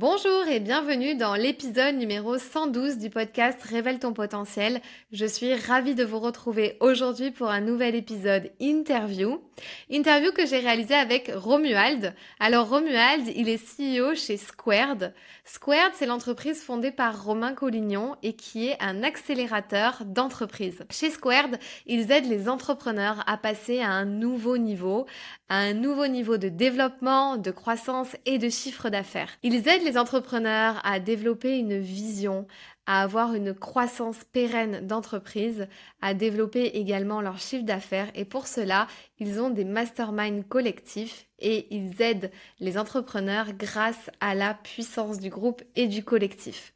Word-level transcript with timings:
Bonjour 0.00 0.46
et 0.46 0.60
bienvenue 0.60 1.16
dans 1.16 1.34
l'épisode 1.34 1.96
numéro 1.96 2.38
112 2.38 2.98
du 2.98 3.10
podcast 3.10 3.60
Révèle 3.64 3.98
ton 3.98 4.12
potentiel. 4.12 4.80
Je 5.10 5.26
suis 5.26 5.56
ravie 5.56 5.96
de 5.96 6.04
vous 6.04 6.20
retrouver 6.20 6.76
aujourd'hui 6.78 7.32
pour 7.32 7.48
un 7.48 7.60
nouvel 7.60 7.96
épisode 7.96 8.52
interview. 8.60 9.42
Interview 9.90 10.30
que 10.30 10.46
j'ai 10.46 10.60
réalisé 10.60 10.94
avec 10.94 11.32
Romuald. 11.34 12.14
Alors 12.38 12.68
Romuald, 12.68 13.26
il 13.34 13.48
est 13.48 13.56
CEO 13.58 14.14
chez 14.14 14.36
Squared. 14.36 15.12
Squared, 15.44 15.94
c'est 15.94 16.06
l'entreprise 16.06 16.62
fondée 16.62 16.92
par 16.92 17.24
Romain 17.24 17.54
Collignon 17.54 18.14
et 18.22 18.34
qui 18.34 18.68
est 18.68 18.76
un 18.80 19.02
accélérateur 19.02 20.04
d'entreprise. 20.04 20.84
Chez 20.90 21.10
Squared, 21.10 21.58
ils 21.86 22.12
aident 22.12 22.28
les 22.28 22.48
entrepreneurs 22.48 23.24
à 23.26 23.36
passer 23.36 23.80
à 23.80 23.90
un 23.90 24.04
nouveau 24.04 24.58
niveau, 24.58 25.06
à 25.48 25.58
un 25.58 25.72
nouveau 25.72 26.06
niveau 26.06 26.36
de 26.36 26.48
développement, 26.48 27.36
de 27.36 27.50
croissance 27.50 28.16
et 28.26 28.38
de 28.38 28.48
chiffre 28.48 28.90
d'affaires. 28.90 29.30
Ils 29.42 29.66
aident 29.68 29.84
les 29.84 29.96
entrepreneurs 29.96 30.80
à 30.84 31.00
développer 31.00 31.58
une 31.58 31.78
vision, 31.78 32.46
à 32.86 33.02
avoir 33.02 33.34
une 33.34 33.54
croissance 33.54 34.24
pérenne 34.32 34.86
d'entreprise, 34.86 35.66
à 36.00 36.14
développer 36.14 36.64
également 36.78 37.20
leur 37.20 37.38
chiffre 37.38 37.64
d'affaires 37.64 38.10
et 38.14 38.24
pour 38.24 38.46
cela, 38.46 38.86
ils 39.18 39.40
ont 39.40 39.50
des 39.50 39.64
masterminds 39.64 40.42
collectifs 40.42 41.26
et 41.38 41.66
ils 41.74 42.00
aident 42.00 42.30
les 42.60 42.78
entrepreneurs 42.78 43.52
grâce 43.52 44.10
à 44.20 44.34
la 44.34 44.54
puissance 44.54 45.18
du 45.18 45.30
groupe 45.30 45.62
et 45.76 45.86
du 45.86 46.02
collectif. 46.04 46.72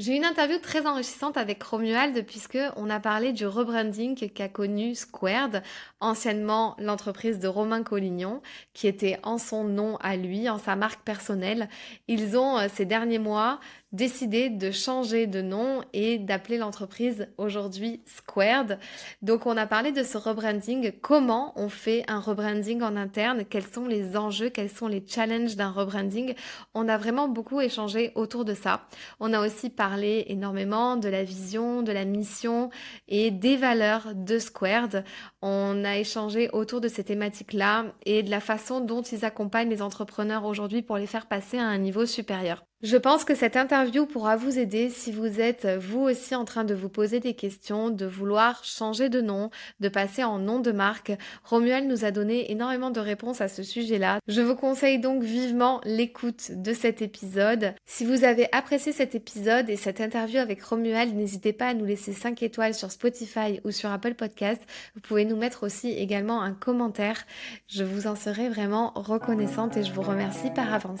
J'ai 0.00 0.16
une 0.16 0.24
interview 0.24 0.56
très 0.56 0.86
enrichissante 0.86 1.36
avec 1.36 1.62
Romuald 1.62 2.24
puisque 2.24 2.56
on 2.76 2.88
a 2.88 2.98
parlé 3.00 3.34
du 3.34 3.46
rebranding 3.46 4.30
qu'a 4.30 4.48
connu 4.48 4.94
Squared, 4.94 5.62
anciennement 6.00 6.74
l'entreprise 6.78 7.38
de 7.38 7.46
Romain 7.48 7.82
Collignon, 7.82 8.40
qui 8.72 8.86
était 8.86 9.18
en 9.24 9.36
son 9.36 9.62
nom 9.62 9.98
à 9.98 10.16
lui, 10.16 10.48
en 10.48 10.56
sa 10.56 10.74
marque 10.74 11.02
personnelle. 11.02 11.68
Ils 12.08 12.38
ont 12.38 12.56
euh, 12.56 12.68
ces 12.72 12.86
derniers 12.86 13.18
mois 13.18 13.60
décidé 13.92 14.50
de 14.50 14.70
changer 14.70 15.26
de 15.26 15.42
nom 15.42 15.82
et 15.92 16.18
d'appeler 16.18 16.58
l'entreprise 16.58 17.28
aujourd'hui 17.38 18.00
Squared. 18.06 18.78
Donc 19.22 19.46
on 19.46 19.56
a 19.56 19.66
parlé 19.66 19.92
de 19.92 20.02
ce 20.02 20.16
rebranding, 20.16 20.92
comment 21.00 21.52
on 21.56 21.68
fait 21.68 22.04
un 22.08 22.20
rebranding 22.20 22.82
en 22.82 22.96
interne, 22.96 23.44
quels 23.44 23.66
sont 23.66 23.86
les 23.86 24.16
enjeux, 24.16 24.50
quels 24.50 24.70
sont 24.70 24.86
les 24.86 25.04
challenges 25.06 25.56
d'un 25.56 25.70
rebranding? 25.70 26.34
On 26.74 26.88
a 26.88 26.98
vraiment 26.98 27.28
beaucoup 27.28 27.60
échangé 27.60 28.12
autour 28.14 28.44
de 28.44 28.54
ça. 28.54 28.86
On 29.18 29.32
a 29.32 29.44
aussi 29.44 29.70
parlé 29.70 30.24
énormément 30.28 30.96
de 30.96 31.08
la 31.08 31.24
vision, 31.24 31.82
de 31.82 31.92
la 31.92 32.04
mission 32.04 32.70
et 33.08 33.30
des 33.30 33.56
valeurs 33.56 34.14
de 34.14 34.38
Squared. 34.38 35.04
On 35.42 35.84
a 35.84 35.96
échangé 35.96 36.50
autour 36.52 36.80
de 36.80 36.88
ces 36.88 37.04
thématiques-là 37.04 37.86
et 38.04 38.22
de 38.22 38.30
la 38.30 38.40
façon 38.40 38.80
dont 38.80 39.02
ils 39.02 39.24
accompagnent 39.24 39.70
les 39.70 39.82
entrepreneurs 39.82 40.44
aujourd'hui 40.44 40.82
pour 40.82 40.98
les 40.98 41.06
faire 41.06 41.26
passer 41.26 41.58
à 41.58 41.64
un 41.64 41.78
niveau 41.78 42.04
supérieur. 42.04 42.64
Je 42.82 42.96
pense 42.96 43.24
que 43.24 43.34
cette 43.34 43.58
interview 43.58 44.06
pourra 44.06 44.36
vous 44.36 44.58
aider 44.58 44.88
si 44.88 45.12
vous 45.12 45.38
êtes 45.38 45.66
vous 45.66 46.00
aussi 46.00 46.34
en 46.34 46.46
train 46.46 46.64
de 46.64 46.72
vous 46.72 46.88
poser 46.88 47.20
des 47.20 47.34
questions, 47.34 47.90
de 47.90 48.06
vouloir 48.06 48.64
changer 48.64 49.10
de 49.10 49.20
nom, 49.20 49.50
de 49.80 49.90
passer 49.90 50.24
en 50.24 50.38
nom 50.38 50.60
de 50.60 50.72
marque. 50.72 51.12
Romuald 51.44 51.86
nous 51.86 52.06
a 52.06 52.10
donné 52.10 52.50
énormément 52.50 52.90
de 52.90 52.98
réponses 52.98 53.42
à 53.42 53.48
ce 53.48 53.62
sujet-là. 53.62 54.18
Je 54.28 54.40
vous 54.40 54.54
conseille 54.54 54.98
donc 54.98 55.22
vivement 55.22 55.82
l'écoute 55.84 56.52
de 56.52 56.72
cet 56.72 57.02
épisode. 57.02 57.74
Si 57.84 58.06
vous 58.06 58.24
avez 58.24 58.48
apprécié 58.50 58.92
cet 58.92 59.14
épisode 59.14 59.68
et 59.68 59.76
cette 59.76 60.00
interview 60.00 60.38
avec 60.38 60.62
Romuald, 60.62 61.14
n'hésitez 61.14 61.52
pas 61.52 61.66
à 61.66 61.74
nous 61.74 61.84
laisser 61.84 62.14
5 62.14 62.42
étoiles 62.42 62.74
sur 62.74 62.90
Spotify 62.90 63.60
ou 63.62 63.72
sur 63.72 63.90
Apple 63.90 64.14
Podcast. 64.14 64.62
Vous 64.94 65.02
nous 65.30 65.36
mettre 65.36 65.64
aussi 65.64 65.90
également 65.90 66.42
un 66.42 66.52
commentaire. 66.52 67.24
Je 67.68 67.84
vous 67.84 68.06
en 68.06 68.16
serai 68.16 68.48
vraiment 68.48 68.92
reconnaissante 68.94 69.76
et 69.76 69.84
je 69.84 69.92
vous 69.92 70.02
remercie 70.02 70.50
par 70.50 70.74
avance. 70.74 71.00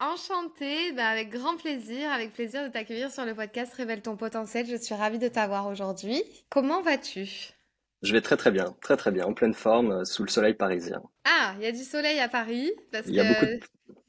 Enchantée, 0.00 0.92
bah, 0.92 1.08
avec 1.08 1.30
grand 1.30 1.56
plaisir, 1.56 2.10
avec 2.10 2.32
plaisir 2.32 2.64
de 2.64 2.68
t'accueillir 2.68 3.10
sur 3.10 3.24
le 3.24 3.34
podcast 3.34 3.72
Révèle 3.74 4.02
ton 4.02 4.16
potentiel. 4.16 4.66
Je 4.66 4.76
suis 4.76 4.94
ravie 4.94 5.18
de 5.18 5.28
t'avoir 5.28 5.66
aujourd'hui. 5.66 6.22
Comment 6.50 6.82
vas-tu? 6.82 7.54
Je 8.02 8.12
vais 8.12 8.20
très 8.20 8.36
très 8.36 8.50
bien, 8.50 8.76
très 8.82 8.96
très 8.96 9.10
bien, 9.10 9.24
en 9.24 9.32
pleine 9.34 9.54
forme, 9.54 9.92
euh, 9.92 10.04
sous 10.04 10.24
le 10.24 10.28
soleil 10.28 10.54
parisien. 10.54 11.02
Ah, 11.24 11.54
il 11.58 11.64
y 11.64 11.66
a 11.66 11.72
du 11.72 11.82
soleil 11.82 12.18
à 12.18 12.28
Paris 12.28 12.70
Il 13.06 13.14
y 13.14 13.20
a 13.20 13.24
beaucoup 13.24 13.46
de, 13.46 13.60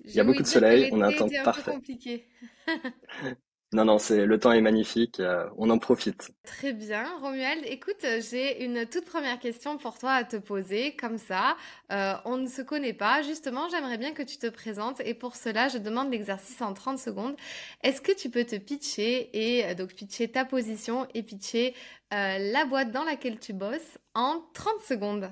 il 0.04 0.14
y 0.14 0.20
a 0.20 0.24
beaucoup 0.24 0.42
de 0.42 0.48
soleil, 0.48 0.90
on 0.92 1.02
a 1.02 1.08
un 1.08 1.14
temps 1.14 1.30
parfait. 1.44 1.72
compliqué. 1.72 2.28
Non, 3.76 3.84
non, 3.84 3.98
c'est 3.98 4.26
le 4.26 4.40
temps 4.40 4.54
est 4.54 4.62
magnifique, 4.62 5.20
euh, 5.20 5.50
on 5.58 5.70
en 5.70 5.78
profite. 5.80 6.32
Très 6.46 6.72
bien, 6.72 7.06
Romuald. 7.20 7.62
Écoute, 7.66 8.06
j'ai 8.22 8.64
une 8.64 8.86
toute 8.86 9.04
première 9.04 9.38
question 9.38 9.78
pour 9.78 9.98
toi 9.98 10.14
à 10.14 10.24
te 10.24 10.38
poser, 10.38 10.96
comme 10.96 11.18
ça. 11.18 11.58
Euh, 11.92 12.14
on 12.24 12.38
ne 12.38 12.48
se 12.48 12.62
connaît 12.62 12.94
pas. 12.94 13.22
Justement, 13.22 13.68
j'aimerais 13.68 13.98
bien 13.98 14.14
que 14.14 14.24
tu 14.24 14.38
te 14.38 14.48
présentes 14.48 15.02
et 15.02 15.14
pour 15.14 15.36
cela, 15.36 15.68
je 15.68 15.78
demande 15.78 16.10
l'exercice 16.10 16.62
en 16.62 16.74
30 16.74 16.98
secondes. 16.98 17.36
Est-ce 17.84 18.00
que 18.00 18.14
tu 18.14 18.30
peux 18.30 18.46
te 18.46 18.56
pitcher 18.56 19.30
et 19.34 19.66
euh, 19.66 19.76
donc 19.76 19.94
pitcher 19.94 20.32
ta 20.32 20.46
position 20.46 21.06
et 21.14 21.22
pitcher 21.22 21.76
la 22.12 22.64
boîte 22.64 22.92
dans 22.92 23.04
laquelle 23.04 23.40
tu 23.40 23.52
bosses 23.52 23.98
en 24.14 24.42
30 24.54 24.80
secondes? 24.88 25.30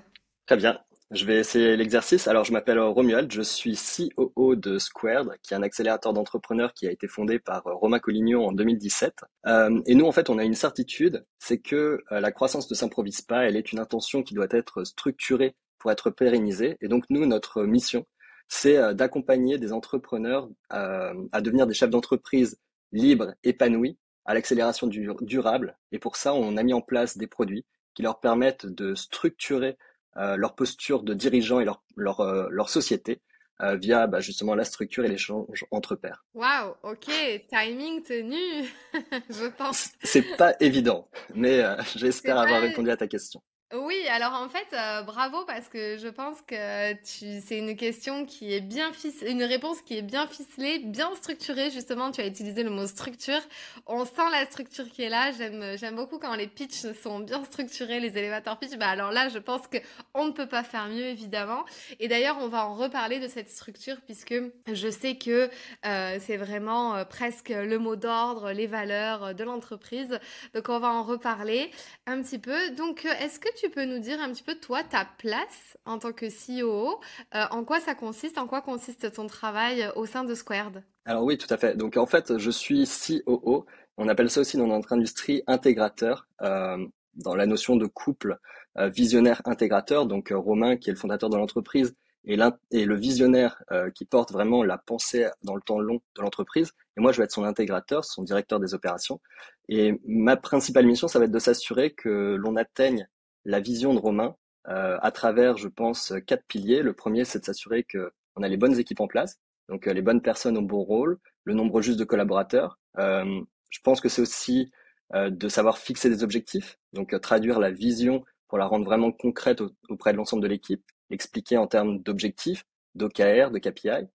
Très 0.47 0.57
bien. 0.57 0.81
Je 1.13 1.25
vais 1.25 1.37
essayer 1.37 1.77
l'exercice. 1.77 2.27
Alors, 2.27 2.43
je 2.43 2.51
m'appelle 2.51 2.79
Romuald, 2.79 3.31
je 3.31 3.43
suis 3.43 3.77
COO 3.77 4.55
de 4.55 4.79
Squared, 4.79 5.29
qui 5.43 5.53
est 5.53 5.57
un 5.57 5.61
accélérateur 5.61 6.11
d'entrepreneurs 6.11 6.73
qui 6.73 6.87
a 6.87 6.91
été 6.91 7.07
fondé 7.07 7.37
par 7.37 7.67
euh, 7.67 7.75
Romain 7.75 7.99
Collignon 7.99 8.47
en 8.47 8.51
2017. 8.51 9.23
Euh, 9.45 9.79
et 9.85 9.93
nous, 9.93 10.07
en 10.07 10.11
fait, 10.11 10.31
on 10.31 10.39
a 10.39 10.43
une 10.43 10.55
certitude, 10.55 11.23
c'est 11.37 11.59
que 11.59 12.01
euh, 12.11 12.19
la 12.19 12.31
croissance 12.31 12.67
ne 12.67 12.75
s'improvise 12.75 13.21
pas, 13.21 13.45
elle 13.45 13.57
est 13.57 13.71
une 13.71 13.77
intention 13.77 14.23
qui 14.23 14.33
doit 14.33 14.47
être 14.49 14.85
structurée 14.85 15.55
pour 15.77 15.91
être 15.91 16.09
pérennisée. 16.09 16.77
Et 16.81 16.87
donc, 16.87 17.03
nous, 17.11 17.27
notre 17.27 17.61
mission, 17.61 18.07
c'est 18.47 18.95
d'accompagner 18.95 19.59
des 19.59 19.71
entrepreneurs 19.71 20.49
à 20.69 21.41
devenir 21.41 21.67
des 21.67 21.73
chefs 21.73 21.89
d'entreprise 21.89 22.59
libres, 22.91 23.33
épanouis, 23.43 23.97
à 24.25 24.33
l'accélération 24.33 24.87
durable. 24.87 25.77
Et 25.91 25.99
pour 25.99 26.15
ça, 26.15 26.33
on 26.33 26.57
a 26.57 26.63
mis 26.63 26.73
en 26.73 26.81
place 26.81 27.17
des 27.17 27.27
produits 27.27 27.65
qui 27.95 28.01
leur 28.01 28.19
permettent 28.19 28.65
de 28.65 28.95
structurer 28.95 29.77
leur 30.15 30.55
posture 30.55 31.03
de 31.03 31.13
dirigeant 31.13 31.59
et 31.59 31.65
leur, 31.65 31.83
leur, 31.95 32.19
euh, 32.21 32.47
leur 32.49 32.69
société 32.69 33.21
euh, 33.61 33.75
via 33.75 34.07
bah, 34.07 34.19
justement 34.19 34.55
la 34.55 34.63
structure 34.63 35.05
et 35.05 35.07
l'échange 35.07 35.65
entre 35.71 35.95
pairs. 35.95 36.25
Waouh, 36.33 36.75
ok, 36.83 37.09
timing 37.49 38.03
tenu, 38.03 38.67
je 39.29 39.47
pense. 39.55 39.89
C'est 40.03 40.35
pas 40.37 40.53
évident, 40.59 41.09
mais 41.33 41.63
j'espère 41.95 42.37
avoir 42.37 42.61
répondu 42.61 42.89
à 42.89 42.97
ta 42.97 43.07
question. 43.07 43.41
Oui, 43.71 44.07
alors 44.07 44.33
en 44.33 44.49
fait, 44.49 44.67
euh, 44.73 45.01
bravo 45.01 45.45
parce 45.45 45.67
que 45.67 45.97
je 45.97 46.07
pense 46.07 46.39
que 46.43 46.93
tu, 46.93 47.41
c'est 47.43 47.57
une 47.57 47.75
question 47.75 48.23
qui 48.23 48.53
est 48.53 48.61
bien 48.61 48.93
ficelée, 48.93 49.31
une 49.31 49.41
réponse 49.43 49.81
qui 49.81 49.97
est 49.97 50.03
bien 50.03 50.27
ficelée, 50.27 50.77
bien 50.77 51.15
structurée. 51.15 51.71
Justement, 51.71 52.11
tu 52.11 52.21
as 52.21 52.27
utilisé 52.27 52.61
le 52.61 52.69
mot 52.69 52.85
structure. 52.85 53.39
On 53.87 54.05
sent 54.05 54.29
la 54.31 54.45
structure 54.45 54.87
qui 54.87 55.01
est 55.01 55.09
là. 55.09 55.31
J'aime, 55.31 55.75
j'aime 55.75 55.95
beaucoup 55.95 56.19
quand 56.19 56.35
les 56.35 56.45
pitchs 56.45 56.85
sont 57.01 57.19
bien 57.19 57.43
structurés, 57.45 57.99
les 57.99 58.15
élévateurs 58.15 58.59
pitch. 58.59 58.77
Bah 58.77 58.89
alors 58.89 59.11
là, 59.11 59.29
je 59.29 59.39
pense 59.39 59.65
que 59.65 59.79
on 60.13 60.27
ne 60.27 60.31
peut 60.31 60.47
pas 60.47 60.63
faire 60.63 60.87
mieux, 60.87 61.05
évidemment. 61.05 61.65
Et 61.99 62.07
d'ailleurs, 62.07 62.37
on 62.41 62.49
va 62.49 62.67
en 62.67 62.75
reparler 62.75 63.19
de 63.19 63.27
cette 63.27 63.49
structure 63.49 63.97
puisque 64.05 64.35
je 64.71 64.89
sais 64.91 65.15
que 65.17 65.49
euh, 65.87 66.17
c'est 66.19 66.37
vraiment 66.37 66.95
euh, 66.95 67.05
presque 67.05 67.49
le 67.49 67.79
mot 67.79 67.95
d'ordre, 67.95 68.51
les 68.51 68.67
valeurs 68.67 69.33
de 69.33 69.43
l'entreprise. 69.43 70.19
Donc, 70.53 70.69
on 70.69 70.77
va 70.77 70.89
en 70.89 71.01
reparler 71.01 71.71
un 72.05 72.21
petit 72.21 72.37
peu. 72.37 72.69
Donc, 72.71 73.05
est-ce 73.05 73.39
que 73.39 73.49
tu 73.55 73.62
tu 73.63 73.69
peux 73.69 73.85
nous 73.85 73.99
dire 73.99 74.19
un 74.19 74.29
petit 74.31 74.43
peu, 74.43 74.55
toi, 74.55 74.83
ta 74.83 75.07
place 75.17 75.77
en 75.85 75.97
tant 75.97 76.11
que 76.11 76.25
CEO 76.25 76.99
euh, 77.33 77.43
En 77.51 77.63
quoi 77.63 77.79
ça 77.79 77.95
consiste 77.95 78.37
En 78.37 78.45
quoi 78.45 78.61
consiste 78.61 79.13
ton 79.13 79.27
travail 79.27 79.83
euh, 79.83 79.91
au 79.95 80.05
sein 80.05 80.25
de 80.25 80.35
Squared? 80.35 80.83
Alors 81.05 81.23
oui, 81.23 81.37
tout 81.37 81.47
à 81.49 81.57
fait. 81.57 81.77
Donc 81.77 81.95
en 81.95 82.05
fait, 82.05 82.37
je 82.37 82.51
suis 82.51 82.85
COO 83.25 83.65
On 83.97 84.07
appelle 84.09 84.29
ça 84.29 84.41
aussi 84.41 84.57
dans 84.57 84.67
notre 84.67 84.91
industrie 84.91 85.43
intégrateur, 85.47 86.27
dans 86.39 87.35
la 87.35 87.45
notion 87.45 87.75
de 87.75 87.85
couple 87.85 88.37
visionnaire 88.77 89.41
intégrateur. 89.45 90.07
Donc 90.07 90.31
Romain, 90.33 90.77
qui 90.77 90.89
est 90.89 90.93
le 90.93 90.99
fondateur 90.99 91.29
de 91.29 91.37
l'entreprise, 91.37 91.93
et, 92.25 92.37
et 92.71 92.85
le 92.85 92.95
visionnaire 92.95 93.61
qui 93.95 94.05
porte 94.05 94.31
vraiment 94.31 94.63
la 94.63 94.77
pensée 94.77 95.27
dans 95.43 95.55
le 95.55 95.61
temps 95.61 95.79
long 95.79 95.99
de 96.15 96.21
l'entreprise. 96.21 96.71
Et 96.95 97.01
moi, 97.01 97.11
je 97.11 97.17
vais 97.17 97.25
être 97.25 97.33
son 97.33 97.43
intégrateur, 97.43 98.05
son 98.05 98.23
directeur 98.23 98.61
des 98.61 98.73
opérations. 98.73 99.19
Et 99.67 99.99
ma 100.05 100.37
principale 100.37 100.85
mission, 100.85 101.09
ça 101.09 101.19
va 101.19 101.25
être 101.25 101.31
de 101.31 101.39
s'assurer 101.39 101.91
que 101.91 102.35
l'on 102.35 102.55
atteigne 102.55 103.07
la 103.45 103.59
vision 103.59 103.93
de 103.93 103.99
Romain 103.99 104.35
euh, 104.69 104.97
à 105.01 105.11
travers, 105.11 105.57
je 105.57 105.67
pense, 105.67 106.13
quatre 106.25 106.45
piliers. 106.47 106.81
Le 106.81 106.93
premier, 106.93 107.25
c'est 107.25 107.39
de 107.39 107.45
s'assurer 107.45 107.83
qu'on 107.83 108.43
a 108.43 108.47
les 108.47 108.57
bonnes 108.57 108.79
équipes 108.79 109.01
en 109.01 109.07
place, 109.07 109.39
donc 109.69 109.87
euh, 109.87 109.93
les 109.93 110.01
bonnes 110.01 110.21
personnes 110.21 110.57
au 110.57 110.61
bon 110.61 110.83
rôle, 110.83 111.19
le 111.43 111.53
nombre 111.53 111.81
juste 111.81 111.99
de 111.99 112.05
collaborateurs. 112.05 112.79
Euh, 112.97 113.41
je 113.69 113.79
pense 113.83 113.99
que 114.01 114.09
c'est 114.09 114.21
aussi 114.21 114.71
de 115.13 115.47
savoir 115.47 115.77
fixer 115.77 116.09
des 116.09 116.23
objectifs, 116.23 116.79
donc 116.93 117.19
traduire 117.21 117.59
la 117.59 117.69
vision 117.69 118.23
pour 118.47 118.57
la 118.57 118.65
rendre 118.65 118.85
vraiment 118.85 119.11
concrète 119.11 119.61
auprès 119.89 120.11
de 120.11 120.17
l'ensemble 120.17 120.41
de 120.41 120.47
l'équipe, 120.47 120.83
expliquer 121.11 121.57
en 121.57 121.67
termes 121.67 121.99
d'objectifs, 121.99 122.65
d'OKR, 122.95 123.51
de 123.51 123.59
KPI. 123.59 124.07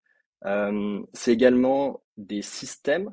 c'est 1.13 1.33
également 1.33 2.03
des 2.17 2.43
systèmes, 2.43 3.13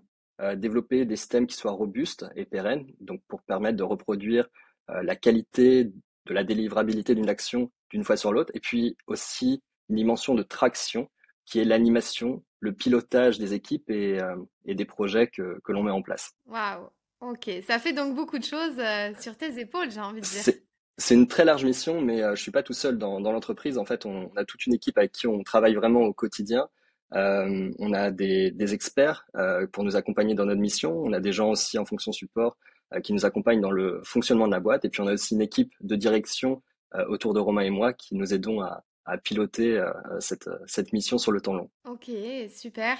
développer 0.55 1.05
des 1.05 1.15
systèmes 1.15 1.45
qui 1.45 1.55
soient 1.55 1.73
robustes 1.73 2.25
et 2.35 2.45
pérennes, 2.45 2.87
donc 3.01 3.21
pour 3.27 3.43
permettre 3.43 3.77
de 3.77 3.83
reproduire 3.83 4.47
la 4.87 5.15
qualité 5.15 5.91
de 6.25 6.33
la 6.33 6.43
délivrabilité 6.43 7.15
d'une 7.15 7.29
action 7.29 7.71
d'une 7.91 8.03
fois 8.03 8.17
sur 8.17 8.33
l'autre, 8.33 8.51
et 8.53 8.59
puis 8.59 8.97
aussi 9.07 9.61
une 9.89 9.95
dimension 9.95 10.35
de 10.35 10.43
traction 10.43 11.09
qui 11.45 11.59
est 11.59 11.65
l'animation, 11.65 12.43
le 12.59 12.73
pilotage 12.73 13.37
des 13.37 13.53
équipes 13.53 13.89
et, 13.89 14.19
euh, 14.19 14.35
des 14.65 14.85
projets 14.85 15.27
que, 15.27 15.59
l'on 15.67 15.83
met 15.83 15.91
en 15.91 16.01
place. 16.01 16.33
Waouh, 16.47 16.89
ok, 17.21 17.51
ça 17.67 17.79
fait 17.79 17.93
donc 17.93 18.15
beaucoup 18.15 18.39
de 18.39 18.43
choses 18.43 18.79
euh, 18.79 19.13
sur 19.19 19.37
tes 19.37 19.59
épaules, 19.59 19.91
j'ai 19.91 20.01
envie 20.01 20.21
de 20.21 20.25
dire. 20.25 20.53
C'est 20.97 21.13
une 21.13 21.27
très 21.27 21.43
large 21.43 21.65
mission, 21.65 22.01
mais 22.01 22.23
euh, 22.23 22.35
je 22.35 22.41
suis 22.41 22.51
pas 22.51 22.63
tout 22.63 22.73
seul 22.73 22.97
dans, 22.97 23.19
l'entreprise. 23.19 23.77
En 23.77 23.85
fait, 23.85 24.05
on, 24.05 24.31
a 24.35 24.45
toute 24.45 24.65
une 24.65 24.73
équipe 24.73 24.97
avec 24.97 25.11
qui 25.11 25.27
on 25.27 25.43
travaille 25.43 25.75
vraiment 25.75 26.01
au 26.01 26.13
quotidien. 26.13 26.67
on 27.11 27.93
a 27.93 28.11
des, 28.11 28.51
des 28.51 28.73
experts 28.73 29.27
pour 29.73 29.83
nous 29.83 29.95
accompagner 29.95 30.35
dans 30.35 30.45
notre 30.45 30.61
mission. 30.61 30.97
On 30.97 31.13
a 31.13 31.19
des 31.19 31.33
gens 31.33 31.49
aussi 31.49 31.77
en 31.77 31.85
fonction 31.85 32.11
support 32.11 32.57
qui 33.03 33.13
nous 33.13 33.25
accompagne 33.25 33.61
dans 33.61 33.71
le 33.71 34.01
fonctionnement 34.03 34.47
de 34.47 34.51
la 34.51 34.59
boîte. 34.59 34.85
Et 34.85 34.89
puis 34.89 35.01
on 35.01 35.07
a 35.07 35.13
aussi 35.13 35.33
une 35.33 35.41
équipe 35.41 35.73
de 35.81 35.95
direction 35.95 36.61
euh, 36.95 37.05
autour 37.07 37.33
de 37.33 37.39
Romain 37.39 37.61
et 37.61 37.69
moi 37.69 37.93
qui 37.93 38.15
nous 38.15 38.33
aidons 38.33 38.61
à, 38.61 38.83
à 39.05 39.17
piloter 39.17 39.77
euh, 39.77 39.91
cette, 40.19 40.49
cette 40.65 40.91
mission 40.91 41.17
sur 41.17 41.31
le 41.31 41.39
temps 41.39 41.53
long. 41.53 41.69
Ok, 41.87 42.09
super. 42.49 42.97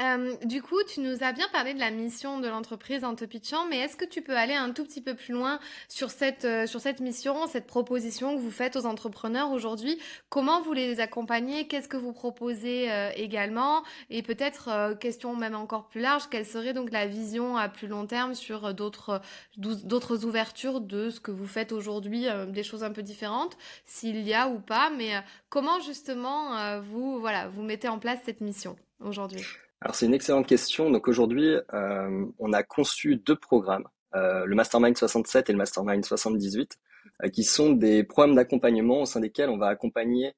Euh, 0.00 0.36
du 0.44 0.62
coup, 0.62 0.80
tu 0.84 1.00
nous 1.00 1.24
as 1.24 1.32
bien 1.32 1.48
parlé 1.52 1.74
de 1.74 1.80
la 1.80 1.90
mission 1.90 2.38
de 2.38 2.46
l'entreprise 2.46 3.04
en 3.04 3.16
te 3.16 3.24
pitchant, 3.24 3.66
mais 3.68 3.78
est-ce 3.78 3.96
que 3.96 4.04
tu 4.04 4.22
peux 4.22 4.36
aller 4.36 4.54
un 4.54 4.70
tout 4.70 4.84
petit 4.84 5.02
peu 5.02 5.14
plus 5.14 5.34
loin 5.34 5.58
sur 5.88 6.10
cette, 6.10 6.44
euh, 6.44 6.66
sur 6.66 6.80
cette 6.80 7.00
mission, 7.00 7.48
cette 7.48 7.66
proposition 7.66 8.36
que 8.36 8.40
vous 8.40 8.52
faites 8.52 8.76
aux 8.76 8.86
entrepreneurs 8.86 9.50
aujourd'hui? 9.50 9.98
Comment 10.28 10.62
vous 10.62 10.72
les 10.72 11.00
accompagnez? 11.00 11.66
Qu'est-ce 11.66 11.88
que 11.88 11.96
vous 11.96 12.12
proposez 12.12 12.88
également? 13.16 13.82
Et 14.10 14.22
peut-être, 14.22 14.94
question 14.98 15.34
même 15.34 15.54
encore 15.54 15.88
plus 15.88 16.00
large, 16.00 16.28
quelle 16.30 16.46
serait 16.46 16.72
donc 16.72 16.90
la 16.90 17.06
vision 17.06 17.56
à 17.56 17.68
plus 17.68 17.88
long 17.88 18.06
terme 18.06 18.34
sur 18.34 18.74
d'autres, 18.74 19.20
d'autres 19.56 20.24
ouvertures 20.24 20.80
de 20.80 21.10
ce 21.10 21.20
que 21.20 21.30
vous 21.30 21.46
faites 21.46 21.72
aujourd'hui, 21.72 22.26
des 22.48 22.62
choses 22.62 22.84
un 22.84 22.90
peu 22.90 23.02
différentes, 23.02 23.56
s'il 23.86 24.20
y 24.20 24.34
a 24.34 24.48
ou 24.48 24.60
pas, 24.60 24.90
mais 24.90 25.12
Comment 25.50 25.80
justement 25.80 26.58
euh, 26.58 26.80
vous 26.80 27.20
voilà 27.20 27.48
vous 27.48 27.62
mettez 27.62 27.88
en 27.88 27.98
place 27.98 28.20
cette 28.24 28.42
mission 28.42 28.76
aujourd'hui? 29.00 29.42
Alors 29.80 29.94
c'est 29.94 30.04
une 30.04 30.12
excellente 30.14 30.46
question. 30.46 30.90
Donc 30.90 31.08
aujourd'hui, 31.08 31.56
euh, 31.72 32.26
on 32.38 32.52
a 32.52 32.62
conçu 32.62 33.16
deux 33.16 33.36
programmes, 33.36 33.88
euh, 34.14 34.44
le 34.44 34.54
Mastermind 34.54 34.96
67 34.96 35.48
et 35.48 35.52
le 35.52 35.58
Mastermind 35.58 36.04
78, 36.04 36.78
qui 37.32 37.44
sont 37.44 37.72
des 37.72 38.04
programmes 38.04 38.34
d'accompagnement 38.34 39.02
au 39.02 39.06
sein 39.06 39.20
desquels 39.20 39.48
on 39.48 39.58
va 39.58 39.68
accompagner 39.68 40.34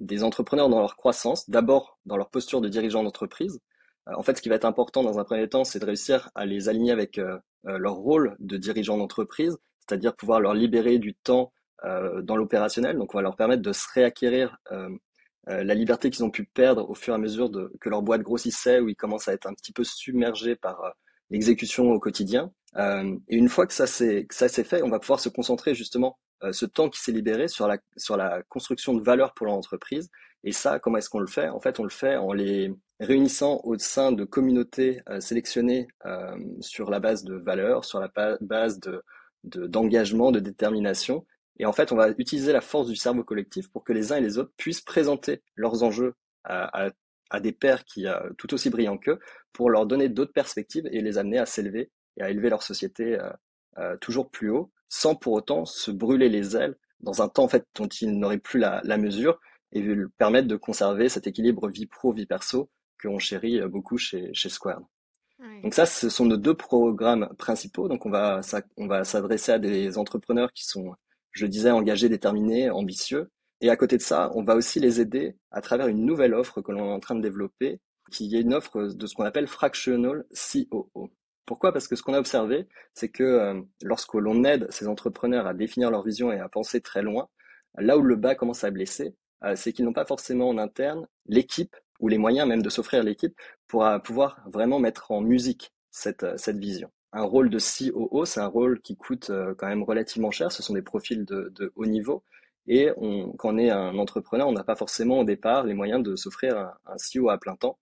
des 0.00 0.24
entrepreneurs 0.24 0.68
dans 0.68 0.80
leur 0.80 0.96
croissance, 0.96 1.48
d'abord 1.48 1.98
dans 2.06 2.16
leur 2.16 2.28
posture 2.28 2.60
de 2.60 2.68
dirigeant 2.68 3.04
d'entreprise. 3.04 3.60
en 4.06 4.22
fait, 4.24 4.36
ce 4.36 4.42
qui 4.42 4.48
va 4.48 4.56
être 4.56 4.64
important 4.64 5.04
dans 5.04 5.20
un 5.20 5.24
premier 5.24 5.48
temps, 5.48 5.62
c'est 5.62 5.78
de 5.78 5.86
réussir 5.86 6.28
à 6.34 6.44
les 6.44 6.68
aligner 6.68 6.90
avec 6.90 7.20
leur 7.62 7.94
rôle 7.94 8.34
de 8.40 8.56
dirigeant 8.56 8.98
d'entreprise, 8.98 9.56
c'est-à-dire 9.78 10.16
pouvoir 10.16 10.40
leur 10.40 10.54
libérer 10.54 10.98
du 10.98 11.14
temps 11.14 11.52
dans 12.22 12.36
l'opérationnel. 12.36 12.96
Donc, 12.96 13.14
on 13.14 13.18
va 13.18 13.22
leur 13.22 13.36
permettre 13.36 13.62
de 13.62 13.72
se 13.72 13.86
réacquérir 13.92 14.56
euh, 14.70 14.88
euh, 15.48 15.64
la 15.64 15.74
liberté 15.74 16.10
qu'ils 16.10 16.24
ont 16.24 16.30
pu 16.30 16.44
perdre 16.44 16.88
au 16.88 16.94
fur 16.94 17.12
et 17.12 17.16
à 17.16 17.18
mesure 17.18 17.50
de, 17.50 17.72
que 17.80 17.88
leur 17.88 18.02
boîte 18.02 18.22
grossissait, 18.22 18.80
où 18.80 18.88
ils 18.88 18.96
commencent 18.96 19.28
à 19.28 19.32
être 19.32 19.46
un 19.46 19.54
petit 19.54 19.72
peu 19.72 19.82
submergés 19.84 20.54
par 20.54 20.94
l'exécution 21.30 21.90
au 21.90 21.98
quotidien. 21.98 22.52
et 22.76 23.36
une 23.36 23.48
fois 23.48 23.66
que 23.66 23.72
ça 23.72 23.86
c'est 23.86 24.26
ça 24.30 24.48
c'est 24.48 24.64
fait, 24.64 24.82
on 24.82 24.90
va 24.90 25.00
pouvoir 25.00 25.18
se 25.18 25.28
concentrer 25.28 25.74
justement 25.74 26.18
ce 26.50 26.66
temps 26.66 26.90
qui 26.90 27.00
s'est 27.00 27.12
libéré 27.12 27.48
sur 27.48 27.66
la 27.66 27.78
sur 27.96 28.16
la 28.16 28.42
construction 28.48 28.94
de 28.94 29.02
valeur 29.02 29.32
pour 29.34 29.46
leur 29.46 29.54
entreprise. 29.54 30.10
Et 30.44 30.52
ça, 30.52 30.78
comment 30.78 30.98
est-ce 30.98 31.08
qu'on 31.08 31.20
le 31.20 31.26
fait? 31.26 31.48
En 31.48 31.60
fait, 31.60 31.80
on 31.80 31.84
le 31.84 31.90
fait 31.90 32.16
en 32.16 32.32
les 32.32 32.72
réunissant 33.00 33.60
au 33.64 33.78
sein 33.78 34.12
de 34.12 34.24
communautés 34.24 35.00
sélectionnées 35.20 35.88
sur 36.60 36.90
la 36.90 37.00
base 37.00 37.24
de 37.24 37.34
valeurs, 37.34 37.84
sur 37.84 37.98
la 37.98 38.10
base 38.40 38.78
de 38.78 39.02
d'engagement, 39.44 40.30
de 40.30 40.38
détermination, 40.38 41.26
et 41.58 41.66
en 41.66 41.72
fait, 41.72 41.92
on 41.92 41.96
va 41.96 42.10
utiliser 42.18 42.52
la 42.52 42.60
force 42.60 42.88
du 42.88 42.96
cerveau 42.96 43.24
collectif 43.24 43.70
pour 43.70 43.84
que 43.84 43.92
les 43.92 44.12
uns 44.12 44.16
et 44.16 44.20
les 44.20 44.38
autres 44.38 44.52
puissent 44.56 44.80
présenter 44.80 45.42
leurs 45.54 45.82
enjeux 45.82 46.14
à, 46.44 46.90
des 47.40 47.52
pairs 47.52 47.84
qui 47.84 48.06
euh, 48.06 48.30
tout 48.36 48.52
aussi 48.52 48.68
brillants 48.68 48.98
qu'eux, 48.98 49.18
pour 49.52 49.70
leur 49.70 49.86
donner 49.86 50.08
d'autres 50.08 50.32
perspectives 50.32 50.86
et 50.92 51.00
les 51.00 51.18
amener 51.18 51.38
à 51.38 51.46
s'élever 51.46 51.90
et 52.16 52.22
à 52.22 52.30
élever 52.30 52.50
leur 52.50 52.62
société 52.62 53.18
euh, 53.18 53.30
euh, 53.78 53.96
toujours 53.98 54.30
plus 54.30 54.50
haut, 54.50 54.70
sans 54.88 55.14
pour 55.14 55.32
autant 55.32 55.64
se 55.64 55.90
brûler 55.90 56.28
les 56.28 56.56
ailes 56.56 56.76
dans 57.00 57.22
un 57.22 57.28
temps 57.28 57.44
en 57.44 57.48
fait 57.48 57.66
dont 57.74 57.86
ils 57.86 58.18
n'auraient 58.18 58.38
plus 58.38 58.60
la, 58.60 58.82
mesure 58.98 59.40
et 59.72 59.82
permettre 60.18 60.46
de 60.46 60.56
conserver 60.56 61.08
cet 61.08 61.26
équilibre 61.26 61.68
vie 61.68 61.86
pro 61.86 62.12
vie 62.12 62.26
perso 62.26 62.70
que 62.98 63.08
on 63.08 63.18
chérit 63.18 63.60
beaucoup 63.62 63.96
chez 63.96 64.32
chez 64.34 64.50
Square. 64.50 64.82
Donc 65.62 65.74
ça, 65.74 65.86
ce 65.86 66.08
sont 66.08 66.26
nos 66.26 66.36
deux 66.36 66.54
programmes 66.54 67.28
principaux. 67.38 67.88
Donc 67.88 68.06
on 68.06 68.10
va 68.10 68.42
on 68.76 68.86
va 68.86 69.02
s'adresser 69.04 69.52
à 69.52 69.58
des 69.58 69.98
entrepreneurs 69.98 70.52
qui 70.52 70.64
sont 70.64 70.94
je 71.32 71.46
disais, 71.46 71.70
engagés, 71.70 72.08
déterminés, 72.08 72.70
ambitieux. 72.70 73.30
Et 73.60 73.70
à 73.70 73.76
côté 73.76 73.96
de 73.96 74.02
ça, 74.02 74.30
on 74.34 74.42
va 74.42 74.56
aussi 74.56 74.80
les 74.80 75.00
aider 75.00 75.36
à 75.50 75.60
travers 75.60 75.88
une 75.88 76.04
nouvelle 76.04 76.34
offre 76.34 76.60
que 76.62 76.72
l'on 76.72 76.86
est 76.86 76.92
en 76.92 77.00
train 77.00 77.14
de 77.14 77.22
développer, 77.22 77.80
qui 78.10 78.34
est 78.36 78.40
une 78.40 78.54
offre 78.54 78.88
de 78.88 79.06
ce 79.06 79.14
qu'on 79.14 79.24
appelle 79.24 79.46
fractional 79.46 80.24
COO. 80.32 81.10
Pourquoi? 81.46 81.72
Parce 81.72 81.88
que 81.88 81.96
ce 81.96 82.02
qu'on 82.02 82.14
a 82.14 82.18
observé, 82.18 82.68
c'est 82.94 83.08
que 83.08 83.22
euh, 83.22 83.60
lorsque 83.82 84.14
l'on 84.14 84.44
aide 84.44 84.66
ces 84.70 84.88
entrepreneurs 84.88 85.46
à 85.46 85.54
définir 85.54 85.90
leur 85.90 86.04
vision 86.04 86.32
et 86.32 86.38
à 86.38 86.48
penser 86.48 86.80
très 86.80 87.02
loin, 87.02 87.28
là 87.78 87.96
où 87.98 88.02
le 88.02 88.16
bas 88.16 88.34
commence 88.34 88.64
à 88.64 88.70
blesser, 88.70 89.14
euh, 89.44 89.56
c'est 89.56 89.72
qu'ils 89.72 89.84
n'ont 89.84 89.92
pas 89.92 90.04
forcément 90.04 90.48
en 90.48 90.58
interne 90.58 91.06
l'équipe 91.26 91.74
ou 92.00 92.08
les 92.08 92.18
moyens 92.18 92.48
même 92.48 92.62
de 92.62 92.70
s'offrir 92.70 93.02
l'équipe 93.02 93.34
pour 93.66 93.84
euh, 93.84 93.98
pouvoir 93.98 94.40
vraiment 94.46 94.78
mettre 94.78 95.10
en 95.10 95.20
musique 95.20 95.72
cette, 95.90 96.26
cette 96.38 96.58
vision 96.58 96.90
un 97.12 97.22
rôle 97.24 97.50
de 97.50 97.58
COO, 97.58 98.24
c'est 98.24 98.40
un 98.40 98.46
rôle 98.46 98.80
qui 98.80 98.96
coûte 98.96 99.30
euh, 99.30 99.54
quand 99.56 99.68
même 99.68 99.82
relativement 99.82 100.30
cher. 100.30 100.50
Ce 100.50 100.62
sont 100.62 100.74
des 100.74 100.82
profils 100.82 101.24
de, 101.24 101.72
haut 101.76 101.86
niveau. 101.86 102.24
Et 102.66 102.90
on, 102.96 103.32
quand 103.32 103.54
on 103.54 103.58
est 103.58 103.70
un 103.70 103.98
entrepreneur, 103.98 104.48
on 104.48 104.52
n'a 104.52 104.64
pas 104.64 104.76
forcément 104.76 105.20
au 105.20 105.24
départ 105.24 105.64
les 105.64 105.74
moyens 105.74 106.02
de 106.02 106.16
s'offrir 106.16 106.56
un, 106.56 106.74
un 106.86 106.96
CEO 106.96 107.28
à 107.28 107.38
plein 107.38 107.56
temps. 107.56 107.78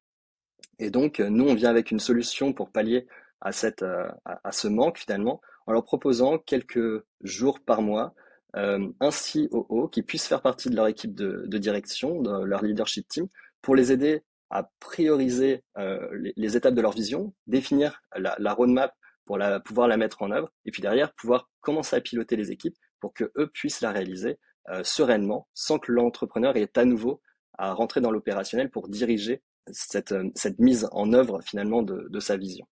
Et 0.79 0.91
donc, 0.91 1.21
nous, 1.21 1.47
on 1.47 1.55
vient 1.55 1.71
avec 1.71 1.91
une 1.91 2.01
solution 2.01 2.53
pour 2.53 2.71
pallier 2.71 3.07
à, 3.41 3.53
cette, 3.53 3.83
euh, 3.83 4.09
à, 4.25 4.53
ce 4.53 4.69
manque 4.69 4.99
finalement, 4.99 5.41
en 5.67 5.73
leur 5.73 5.85
proposant 5.85 6.39
quelques 6.39 7.05
jours 7.21 7.61
par 7.61 7.83
mois 7.83 8.15
euh, 8.57 8.89
un 8.99 9.11
COO 9.11 9.89
qui 9.89 10.03
puisse 10.03 10.27
faire 10.27 10.43
partie 10.43 10.71
de 10.71 10.77
leur 10.77 10.89
équipe 10.89 11.15
de, 11.15 11.47
direction, 11.59 12.21
de 12.21 12.45
leur 12.45 12.63
leadership 12.63 13.07
team, 13.09 13.29
pour 13.63 13.77
les 13.77 13.93
aider 13.93 14.23
à 14.49 14.69
prioriser 14.81 15.63
les, 16.37 16.57
étapes 16.57 16.75
de 16.75 16.81
leur 16.81 16.91
vision, 16.91 17.33
définir 17.47 18.03
la 18.17 18.53
roadmap 18.53 18.93
pour 19.31 19.39
la, 19.39 19.61
pouvoir 19.61 19.87
la 19.87 19.97
mettre 19.97 20.23
en 20.23 20.33
œuvre, 20.33 20.53
et 20.65 20.73
puis 20.73 20.83
derrière 20.83 21.15
pouvoir 21.15 21.49
commencer 21.61 21.95
à 21.95 22.01
piloter 22.01 22.35
les 22.35 22.51
équipes 22.51 22.75
pour 22.99 23.15
que 23.15 23.31
eux 23.37 23.49
puissent 23.55 23.81
la 23.81 23.93
réaliser 23.93 24.41
euh, 24.71 24.83
sereinement, 24.83 25.47
sans 25.55 25.79
que 25.79 25.93
l'entrepreneur 25.93 26.57
ait 26.57 26.77
à 26.77 26.85
nouveau 26.85 27.23
à 27.57 27.73
rentrer 27.73 28.01
dans 28.01 28.11
l'opérationnel 28.11 28.71
pour 28.71 28.89
diriger 28.89 29.41
cette, 29.71 30.11
euh, 30.11 30.29
cette 30.35 30.59
mise 30.59 30.89
en 30.91 31.13
œuvre 31.13 31.43
finalement 31.43 31.85
de, 31.85 32.09
de 32.11 32.19
sa 32.19 32.37
vision. 32.37 32.67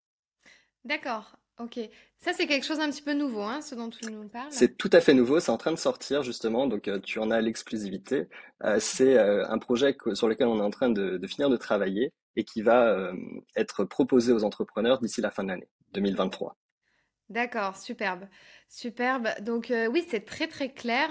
D'accord, 0.83 1.37
ok. 1.61 1.79
Ça, 2.19 2.33
c'est 2.33 2.49
quelque 2.49 2.67
chose 2.67 2.81
un 2.81 2.91
petit 2.91 3.03
peu 3.03 3.15
nouveau, 3.15 3.43
hein, 3.43 3.61
ce 3.61 3.77
dont 3.77 3.89
tu 3.89 4.11
nous 4.11 4.29
parles. 4.29 4.51
C'est 4.51 4.77
tout 4.77 4.91
à 4.93 5.01
fait 5.01 5.15
nouveau, 5.15 5.39
c'est 5.39 5.53
en 5.53 5.59
train 5.59 5.71
de 5.71 5.79
sortir 5.79 6.25
justement, 6.25 6.67
donc 6.67 6.89
euh, 6.89 6.99
tu 6.99 7.21
en 7.21 7.31
as 7.31 7.41
l'exclusivité. 7.41 8.27
c'est 8.81 9.17
un 9.17 9.59
projet 9.59 9.97
sur 10.15 10.27
lequel 10.27 10.49
on 10.49 10.59
est 10.59 10.65
en 10.65 10.71
train 10.71 10.91
de, 10.91 11.19
de 11.19 11.27
finir 11.29 11.51
de 11.51 11.57
travailler 11.57 12.13
et 12.35 12.43
qui 12.43 12.63
va 12.63 13.13
être 13.55 13.85
proposé 13.85 14.33
aux 14.33 14.43
entrepreneurs 14.43 14.99
d'ici 14.99 15.21
la 15.21 15.31
fin 15.31 15.45
de 15.45 15.51
l'année. 15.51 15.69
2023. 15.93 16.57
D'accord, 17.29 17.77
superbe. 17.77 18.27
Superbe. 18.71 19.29
Donc 19.41 19.71
euh, 19.71 19.87
oui, 19.87 20.05
c'est 20.11 20.27
très 20.27 20.47
très 20.47 20.69
clair. 20.69 21.09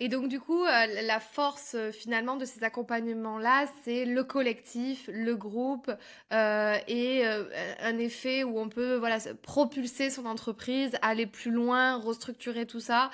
Et 0.00 0.08
donc 0.08 0.28
du 0.28 0.38
coup, 0.38 0.64
euh, 0.64 0.86
la 1.02 1.18
force 1.18 1.74
euh, 1.74 1.92
finalement 1.92 2.36
de 2.36 2.44
ces 2.44 2.62
accompagnements-là, 2.62 3.64
c'est 3.82 4.04
le 4.04 4.22
collectif, 4.22 5.08
le 5.10 5.34
groupe 5.34 5.90
et 6.30 7.24
un 7.24 7.98
effet 7.98 8.44
où 8.44 8.58
on 8.58 8.68
peut 8.68 8.96
voilà 8.96 9.18
propulser 9.42 10.10
son 10.10 10.26
entreprise, 10.26 10.92
aller 11.00 11.26
plus 11.26 11.50
loin, 11.50 11.96
restructurer 11.96 12.66
tout 12.66 12.80
ça. 12.80 13.10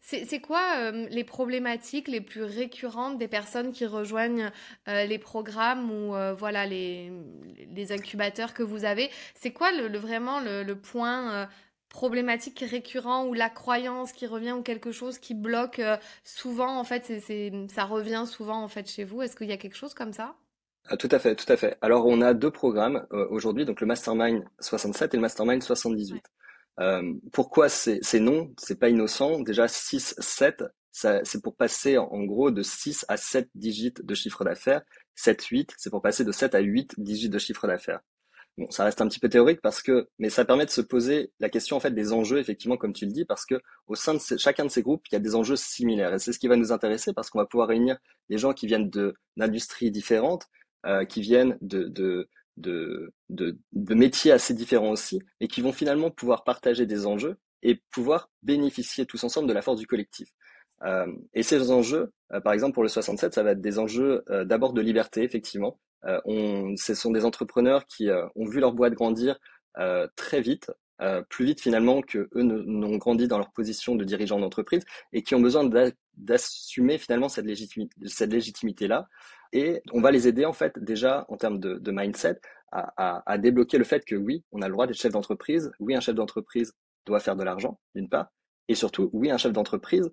C'est 0.00 0.40
quoi 0.40 0.90
les 0.90 1.24
problématiques 1.24 2.08
les 2.08 2.20
plus 2.20 2.42
récurrentes 2.42 3.18
des 3.18 3.28
personnes 3.28 3.72
qui 3.72 3.86
rejoignent 3.86 4.50
les 4.86 5.18
programmes 5.18 5.90
ou 5.90 6.14
voilà 6.36 6.66
les 6.66 7.12
incubateurs 7.90 8.52
que 8.54 8.62
vous 8.62 8.84
avez? 8.84 9.10
C'est 9.34 9.52
quoi 9.52 9.72
le, 9.72 9.96
vraiment 9.98 10.40
le, 10.40 10.74
point 10.74 11.48
problématique 11.94 12.64
récurrent 12.68 13.24
ou 13.24 13.34
la 13.34 13.48
croyance 13.48 14.12
qui 14.12 14.26
revient 14.26 14.50
ou 14.50 14.62
quelque 14.62 14.90
chose 14.90 15.18
qui 15.18 15.32
bloque 15.32 15.78
euh, 15.78 15.96
souvent 16.24 16.76
en 16.76 16.82
fait 16.82 17.04
c'est, 17.20 17.52
ça 17.72 17.84
revient 17.84 18.24
souvent 18.26 18.60
en 18.64 18.68
fait 18.68 18.90
chez 18.90 19.04
vous. 19.04 19.22
Est-ce 19.22 19.36
qu'il 19.36 19.46
y 19.46 19.52
a 19.52 19.56
quelque 19.56 19.76
chose 19.76 19.94
comme 19.94 20.12
ça? 20.12 20.34
Ah, 20.88 20.96
tout 20.96 21.08
à 21.12 21.20
fait, 21.20 21.36
tout 21.36 21.50
à 21.50 21.56
fait. 21.56 21.78
Alors, 21.80 22.04
on 22.06 22.20
a 22.20 22.34
deux 22.34 22.50
programmes 22.50 23.06
euh, 23.12 23.26
aujourd'hui, 23.30 23.64
donc 23.64 23.80
le 23.80 23.86
Mastermind 23.86 24.44
67 24.60 25.14
et 25.14 25.16
le 25.16 25.20
Mastermind 25.22 25.62
78. 25.62 26.14
Ouais. 26.14 26.20
Euh, 26.80 27.14
pourquoi 27.32 27.68
c'est 27.68 28.00
c'est 28.02 28.20
non? 28.20 28.52
C'est 28.58 28.78
pas 28.78 28.88
innocent. 28.88 29.40
Déjà, 29.40 29.68
6, 29.68 30.16
7, 30.18 30.64
ça, 30.90 31.20
c'est 31.22 31.42
pour 31.42 31.54
passer 31.54 31.96
en, 31.96 32.08
en 32.08 32.24
gros 32.24 32.50
de 32.50 32.62
6 32.62 33.06
à 33.08 33.16
7 33.16 33.48
digits 33.54 33.94
de 34.02 34.14
chiffre 34.14 34.44
d'affaires. 34.44 34.82
7, 35.14 35.42
8, 35.44 35.74
c'est 35.78 35.90
pour 35.90 36.02
passer 36.02 36.24
de 36.24 36.32
7 36.32 36.54
à 36.56 36.60
8 36.60 36.94
digits 36.98 37.30
de 37.30 37.38
chiffre 37.38 37.66
d'affaires. 37.68 38.00
Bon, 38.56 38.70
ça 38.70 38.84
reste 38.84 39.00
un 39.00 39.08
petit 39.08 39.18
peu 39.18 39.28
théorique 39.28 39.60
parce 39.60 39.82
que, 39.82 40.08
mais 40.18 40.30
ça 40.30 40.44
permet 40.44 40.64
de 40.64 40.70
se 40.70 40.80
poser 40.80 41.32
la 41.40 41.48
question 41.48 41.76
en 41.76 41.80
fait 41.80 41.90
des 41.90 42.12
enjeux, 42.12 42.38
effectivement, 42.38 42.76
comme 42.76 42.92
tu 42.92 43.04
le 43.04 43.10
dis, 43.10 43.24
parce 43.24 43.44
que 43.46 43.56
au 43.88 43.96
sein 43.96 44.14
de 44.14 44.20
chacun 44.38 44.64
de 44.64 44.70
ces 44.70 44.82
groupes, 44.82 45.02
il 45.10 45.14
y 45.14 45.16
a 45.16 45.20
des 45.20 45.34
enjeux 45.34 45.56
similaires. 45.56 46.14
Et 46.14 46.18
c'est 46.20 46.32
ce 46.32 46.38
qui 46.38 46.46
va 46.46 46.56
nous 46.56 46.70
intéresser 46.70 47.12
parce 47.12 47.30
qu'on 47.30 47.40
va 47.40 47.46
pouvoir 47.46 47.68
réunir 47.68 47.96
des 48.30 48.38
gens 48.38 48.52
qui 48.52 48.66
viennent 48.68 48.90
d'industries 49.36 49.90
différentes, 49.90 50.46
euh, 50.86 51.04
qui 51.04 51.20
viennent 51.20 51.58
de, 51.62 51.88
de, 51.88 52.28
de, 52.56 53.12
de, 53.28 53.58
de 53.72 53.94
métiers 53.94 54.30
assez 54.30 54.54
différents 54.54 54.90
aussi, 54.92 55.20
et 55.40 55.48
qui 55.48 55.60
vont 55.60 55.72
finalement 55.72 56.10
pouvoir 56.12 56.44
partager 56.44 56.86
des 56.86 57.06
enjeux 57.06 57.36
et 57.64 57.82
pouvoir 57.90 58.30
bénéficier 58.42 59.04
tous 59.04 59.24
ensemble 59.24 59.48
de 59.48 59.52
la 59.54 59.62
force 59.62 59.80
du 59.80 59.86
collectif. 59.88 60.28
Euh, 60.82 61.06
et 61.34 61.42
ces 61.42 61.70
enjeux, 61.70 62.12
euh, 62.32 62.40
par 62.40 62.52
exemple 62.52 62.74
pour 62.74 62.82
le 62.82 62.88
67, 62.88 63.34
ça 63.34 63.42
va 63.42 63.52
être 63.52 63.60
des 63.60 63.78
enjeux 63.78 64.22
euh, 64.30 64.44
d'abord 64.44 64.72
de 64.72 64.80
liberté, 64.80 65.22
effectivement. 65.22 65.78
Ce 66.76 66.94
sont 66.94 67.12
des 67.12 67.24
entrepreneurs 67.24 67.86
qui 67.86 68.10
ont 68.34 68.44
vu 68.46 68.60
leur 68.60 68.72
boîte 68.74 68.92
grandir 68.92 69.38
très 70.16 70.42
vite, 70.42 70.70
plus 71.30 71.46
vite 71.46 71.60
finalement 71.62 72.02
que 72.02 72.28
eux 72.34 72.42
n'ont 72.42 72.96
grandi 72.98 73.26
dans 73.26 73.38
leur 73.38 73.52
position 73.52 73.94
de 73.96 74.04
dirigeant 74.04 74.38
d'entreprise 74.38 74.84
et 75.14 75.22
qui 75.22 75.34
ont 75.34 75.40
besoin 75.40 75.64
d'a- 75.64 75.90
d'assumer 76.18 76.98
finalement 76.98 77.30
cette 77.30 77.46
légitimi- 77.46 77.88
cette 78.06 78.30
légitimité-là. 78.30 79.08
Et 79.52 79.80
on 79.92 80.00
va 80.02 80.10
les 80.10 80.28
aider 80.28 80.44
en 80.44 80.52
fait 80.52 80.78
déjà 80.78 81.24
en 81.28 81.36
termes 81.38 81.58
de, 81.58 81.90
mindset 81.90 82.38
à, 82.70 83.22
à- 83.30 83.38
débloquer 83.38 83.78
le 83.78 83.84
fait 83.84 84.04
que 84.04 84.14
oui, 84.16 84.44
on 84.52 84.60
a 84.62 84.66
le 84.68 84.72
droit 84.72 84.86
d'être 84.86 84.98
chef 84.98 85.12
d'entreprise. 85.12 85.70
Oui, 85.80 85.94
un 85.94 86.00
chef 86.00 86.14
d'entreprise 86.14 86.72
doit 87.06 87.20
faire 87.20 87.36
de 87.36 87.44
l'argent, 87.44 87.78
d'une 87.94 88.08
part. 88.08 88.28
Et 88.68 88.74
surtout, 88.74 89.10
oui, 89.12 89.30
un 89.30 89.38
chef 89.38 89.52
d'entreprise 89.52 90.10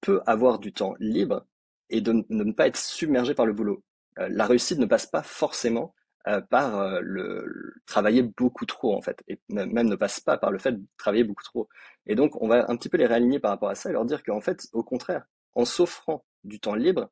peut 0.00 0.20
avoir 0.26 0.58
du 0.58 0.72
temps 0.72 0.94
libre 0.98 1.46
et 1.92 2.00
de, 2.00 2.24
ne 2.28 2.52
pas 2.52 2.66
être 2.66 2.76
submergé 2.76 3.34
par 3.34 3.46
le 3.46 3.52
boulot. 3.52 3.84
Euh, 4.18 4.28
la 4.30 4.46
réussite 4.46 4.78
ne 4.78 4.86
passe 4.86 5.06
pas 5.06 5.22
forcément 5.22 5.94
euh, 6.26 6.40
par 6.40 6.78
euh, 6.78 7.00
le, 7.02 7.44
le 7.46 7.74
travailler 7.86 8.22
beaucoup 8.22 8.66
trop 8.66 8.96
en 8.96 9.02
fait, 9.02 9.22
et 9.28 9.40
même 9.48 9.88
ne 9.88 9.96
passe 9.96 10.20
pas 10.20 10.38
par 10.38 10.50
le 10.50 10.58
fait 10.58 10.72
de 10.72 10.86
travailler 10.96 11.24
beaucoup 11.24 11.44
trop. 11.44 11.68
Et 12.06 12.14
donc, 12.14 12.40
on 12.40 12.48
va 12.48 12.70
un 12.70 12.76
petit 12.76 12.88
peu 12.88 12.96
les 12.96 13.06
réaligner 13.06 13.40
par 13.40 13.50
rapport 13.50 13.68
à 13.68 13.74
ça 13.74 13.90
et 13.90 13.92
leur 13.92 14.04
dire 14.04 14.22
qu'en 14.22 14.40
fait, 14.40 14.68
au 14.72 14.82
contraire, 14.82 15.24
en 15.54 15.64
s'offrant 15.64 16.24
du 16.44 16.60
temps 16.60 16.74
libre, 16.74 17.10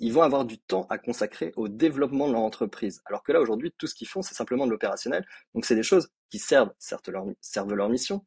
ils 0.00 0.12
vont 0.12 0.22
avoir 0.22 0.44
du 0.44 0.58
temps 0.58 0.86
à 0.90 0.98
consacrer 0.98 1.52
au 1.56 1.68
développement 1.68 2.26
de 2.28 2.32
leur 2.32 2.42
entreprise. 2.42 3.00
Alors 3.06 3.22
que 3.22 3.32
là, 3.32 3.40
aujourd'hui, 3.40 3.72
tout 3.78 3.86
ce 3.86 3.94
qu'ils 3.94 4.08
font, 4.08 4.22
c'est 4.22 4.34
simplement 4.34 4.66
de 4.66 4.70
l'opérationnel. 4.72 5.24
Donc, 5.54 5.64
c'est 5.64 5.76
des 5.76 5.84
choses 5.84 6.10
qui 6.30 6.38
servent, 6.38 6.72
certes, 6.78 7.08
leur, 7.08 7.26
servent 7.40 7.74
leur 7.74 7.88
mission, 7.88 8.24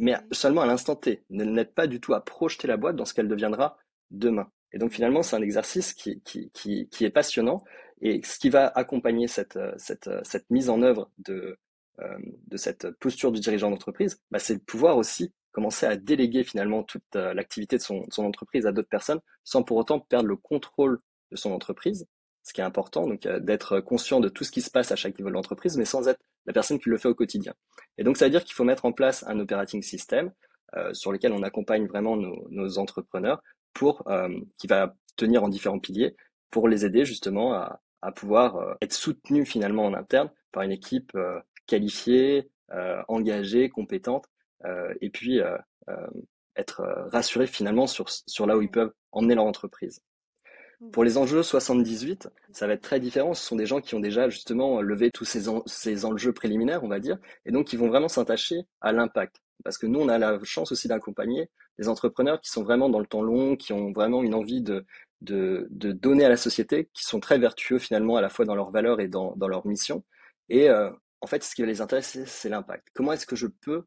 mais 0.00 0.16
seulement 0.32 0.62
à 0.62 0.66
l'instant 0.66 0.96
T. 0.96 1.24
N'aide 1.30 1.74
pas 1.74 1.86
du 1.86 2.00
tout 2.00 2.14
à 2.14 2.24
projeter 2.24 2.66
la 2.68 2.76
boîte 2.76 2.96
dans 2.96 3.04
ce 3.04 3.14
qu'elle 3.14 3.28
deviendra 3.28 3.78
demain. 4.10 4.50
Et 4.72 4.78
donc 4.78 4.92
finalement, 4.92 5.22
c'est 5.22 5.36
un 5.36 5.42
exercice 5.42 5.92
qui, 5.92 6.20
qui, 6.22 6.50
qui, 6.52 6.88
qui 6.88 7.04
est 7.04 7.10
passionnant 7.10 7.62
et 8.00 8.20
ce 8.24 8.38
qui 8.38 8.50
va 8.50 8.66
accompagner 8.66 9.28
cette, 9.28 9.56
euh, 9.56 9.72
cette, 9.78 10.08
euh, 10.08 10.20
cette 10.24 10.50
mise 10.50 10.68
en 10.68 10.82
œuvre 10.82 11.10
de, 11.18 11.58
euh, 12.00 12.18
de 12.48 12.56
cette 12.56 12.90
posture 12.98 13.32
du 13.32 13.40
dirigeant 13.40 13.70
d'entreprise, 13.70 14.20
bah, 14.30 14.38
c'est 14.38 14.56
de 14.56 14.60
pouvoir 14.60 14.96
aussi 14.96 15.32
commencer 15.52 15.86
à 15.86 15.96
déléguer 15.96 16.42
finalement 16.42 16.82
toute 16.82 17.14
l'activité 17.14 17.76
de 17.76 17.82
son, 17.82 18.00
de 18.00 18.12
son 18.12 18.24
entreprise 18.24 18.66
à 18.66 18.72
d'autres 18.72 18.88
personnes 18.88 19.20
sans 19.44 19.62
pour 19.62 19.76
autant 19.76 20.00
perdre 20.00 20.26
le 20.26 20.34
contrôle 20.34 20.98
de 21.30 21.36
son 21.36 21.52
entreprise, 21.52 22.08
ce 22.44 22.52
qui 22.52 22.60
est 22.60 22.64
important, 22.64 23.08
donc 23.08 23.26
euh, 23.26 23.40
d'être 23.40 23.80
conscient 23.80 24.20
de 24.20 24.28
tout 24.28 24.44
ce 24.44 24.52
qui 24.52 24.62
se 24.62 24.70
passe 24.70 24.92
à 24.92 24.96
chaque 24.96 25.18
niveau 25.18 25.30
de 25.30 25.34
l'entreprise, 25.34 25.76
mais 25.76 25.84
sans 25.84 26.06
être 26.06 26.20
la 26.46 26.52
personne 26.52 26.78
qui 26.78 26.90
le 26.90 26.98
fait 26.98 27.08
au 27.08 27.14
quotidien. 27.14 27.54
Et 27.98 28.04
donc, 28.04 28.16
ça 28.16 28.26
veut 28.26 28.30
dire 28.30 28.44
qu'il 28.44 28.54
faut 28.54 28.64
mettre 28.64 28.84
en 28.84 28.92
place 28.92 29.24
un 29.26 29.40
operating 29.40 29.82
system 29.82 30.30
euh, 30.76 30.92
sur 30.94 31.10
lequel 31.10 31.32
on 31.32 31.42
accompagne 31.42 31.86
vraiment 31.86 32.16
nos, 32.16 32.46
nos 32.50 32.78
entrepreneurs 32.78 33.42
pour 33.74 34.08
euh, 34.08 34.28
qui 34.58 34.66
va 34.66 34.94
tenir 35.16 35.42
en 35.42 35.48
différents 35.48 35.78
piliers 35.78 36.16
pour 36.50 36.68
les 36.68 36.86
aider 36.86 37.04
justement 37.04 37.52
à, 37.52 37.80
à 38.00 38.12
pouvoir 38.12 38.56
euh, 38.56 38.74
être 38.80 38.92
soutenus 38.92 39.48
finalement 39.48 39.84
en 39.84 39.94
interne 39.94 40.30
par 40.52 40.62
une 40.62 40.72
équipe 40.72 41.12
euh, 41.16 41.40
qualifiée, 41.66 42.50
engagée, 43.08 43.68
compétente, 43.68 44.26
et 45.00 45.08
puis 45.10 45.40
être 46.56 46.82
rassurés 47.12 47.46
finalement 47.46 47.86
sur, 47.86 48.08
sur 48.08 48.46
là 48.46 48.56
où 48.56 48.62
ils 48.62 48.70
peuvent 48.70 48.92
emmener 49.12 49.34
leur 49.34 49.44
entreprise. 49.44 50.02
Pour 50.92 51.04
les 51.04 51.18
enjeux 51.18 51.42
78, 51.42 52.28
ça 52.52 52.66
va 52.66 52.74
être 52.74 52.82
très 52.82 53.00
différent. 53.00 53.34
Ce 53.34 53.44
sont 53.44 53.56
des 53.56 53.66
gens 53.66 53.80
qui 53.80 53.94
ont 53.94 54.00
déjà 54.00 54.28
justement 54.28 54.80
levé 54.80 55.10
tous 55.10 55.24
ces, 55.24 55.48
en- 55.48 55.62
ces 55.66 56.04
enjeux 56.04 56.32
préliminaires, 56.32 56.84
on 56.84 56.88
va 56.88 57.00
dire, 57.00 57.18
et 57.46 57.52
donc 57.52 57.66
qui 57.66 57.76
vont 57.76 57.88
vraiment 57.88 58.08
s'attacher 58.08 58.62
à 58.80 58.92
l'impact. 58.92 59.36
Parce 59.64 59.78
que 59.78 59.86
nous, 59.86 60.00
on 60.00 60.08
a 60.08 60.18
la 60.18 60.38
chance 60.44 60.72
aussi 60.72 60.88
d'accompagner 60.88 61.50
des 61.78 61.88
entrepreneurs 61.88 62.40
qui 62.40 62.50
sont 62.50 62.62
vraiment 62.62 62.88
dans 62.88 63.00
le 63.00 63.06
temps 63.06 63.22
long, 63.22 63.56
qui 63.56 63.72
ont 63.72 63.92
vraiment 63.92 64.22
une 64.22 64.34
envie 64.34 64.62
de, 64.62 64.84
de, 65.22 65.66
de 65.70 65.92
donner 65.92 66.24
à 66.24 66.28
la 66.28 66.36
société, 66.36 66.88
qui 66.92 67.04
sont 67.04 67.20
très 67.20 67.38
vertueux 67.38 67.78
finalement 67.78 68.16
à 68.16 68.20
la 68.20 68.28
fois 68.28 68.44
dans 68.44 68.54
leurs 68.54 68.70
valeurs 68.70 69.00
et 69.00 69.08
dans, 69.08 69.34
dans 69.36 69.48
leur 69.48 69.66
mission. 69.66 70.04
Et 70.48 70.68
euh, 70.70 70.90
en 71.20 71.26
fait, 71.26 71.42
ce 71.42 71.54
qui 71.54 71.64
les 71.64 71.80
intéresse, 71.80 72.08
c'est 72.12 72.26
c'est 72.26 72.48
l'impact. 72.48 72.88
Comment 72.94 73.12
est-ce 73.12 73.26
que 73.26 73.36
je 73.36 73.46
peux 73.46 73.84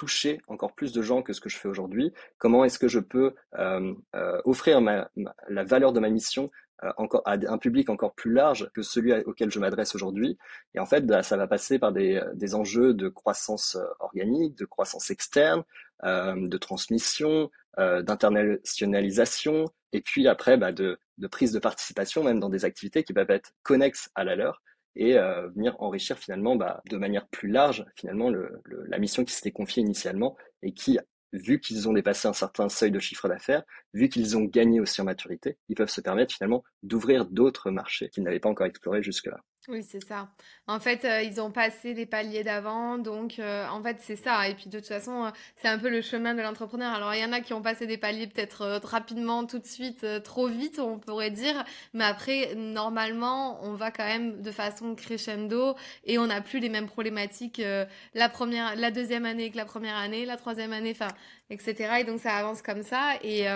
toucher 0.00 0.40
encore 0.46 0.74
plus 0.78 0.92
de 0.92 1.02
gens 1.02 1.20
que 1.22 1.32
ce 1.32 1.40
que 1.40 1.50
je 1.54 1.58
fais 1.60 1.68
aujourd'hui? 1.74 2.12
Comment 2.38 2.64
est-ce 2.64 2.78
que 2.78 2.88
je 2.96 3.00
peux 3.00 3.34
euh, 3.58 3.92
euh, 4.14 4.40
offrir 4.44 4.80
ma, 4.80 5.10
ma- 5.16 5.34
la 5.48 5.64
valeur 5.64 5.92
de 5.92 6.00
ma 6.00 6.08
mission 6.08 6.44
euh, 6.84 6.92
encore 6.96 7.22
à 7.26 7.32
un 7.54 7.58
public 7.58 7.90
encore 7.90 8.14
plus 8.14 8.32
large 8.32 8.70
que 8.74 8.82
celui 8.82 9.12
auquel 9.30 9.50
je 9.50 9.58
m'adresse 9.58 9.96
aujourd'hui? 9.96 10.38
Et 10.74 10.78
en 10.78 10.86
fait, 10.86 11.04
bah, 11.04 11.22
ça 11.24 11.36
va 11.36 11.48
passer 11.48 11.80
par 11.80 11.92
des, 11.92 12.22
des 12.34 12.54
enjeux 12.54 12.94
de 12.94 13.08
croissance 13.08 13.74
euh, 13.74 13.84
organique, 13.98 14.54
de 14.56 14.66
croissance 14.74 15.10
externe, 15.10 15.64
euh, 16.04 16.36
de 16.54 16.58
transmission, 16.58 17.50
euh, 17.80 18.00
d'internationalisation, 18.02 19.64
et 19.92 20.00
puis 20.00 20.28
après 20.28 20.56
bah, 20.56 20.72
de, 20.72 20.98
de 21.18 21.26
prise 21.26 21.52
de 21.52 21.58
participation 21.58 22.22
même 22.22 22.40
dans 22.40 22.50
des 22.56 22.64
activités 22.64 23.02
qui 23.02 23.12
peuvent 23.12 23.30
être 23.30 23.50
connexes 23.62 24.10
à 24.14 24.22
la 24.22 24.36
leur 24.36 24.62
et 24.98 25.18
euh, 25.18 25.48
venir 25.50 25.76
enrichir 25.80 26.18
finalement 26.18 26.56
bah, 26.56 26.82
de 26.90 26.98
manière 26.98 27.28
plus 27.28 27.48
large 27.48 27.86
finalement 27.96 28.30
le, 28.30 28.60
le- 28.64 28.84
la 28.86 28.98
mission 28.98 29.24
qui 29.24 29.34
s'était 29.34 29.52
confiée 29.52 29.82
initialement 29.82 30.36
et 30.62 30.72
qui 30.74 30.98
vu 31.32 31.60
qu'ils 31.60 31.88
ont 31.88 31.92
dépassé 31.94 32.28
un 32.28 32.32
certain 32.34 32.68
seuil 32.68 32.90
de 32.90 32.98
chiffre 32.98 33.28
d'affaires, 33.28 33.62
vu 33.94 34.08
qu'ils 34.08 34.36
ont 34.36 34.44
gagné 34.44 34.80
aussi 34.80 35.00
en 35.00 35.04
maturité, 35.04 35.58
ils 35.68 35.74
peuvent 35.76 35.90
se 35.90 36.00
permettre 36.00 36.34
finalement 36.34 36.64
d'ouvrir 36.82 37.26
d'autres 37.26 37.70
marchés 37.70 38.08
qu'ils 38.10 38.24
n'avaient 38.24 38.40
pas 38.40 38.48
encore 38.50 38.66
explorés 38.66 39.02
jusque-là. 39.02 39.38
Oui, 39.70 39.82
c'est 39.82 40.00
ça. 40.00 40.30
En 40.66 40.80
fait, 40.80 41.04
euh, 41.04 41.20
ils 41.22 41.42
ont 41.42 41.50
passé 41.50 41.92
les 41.92 42.06
paliers 42.06 42.42
d'avant, 42.42 42.96
donc 42.96 43.38
euh, 43.38 43.66
en 43.68 43.82
fait, 43.82 43.98
c'est 44.00 44.16
ça. 44.16 44.48
Et 44.48 44.54
puis 44.54 44.70
de 44.70 44.78
toute 44.78 44.88
façon, 44.88 45.26
euh, 45.26 45.30
c'est 45.56 45.68
un 45.68 45.78
peu 45.78 45.90
le 45.90 46.00
chemin 46.00 46.34
de 46.34 46.40
l'entrepreneur. 46.40 46.94
Alors, 46.94 47.12
il 47.14 47.20
y 47.20 47.24
en 47.24 47.32
a 47.32 47.42
qui 47.42 47.52
ont 47.52 47.60
passé 47.60 47.86
des 47.86 47.98
paliers 47.98 48.26
peut-être 48.28 48.62
euh, 48.62 48.78
rapidement, 48.82 49.44
tout 49.44 49.58
de 49.58 49.66
suite, 49.66 50.04
euh, 50.04 50.20
trop 50.20 50.46
vite, 50.48 50.78
on 50.78 50.98
pourrait 50.98 51.30
dire. 51.30 51.64
Mais 51.92 52.04
après, 52.04 52.54
normalement, 52.54 53.62
on 53.62 53.74
va 53.74 53.90
quand 53.90 54.06
même 54.06 54.40
de 54.40 54.50
façon 54.50 54.94
crescendo 54.94 55.76
et 56.04 56.18
on 56.18 56.26
n'a 56.28 56.40
plus 56.40 56.60
les 56.60 56.70
mêmes 56.70 56.86
problématiques 56.86 57.60
euh, 57.60 57.84
la 58.14 58.30
première, 58.30 58.74
la 58.74 58.90
deuxième 58.90 59.26
année 59.26 59.50
que 59.50 59.58
la 59.58 59.66
première 59.66 59.96
année, 59.96 60.24
la 60.24 60.38
troisième 60.38 60.72
année, 60.72 60.92
enfin, 60.98 61.12
etc. 61.50 62.00
Et 62.00 62.04
donc, 62.04 62.20
ça 62.20 62.34
avance 62.36 62.62
comme 62.62 62.82
ça. 62.82 63.16
Et 63.22 63.46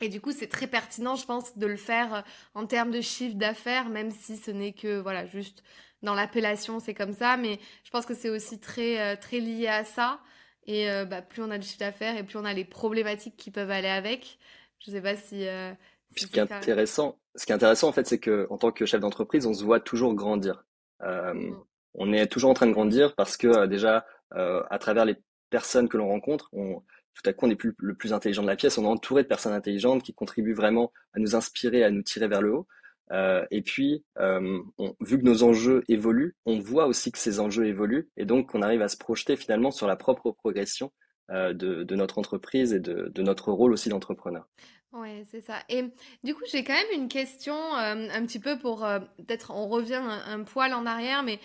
et 0.00 0.08
du 0.08 0.20
coup, 0.20 0.32
c'est 0.32 0.48
très 0.48 0.66
pertinent, 0.66 1.16
je 1.16 1.26
pense, 1.26 1.56
de 1.56 1.66
le 1.66 1.76
faire 1.76 2.14
euh, 2.14 2.20
en 2.54 2.66
termes 2.66 2.90
de 2.90 3.00
chiffre 3.00 3.36
d'affaires, 3.36 3.88
même 3.88 4.10
si 4.10 4.36
ce 4.36 4.50
n'est 4.50 4.72
que, 4.72 4.98
voilà, 5.00 5.26
juste 5.26 5.62
dans 6.02 6.14
l'appellation, 6.14 6.80
c'est 6.80 6.94
comme 6.94 7.12
ça. 7.12 7.36
Mais 7.36 7.58
je 7.84 7.90
pense 7.90 8.06
que 8.06 8.14
c'est 8.14 8.30
aussi 8.30 8.58
très, 8.58 9.00
euh, 9.00 9.16
très 9.16 9.40
lié 9.40 9.66
à 9.66 9.84
ça. 9.84 10.20
Et 10.66 10.90
euh, 10.90 11.04
bah, 11.04 11.22
plus 11.22 11.42
on 11.42 11.50
a 11.50 11.58
de 11.58 11.62
chiffre 11.62 11.78
d'affaires 11.78 12.16
et 12.16 12.22
plus 12.22 12.38
on 12.38 12.44
a 12.44 12.52
les 12.52 12.64
problématiques 12.64 13.36
qui 13.36 13.50
peuvent 13.50 13.70
aller 13.70 13.88
avec. 13.88 14.38
Je 14.78 14.90
sais 14.90 15.00
pas 15.00 15.16
si, 15.16 15.46
euh, 15.46 15.72
ce 16.16 16.26
qui 16.26 16.38
est 16.38 16.52
intéressant, 16.52 17.18
ce 17.34 17.46
qui 17.46 17.52
est 17.52 17.54
intéressant 17.54 17.88
en 17.88 17.92
fait, 17.92 18.06
c'est 18.06 18.18
que 18.18 18.46
en 18.50 18.58
tant 18.58 18.70
que 18.72 18.86
chef 18.86 19.00
d'entreprise, 19.00 19.46
on 19.46 19.54
se 19.54 19.64
voit 19.64 19.80
toujours 19.80 20.14
grandir. 20.14 20.64
Euh, 21.02 21.34
Mm. 21.34 21.56
on 21.94 22.12
est 22.12 22.26
toujours 22.26 22.50
en 22.50 22.54
train 22.54 22.66
de 22.66 22.72
grandir 22.72 23.14
parce 23.14 23.36
que 23.36 23.66
déjà, 23.66 24.06
à 24.32 24.78
travers 24.78 25.04
les 25.04 25.16
personnes 25.50 25.88
que 25.88 25.96
l'on 25.96 26.08
rencontre, 26.08 26.48
on, 26.52 26.82
tout 27.14 27.28
à 27.28 27.32
coup, 27.32 27.46
on 27.46 27.48
n'est 27.48 27.56
plus 27.56 27.74
le 27.78 27.94
plus 27.94 28.12
intelligent 28.12 28.42
de 28.42 28.46
la 28.46 28.56
pièce, 28.56 28.78
on 28.78 28.84
est 28.84 28.88
entouré 28.88 29.22
de 29.22 29.28
personnes 29.28 29.52
intelligentes 29.52 30.02
qui 30.02 30.14
contribuent 30.14 30.54
vraiment 30.54 30.92
à 31.12 31.18
nous 31.18 31.34
inspirer, 31.34 31.84
à 31.84 31.90
nous 31.90 32.02
tirer 32.02 32.28
vers 32.28 32.42
le 32.42 32.54
haut. 32.54 32.66
Euh, 33.12 33.44
et 33.50 33.62
puis, 33.62 34.04
euh, 34.18 34.60
vu 35.00 35.18
que 35.18 35.24
nos 35.24 35.42
enjeux 35.42 35.84
évoluent, 35.88 36.36
on 36.46 36.58
voit 36.58 36.86
aussi 36.86 37.10
que 37.10 37.18
ces 37.18 37.40
enjeux 37.40 37.66
évoluent, 37.66 38.08
et 38.16 38.24
donc 38.24 38.54
on 38.54 38.62
arrive 38.62 38.82
à 38.82 38.88
se 38.88 38.96
projeter 38.96 39.36
finalement 39.36 39.70
sur 39.70 39.86
la 39.86 39.96
propre 39.96 40.30
progression 40.30 40.92
euh, 41.30 41.52
de, 41.52 41.94
notre 41.94 42.18
entreprise 42.18 42.72
et 42.72 42.80
de, 42.80 43.22
notre 43.22 43.52
rôle 43.52 43.72
aussi 43.72 43.88
d'entrepreneur. 43.88 44.46
Ouais, 44.92 45.22
c'est 45.30 45.40
ça. 45.40 45.58
Et 45.68 45.84
du 46.24 46.34
coup, 46.34 46.42
j'ai 46.50 46.64
quand 46.64 46.74
même 46.74 47.00
une 47.00 47.08
question 47.08 47.54
un 47.54 48.26
petit 48.26 48.40
peu 48.40 48.58
pour 48.58 48.78
peut-être 49.18 49.52
on 49.52 49.68
revient 49.68 50.02
un, 50.26 50.42
poil 50.42 50.74
en 50.74 50.84
arrière, 50.84 51.22
mais 51.22 51.38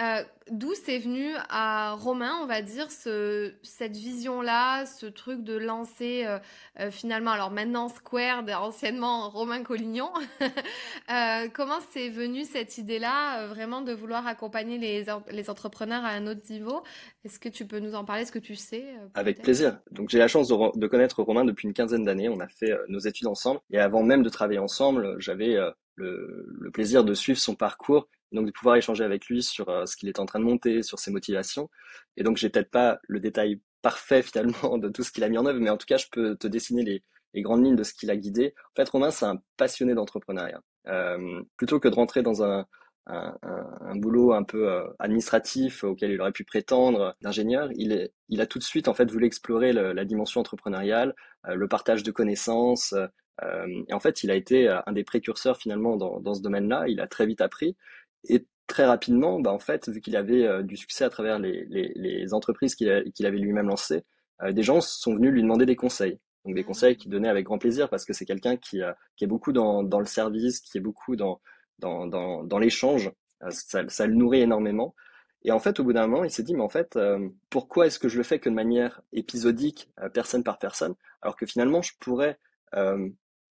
euh, 0.00 0.22
d'où 0.50 0.72
c'est 0.74 0.98
venu 0.98 1.32
à 1.50 1.92
Romain, 1.92 2.38
on 2.42 2.46
va 2.46 2.62
dire, 2.62 2.90
ce, 2.90 3.52
cette 3.62 3.94
vision-là, 3.94 4.86
ce 4.86 5.04
truc 5.04 5.44
de 5.44 5.54
lancer 5.54 6.24
euh, 6.24 6.38
euh, 6.80 6.90
finalement, 6.90 7.32
alors 7.32 7.50
maintenant 7.50 7.90
Squared, 7.90 8.48
anciennement 8.50 9.28
Romain 9.28 9.62
Collignon. 9.62 10.10
comment 11.54 11.78
c'est 11.90 12.08
venu 12.08 12.44
cette 12.44 12.78
idée-là, 12.78 13.46
vraiment 13.48 13.82
de 13.82 13.92
vouloir 13.92 14.26
accompagner 14.26 14.78
les, 14.78 15.50
entrepreneurs 15.50 16.04
à 16.04 16.08
un 16.08 16.26
autre 16.26 16.50
niveau? 16.50 16.82
Est-ce 17.24 17.38
que 17.38 17.50
tu 17.50 17.66
peux 17.66 17.78
nous 17.78 17.94
en 17.94 18.06
parler 18.06 18.22
Est-ce 18.22 18.32
que 18.32 18.38
tu 18.38 18.56
sais 18.56 18.86
Avec 19.12 19.42
plaisir. 19.42 19.78
Donc 19.90 20.08
j'ai 20.08 20.18
la 20.18 20.28
chance 20.28 20.48
de, 20.48 20.86
connaître 20.86 21.22
Romain 21.22 21.44
depuis 21.44 21.68
une 21.68 21.74
quinzaine 21.74 22.04
d'années. 22.04 22.30
On 22.30 22.40
a 22.40 22.48
fait 22.48 22.72
nos 22.88 22.98
études 22.98 23.26
ensemble 23.26 23.60
et 23.70 23.78
avant 23.78 24.02
même 24.02 24.22
de 24.22 24.30
travailler 24.30 24.58
ensemble, 24.58 25.16
j'avais 25.18 25.58
le, 26.02 26.70
plaisir 26.72 27.04
de 27.04 27.14
suivre 27.14 27.38
son 27.38 27.54
parcours 27.54 28.08
donc 28.32 28.46
de 28.46 28.50
pouvoir 28.52 28.76
échanger 28.76 29.04
avec 29.04 29.26
lui 29.26 29.42
sur 29.42 29.68
euh, 29.68 29.86
ce 29.86 29.96
qu'il 29.96 30.08
est 30.08 30.18
en 30.18 30.26
train 30.26 30.40
de 30.40 30.44
monter, 30.44 30.82
sur 30.82 30.98
ses 30.98 31.10
motivations. 31.10 31.70
Et 32.16 32.22
donc 32.22 32.36
j'ai 32.36 32.48
peut-être 32.48 32.70
pas 32.70 32.98
le 33.06 33.20
détail 33.20 33.60
parfait 33.82 34.22
finalement 34.22 34.78
de 34.78 34.88
tout 34.88 35.02
ce 35.02 35.12
qu'il 35.12 35.24
a 35.24 35.28
mis 35.28 35.38
en 35.38 35.46
œuvre, 35.46 35.60
mais 35.60 35.70
en 35.70 35.76
tout 35.76 35.86
cas 35.86 35.96
je 35.96 36.06
peux 36.10 36.36
te 36.36 36.46
dessiner 36.46 36.82
les, 36.82 37.02
grandes 37.42 37.64
lignes 37.64 37.76
de 37.76 37.82
ce 37.82 37.94
qu'il 37.94 38.10
a 38.10 38.16
guidé. 38.16 38.54
En 38.72 38.82
fait, 38.82 38.88
Romain, 38.90 39.10
c'est 39.10 39.24
un 39.24 39.40
passionné 39.56 39.94
d'entrepreneuriat. 39.94 40.60
Euh, 40.88 41.42
plutôt 41.56 41.80
que 41.80 41.88
de 41.88 41.94
rentrer 41.94 42.22
dans 42.22 42.42
un, 42.42 42.66
boulot 43.96 44.32
un 44.32 44.42
peu 44.42 44.70
euh, 44.70 44.86
administratif 44.98 45.82
auquel 45.82 46.10
il 46.12 46.20
aurait 46.20 46.32
pu 46.32 46.44
prétendre 46.44 47.16
d'ingénieur, 47.22 47.70
il, 47.74 48.40
a 48.40 48.46
tout 48.46 48.58
de 48.58 48.64
suite 48.64 48.86
en 48.86 48.94
fait 48.94 49.10
voulu 49.10 49.26
explorer 49.26 49.72
la 49.72 50.04
dimension 50.04 50.40
entrepreneuriale, 50.40 51.14
le 51.48 51.68
partage 51.68 52.02
de 52.02 52.10
connaissances. 52.10 52.94
Euh, 53.42 53.82
et 53.88 53.92
en 53.92 54.00
fait, 54.00 54.22
il 54.22 54.30
a 54.30 54.34
été 54.34 54.68
un 54.68 54.92
des 54.92 55.04
précurseurs 55.04 55.56
finalement 55.56 55.96
dans, 55.96 56.20
dans 56.20 56.34
ce 56.34 56.42
domaine-là. 56.42 56.84
Il 56.88 57.00
a 57.00 57.06
très 57.06 57.26
vite 57.26 57.40
appris. 57.40 57.76
Et 58.28 58.46
très 58.66 58.86
rapidement, 58.86 59.40
bah, 59.40 59.52
en 59.52 59.58
fait, 59.58 59.88
vu 59.88 60.00
qu'il 60.00 60.16
avait 60.16 60.46
euh, 60.46 60.62
du 60.62 60.76
succès 60.76 61.04
à 61.04 61.10
travers 61.10 61.38
les, 61.38 61.66
les, 61.66 61.92
les 61.94 62.34
entreprises 62.34 62.74
qu'il 62.74 62.88
avait 62.90 63.38
lui-même 63.38 63.68
lancées, 63.68 64.04
euh, 64.42 64.52
des 64.52 64.62
gens 64.62 64.80
sont 64.80 65.14
venus 65.14 65.30
lui 65.30 65.42
demander 65.42 65.66
des 65.66 65.76
conseils. 65.76 66.18
Donc 66.44 66.54
des 66.54 66.64
conseils 66.64 66.96
qu'il 66.96 67.10
donnait 67.10 67.28
avec 67.28 67.44
grand 67.44 67.58
plaisir 67.58 67.88
parce 67.88 68.04
que 68.04 68.12
c'est 68.12 68.24
quelqu'un 68.24 68.56
qui, 68.56 68.82
euh, 68.82 68.92
qui 69.16 69.24
est 69.24 69.28
beaucoup 69.28 69.52
dans, 69.52 69.82
dans 69.82 70.00
le 70.00 70.06
service, 70.06 70.60
qui 70.60 70.78
est 70.78 70.80
beaucoup 70.80 71.16
dans, 71.16 71.40
dans, 71.78 72.06
dans, 72.06 72.44
dans 72.44 72.58
l'échange. 72.58 73.12
Ça, 73.50 73.82
ça, 73.88 74.06
le 74.06 74.14
nourrit 74.14 74.40
énormément. 74.40 74.94
Et 75.44 75.50
en 75.50 75.58
fait, 75.58 75.80
au 75.80 75.84
bout 75.84 75.92
d'un 75.92 76.06
moment, 76.06 76.24
il 76.24 76.30
s'est 76.30 76.44
dit, 76.44 76.54
mais 76.54 76.62
en 76.62 76.68
fait, 76.68 76.96
pourquoi 77.50 77.86
est-ce 77.86 77.98
que 77.98 78.08
je 78.08 78.16
le 78.16 78.22
fais 78.22 78.38
que 78.38 78.48
de 78.48 78.54
manière 78.54 79.02
épisodique, 79.12 79.90
personne 80.14 80.44
par 80.44 80.60
personne, 80.60 80.94
alors 81.20 81.36
que 81.36 81.44
finalement, 81.44 81.82
je 81.82 81.90
pourrais 81.98 82.38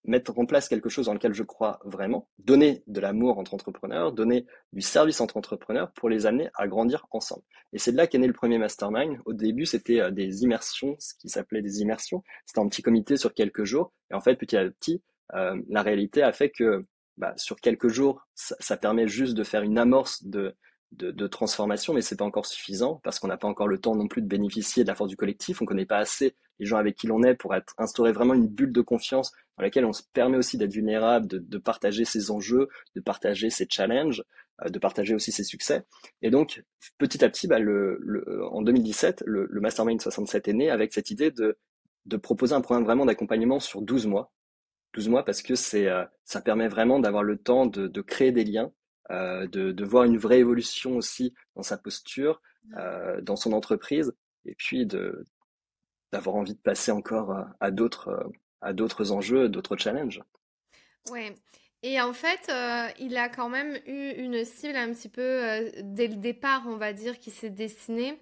mettre 0.04 0.38
en 0.38 0.46
place 0.46 0.68
quelque 0.68 0.90
chose 0.90 1.06
dans 1.06 1.14
lequel 1.14 1.34
je 1.34 1.44
crois 1.44 1.80
vraiment, 1.86 2.28
donner 2.40 2.84
de 2.88 3.00
l'amour 3.00 3.38
entre 3.38 3.54
entrepreneurs, 3.54 4.12
donner 4.12 4.46
du 4.74 4.82
service 4.82 5.22
entre 5.22 5.38
entrepreneurs 5.38 5.92
pour 5.94 6.10
les 6.10 6.26
amener 6.26 6.50
à 6.56 6.68
grandir 6.68 7.06
ensemble. 7.12 7.44
Et 7.74 7.80
c'est 7.80 7.92
de 7.92 7.98
là 7.98 8.08
qu'est 8.08 8.18
né 8.18 8.28
le 8.28 8.34
premier 8.34 8.58
mastermind. 8.58 9.18
Au 9.26 9.34
début, 9.34 9.66
c'était 9.66 10.02
euh, 10.02 10.12
des 10.12 10.44
immersions, 10.44 10.96
ce 11.00 11.14
qui 11.14 11.30
s'appelait 11.30 11.62
des 11.62 11.82
immersions. 11.82 12.24
C'était 12.46 12.60
un 12.60 12.68
petit 12.68 12.82
comité 12.82 13.18
sur 13.18 13.34
quelques 13.34 13.64
jours. 13.64 13.94
Et 14.10 14.14
en 14.14 14.22
fait, 14.22 14.36
petit 14.36 14.58
à 14.58 14.70
petit, 14.70 15.02
euh, 15.34 15.62
la 15.70 15.82
réalité 15.82 16.24
a 16.24 16.34
fait 16.34 16.50
que 16.50 16.86
bah, 17.18 17.34
sur 17.38 17.58
quelques 17.58 17.88
jours, 17.88 18.28
ça, 18.34 18.56
ça, 18.60 18.78
permet 18.78 19.08
juste 19.08 19.36
de 19.36 19.44
faire 19.44 19.62
une 19.62 19.78
amorce 19.78 20.24
de, 20.24 20.56
de, 20.92 21.12
de 21.12 21.28
transformation, 21.28 21.94
mais 21.94 22.02
c'est 22.02 22.18
pas 22.18 22.26
encore 22.26 22.46
suffisant 22.46 23.00
parce 23.04 23.20
qu'on 23.20 23.28
n'a 23.28 23.38
pas 23.38 23.48
encore 23.48 23.68
le 23.68 23.80
temps 23.80 23.96
non 23.96 24.08
plus 24.08 24.22
de 24.22 24.28
bénéficier 24.28 24.84
de 24.84 24.90
la 24.90 24.96
force 24.96 25.10
du 25.10 25.16
collectif. 25.16 25.62
On 25.62 25.66
connaît 25.66 25.86
pas 25.86 25.98
assez 25.98 26.36
les 26.60 26.66
gens 26.66 26.78
avec 26.78 26.96
qui 26.96 27.08
l'on 27.08 27.24
est 27.24 27.34
pour 27.34 27.56
être, 27.56 27.74
instaurer 27.78 28.12
vraiment 28.12 28.36
une 28.36 28.48
bulle 28.48 28.72
de 28.72 28.82
confiance 28.82 29.32
dans 29.58 29.64
laquelle 29.64 29.86
on 29.86 29.94
se 29.94 30.04
permet 30.14 30.38
aussi 30.38 30.58
d'être 30.58 30.72
vulnérable, 30.72 31.28
de, 31.28 31.40
de, 31.40 31.58
partager 31.58 32.06
ses 32.06 32.30
enjeux, 32.30 32.68
de 32.96 33.02
partager 33.02 33.50
ses 33.50 33.66
challenges, 33.70 34.24
euh, 34.64 34.70
de 34.70 34.78
partager 34.78 35.16
aussi 35.16 35.32
ses 35.32 35.44
succès. 35.44 35.84
Et 36.22 36.30
donc, 36.30 36.64
petit 37.00 37.26
à 37.26 37.30
petit, 37.30 37.48
bah, 37.48 37.58
le, 37.58 37.98
le, 38.02 38.46
en 38.52 38.62
2017, 38.62 39.24
le, 39.26 39.48
le, 39.50 39.62
Mastermind 39.62 40.00
67 40.00 40.48
est 40.50 40.54
né 40.54 40.70
avec 40.70 40.94
cette 40.94 41.10
idée 41.10 41.32
de, 41.32 41.58
de 42.06 42.18
proposer 42.18 42.54
un 42.54 42.62
programme 42.62 42.84
vraiment 42.84 43.06
d'accompagnement 43.06 43.60
sur 43.60 43.82
12 43.82 44.06
mois. 44.06 44.32
12 44.94 45.10
mois 45.10 45.26
parce 45.26 45.42
que 45.42 45.56
c'est, 45.56 45.88
euh, 45.88 46.06
ça 46.26 46.42
permet 46.42 46.68
vraiment 46.68 47.00
d'avoir 47.00 47.24
le 47.24 47.38
temps 47.38 47.66
de, 47.66 47.88
de 47.88 48.02
créer 48.02 48.32
des 48.32 48.44
liens, 48.44 48.72
euh, 49.12 49.48
de, 49.48 49.72
de, 49.72 49.86
voir 49.86 50.06
une 50.06 50.18
vraie 50.18 50.40
évolution 50.40 50.96
aussi 50.96 51.34
dans 51.56 51.64
sa 51.64 51.78
posture, 51.78 52.42
euh, 52.78 53.22
dans 53.22 53.36
son 53.36 53.54
entreprise, 53.54 54.14
et 54.46 54.56
puis 54.56 54.86
de, 54.86 55.26
d'avoir 56.12 56.36
envie 56.36 56.54
de 56.54 56.60
passer 56.60 56.92
encore 56.92 57.46
à, 57.60 57.72
d'autres 57.72 58.10
euh, 58.10 58.30
à 58.62 58.74
d'autres 58.74 59.12
enjeux, 59.12 59.50
d'autres 59.50 59.78
challenges. 59.78 60.22
Ouais. 61.10 61.36
Et 61.84 62.00
en 62.00 62.14
fait, 62.14 62.48
euh, 62.50 62.88
il 63.00 63.18
a 63.18 63.28
quand 63.28 63.50
même 63.50 63.76
eu 63.88 64.12
une 64.12 64.46
cible 64.46 64.76
un 64.76 64.94
petit 64.94 65.10
peu 65.10 65.22
euh, 65.22 65.72
dès 65.82 66.08
le 66.08 66.16
départ, 66.16 66.64
on 66.68 66.78
va 66.78 66.94
dire, 66.94 67.18
qui 67.18 67.32
s'est 67.32 67.50
dessinée. 67.50 68.20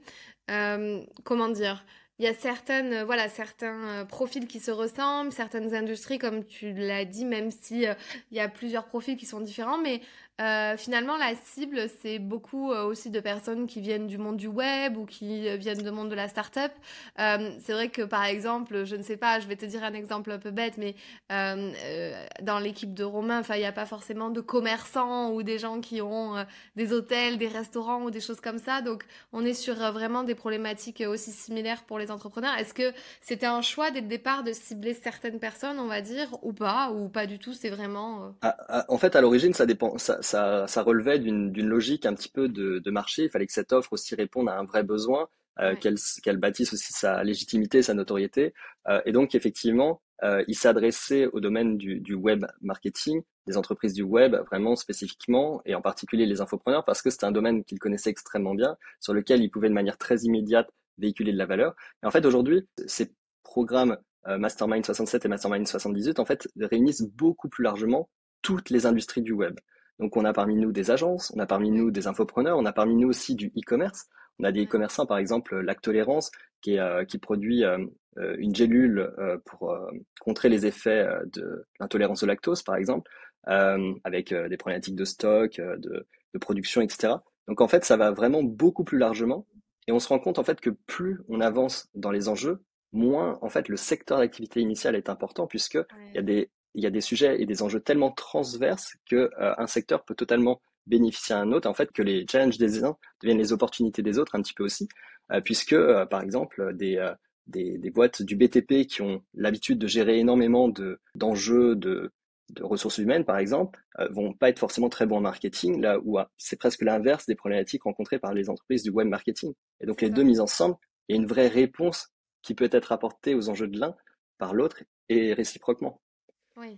comment 1.23 1.49
dire 1.49 1.83
il 2.21 2.25
y 2.25 2.27
a 2.27 2.33
certaines, 2.33 3.03
voilà, 3.03 3.29
certains 3.29 4.03
profils 4.03 4.45
qui 4.45 4.59
se 4.59 4.71
ressemblent, 4.71 5.31
certaines 5.31 5.73
industries, 5.73 6.19
comme 6.19 6.43
tu 6.43 6.73
l'as 6.73 7.05
dit, 7.05 7.23
même 7.23 7.49
si 7.49 7.85
il 8.31 8.37
y 8.37 8.41
a 8.41 8.49
plusieurs 8.49 8.87
profils 8.87 9.15
qui 9.15 9.25
sont 9.25 9.39
différents, 9.39 9.77
mais 9.77 10.01
euh, 10.39 10.77
finalement, 10.77 11.17
la 11.17 11.33
cible, 11.35 11.89
c'est 12.01 12.17
beaucoup 12.17 12.71
euh, 12.71 12.85
aussi 12.85 13.09
de 13.09 13.19
personnes 13.19 13.67
qui 13.67 13.81
viennent 13.81 14.07
du 14.07 14.17
monde 14.17 14.37
du 14.37 14.47
web 14.47 14.95
ou 14.97 15.05
qui 15.05 15.49
euh, 15.49 15.57
viennent 15.57 15.81
du 15.81 15.91
monde 15.91 16.09
de 16.09 16.15
la 16.15 16.29
start-up. 16.29 16.71
C'est 17.17 17.73
vrai 17.73 17.89
que, 17.89 18.03
par 18.03 18.23
exemple, 18.23 18.85
je 18.85 18.95
ne 18.95 19.03
sais 19.03 19.17
pas, 19.17 19.39
je 19.39 19.47
vais 19.47 19.57
te 19.57 19.65
dire 19.65 19.83
un 19.83 19.93
exemple 19.93 20.31
un 20.31 20.39
peu 20.39 20.51
bête, 20.51 20.75
mais 20.77 20.95
dans 21.29 22.59
l'équipe 22.59 22.93
de 22.93 23.03
Romain, 23.03 23.41
il 23.49 23.59
n'y 23.59 23.65
a 23.65 23.71
pas 23.71 23.85
forcément 23.85 24.29
de 24.29 24.41
commerçants 24.41 25.31
ou 25.31 25.43
des 25.43 25.59
gens 25.59 25.81
qui 25.81 26.01
ont 26.01 26.35
des 26.75 26.93
hôtels, 26.93 27.37
des 27.37 27.47
restaurants 27.47 28.03
ou 28.03 28.11
des 28.11 28.21
choses 28.21 28.39
comme 28.39 28.59
ça. 28.59 28.81
Donc, 28.81 29.03
on 29.33 29.45
est 29.45 29.53
sur 29.53 29.75
vraiment 29.75 30.23
des 30.23 30.35
problématiques 30.35 31.03
aussi 31.05 31.31
similaires 31.31 31.83
pour 31.83 31.99
les 31.99 32.11
entrepreneurs. 32.11 32.55
Est-ce 32.57 32.73
que 32.73 32.93
c'était 33.21 33.45
un 33.45 33.61
choix 33.61 33.91
dès 33.91 34.01
le 34.01 34.07
départ 34.07 34.43
de 34.43 34.53
cibler 34.53 34.93
certaines 34.93 35.39
personnes, 35.39 35.79
on 35.79 35.87
va 35.87 36.01
dire, 36.01 36.29
ou 36.41 36.53
pas, 36.53 36.91
ou 36.91 37.09
pas 37.09 37.25
du 37.25 37.39
tout 37.39 37.53
C'est 37.53 37.69
vraiment. 37.69 38.33
Ah, 38.41 38.55
ah, 38.69 38.85
en 38.87 38.97
fait, 38.97 39.15
à 39.15 39.21
l'origine, 39.21 39.53
ça 39.53 39.65
dépend. 39.65 39.97
Ça, 40.29 40.67
ça 40.67 40.83
relevait 40.83 41.19
d'une 41.19 41.67
logique 41.67 42.05
un 42.05 42.13
petit 42.13 42.29
peu 42.29 42.47
de, 42.47 42.79
de, 42.79 42.91
marché. 42.91 43.23
Il 43.23 43.29
fallait 43.29 43.47
que 43.47 43.53
cette 43.53 43.73
offre 43.73 43.93
aussi 43.93 44.15
réponde 44.15 44.47
à 44.49 44.57
un 44.57 44.63
vrai 44.63 44.83
besoin, 44.83 45.27
euh, 45.59 45.75
qu'elle 45.75 46.37
bâtisse 46.37 46.71
aussi 46.71 46.93
sa 46.93 47.23
légitimité, 47.23 47.81
sa 47.81 47.93
notoriété. 47.93 48.53
Euh, 48.87 49.01
et 49.05 49.11
donc, 49.11 49.35
effectivement, 49.35 50.01
euh, 50.23 50.43
il 50.47 50.55
s'adressait 50.55 51.25
au 51.27 51.39
domaine 51.39 51.77
du, 51.77 51.99
du, 51.99 52.13
web 52.13 52.45
marketing, 52.61 53.23
des 53.47 53.57
entreprises 53.57 53.93
du 53.93 54.03
web 54.03 54.35
vraiment 54.49 54.75
spécifiquement, 54.75 55.61
et 55.65 55.75
en 55.75 55.81
particulier 55.81 56.25
les 56.25 56.41
infopreneurs, 56.41 56.85
parce 56.85 57.01
que 57.01 57.09
c'était 57.09 57.25
un 57.25 57.31
domaine 57.31 57.63
qu'il 57.63 57.79
connaissait 57.79 58.11
extrêmement 58.11 58.53
bien, 58.53 58.77
sur 58.99 59.13
lequel 59.13 59.41
il 59.41 59.49
pouvait 59.49 59.69
de 59.69 59.73
manière 59.73 59.97
très 59.97 60.17
immédiate 60.19 60.69
véhiculer 60.97 61.33
de 61.33 61.37
la 61.37 61.45
valeur. 61.45 61.75
Et 62.03 62.05
en 62.05 62.11
fait, 62.11 62.25
aujourd'hui, 62.25 62.67
ces 62.85 63.13
programmes 63.43 63.97
Mastermind 64.27 64.85
67 64.85 65.25
et 65.25 65.27
Mastermind 65.27 65.67
78, 65.67 66.19
en 66.19 66.25
fait, 66.25 66.47
réunissent 66.59 67.01
beaucoup 67.01 67.49
plus 67.49 67.63
largement 67.63 68.09
toutes 68.41 68.69
les 68.69 68.85
industries 68.85 69.21
du 69.21 69.31
web. 69.31 69.57
Donc 69.99 70.15
on 70.17 70.25
a 70.25 70.33
parmi 70.33 70.55
nous 70.55 70.71
des 70.71 70.91
agences, 70.91 71.31
on 71.35 71.39
a 71.39 71.45
parmi 71.45 71.71
nous 71.71 71.91
des 71.91 72.07
infopreneurs, 72.07 72.57
on 72.57 72.65
a 72.65 72.73
parmi 72.73 72.95
nous 72.95 73.09
aussi 73.09 73.35
du 73.35 73.47
e-commerce. 73.57 74.07
On 74.39 74.45
a 74.45 74.51
des 74.51 74.63
e-commerçants, 74.63 75.05
par 75.05 75.17
exemple, 75.17 75.59
Lactolérance, 75.59 76.31
qui, 76.61 76.75
est, 76.75 76.79
euh, 76.79 77.03
qui 77.05 77.17
produit 77.17 77.63
euh, 77.63 77.77
euh, 78.17 78.35
une 78.39 78.55
gélule 78.55 79.11
pour 79.45 79.77
contrer 80.21 80.49
les 80.49 80.65
effets 80.65 81.07
de 81.33 81.65
l'intolérance 81.79 82.23
au 82.23 82.25
lactose, 82.25 82.63
par 82.63 82.75
exemple, 82.75 83.09
avec 83.45 84.33
des 84.33 84.57
problématiques 84.57 84.95
de 84.95 85.05
stock, 85.05 85.57
de, 85.57 86.05
de, 86.33 86.39
production, 86.39 86.81
etc. 86.81 87.13
Donc 87.47 87.61
en 87.61 87.67
fait, 87.67 87.85
ça 87.85 87.97
va 87.97 88.11
vraiment 88.11 88.43
beaucoup 88.43 88.83
plus 88.83 88.97
largement. 88.97 89.47
Et 89.87 89.91
on 89.91 89.99
se 89.99 90.07
rend 90.07 90.19
compte 90.19 90.37
en 90.37 90.43
fait 90.43 90.59
que 90.59 90.69
plus 90.69 91.21
on 91.29 91.39
avance 91.39 91.89
dans 91.95 92.11
les 92.11 92.27
enjeux, 92.27 92.61
moins 92.91 93.39
en 93.41 93.49
fait 93.49 93.69
le 93.69 93.77
secteur 93.77 94.19
d'activité 94.19 94.59
initiale 94.59 94.95
est 94.95 95.09
important 95.09 95.47
puisque 95.47 95.79
il 96.09 96.15
y 96.15 96.17
a 96.17 96.21
des 96.21 96.51
il 96.75 96.83
y 96.83 96.87
a 96.87 96.89
des 96.89 97.01
sujets 97.01 97.41
et 97.41 97.45
des 97.45 97.61
enjeux 97.63 97.79
tellement 97.79 98.11
transverses 98.11 98.95
que 99.09 99.29
euh, 99.39 99.53
un 99.57 99.67
secteur 99.67 100.03
peut 100.05 100.15
totalement 100.15 100.61
bénéficier 100.87 101.35
à 101.35 101.39
un 101.39 101.51
autre, 101.51 101.69
en 101.69 101.73
fait, 101.73 101.91
que 101.91 102.01
les 102.01 102.25
challenges 102.29 102.57
des 102.57 102.83
uns 102.83 102.97
deviennent 103.21 103.37
les 103.37 103.53
opportunités 103.53 104.01
des 104.01 104.17
autres 104.17 104.35
un 104.35 104.41
petit 104.41 104.53
peu 104.53 104.63
aussi, 104.63 104.87
euh, 105.31 105.41
puisque, 105.41 105.73
euh, 105.73 106.05
par 106.05 106.21
exemple, 106.21 106.73
des, 106.75 107.13
des, 107.47 107.77
des, 107.77 107.89
boîtes 107.91 108.21
du 108.21 108.35
BTP 108.35 108.87
qui 108.87 109.01
ont 109.01 109.23
l'habitude 109.33 109.79
de 109.79 109.87
gérer 109.87 110.19
énormément 110.19 110.67
de, 110.67 110.99
d'enjeux, 111.15 111.75
de, 111.75 112.11
de 112.49 112.63
ressources 112.63 112.97
humaines, 112.97 113.25
par 113.25 113.37
exemple, 113.37 113.79
vont 114.11 114.33
pas 114.33 114.49
être 114.49 114.59
forcément 114.59 114.89
très 114.89 115.05
bons 115.05 115.17
en 115.17 115.21
marketing, 115.21 115.81
là 115.81 115.99
où 116.03 116.17
c'est 116.37 116.55
presque 116.57 116.81
l'inverse 116.81 117.27
des 117.27 117.35
problématiques 117.35 117.83
rencontrées 117.83 118.17
par 118.17 118.33
les 118.33 118.49
entreprises 118.49 118.81
du 118.81 118.89
web 118.89 119.07
marketing. 119.07 119.53
Et 119.81 119.85
donc 119.85 120.01
les 120.01 120.09
deux 120.09 120.23
mises 120.23 120.39
ensemble, 120.39 120.75
il 121.07 121.15
y 121.15 121.19
a 121.19 121.21
une 121.21 121.27
vraie 121.27 121.47
réponse 121.47 122.09
qui 122.41 122.55
peut 122.55 122.69
être 122.71 122.91
apportée 122.91 123.35
aux 123.35 123.49
enjeux 123.49 123.67
de 123.67 123.79
l'un 123.79 123.95
par 124.39 124.53
l'autre 124.53 124.83
et 125.09 125.33
réciproquement. 125.33 126.01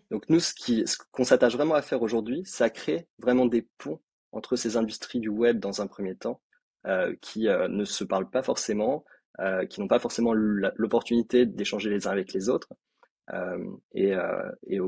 Donc 0.10 0.30
nous, 0.30 0.39
ce 0.39 0.54
qu'on 1.12 1.24
ce 1.24 1.30
s'attache 1.30 1.54
vraiment 1.54 1.76
à 1.76 1.82
faire 1.82 2.02
aujourd'hui, 2.02 2.44
c'est 2.46 2.63
à 2.63 2.70
créer 2.70 3.08
vraiment 3.20 3.46
des 3.46 3.67
ponts 3.78 4.02
entre 4.32 4.56
ces 4.56 4.78
industries 4.78 5.20
du 5.20 5.30
web 5.30 5.60
dans 5.60 5.82
un 5.82 5.88
premier 5.88 6.15
temps, 6.15 6.41
euh, 6.88 7.15
qui 7.22 7.48
euh, 7.48 7.67
ne 7.67 7.86
se 7.86 8.04
parlent 8.04 8.30
pas 8.30 8.44
forcément, 8.44 9.06
euh, 9.39 9.65
qui 9.65 9.82
n'ont 9.82 9.88
pas 9.88 10.00
forcément 10.00 10.34
l'opportunité 10.34 11.46
d'échanger 11.46 11.89
les 11.89 12.08
uns 12.08 12.12
avec 12.12 12.34
les 12.34 12.50
autres. 12.50 12.70
et, 13.94 14.13
et, 14.67 14.80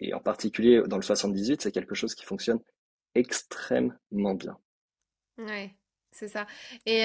et 0.00 0.14
en 0.14 0.20
particulier 0.20 0.82
dans 0.86 0.96
le 0.96 1.02
78, 1.02 1.62
c'est 1.62 1.72
quelque 1.72 1.94
chose 1.94 2.14
qui 2.14 2.24
fonctionne 2.24 2.60
extrêmement 3.14 4.34
bien. 4.34 4.58
Ouais, 5.38 5.74
c'est 6.10 6.28
ça. 6.28 6.46
Et 6.86 7.04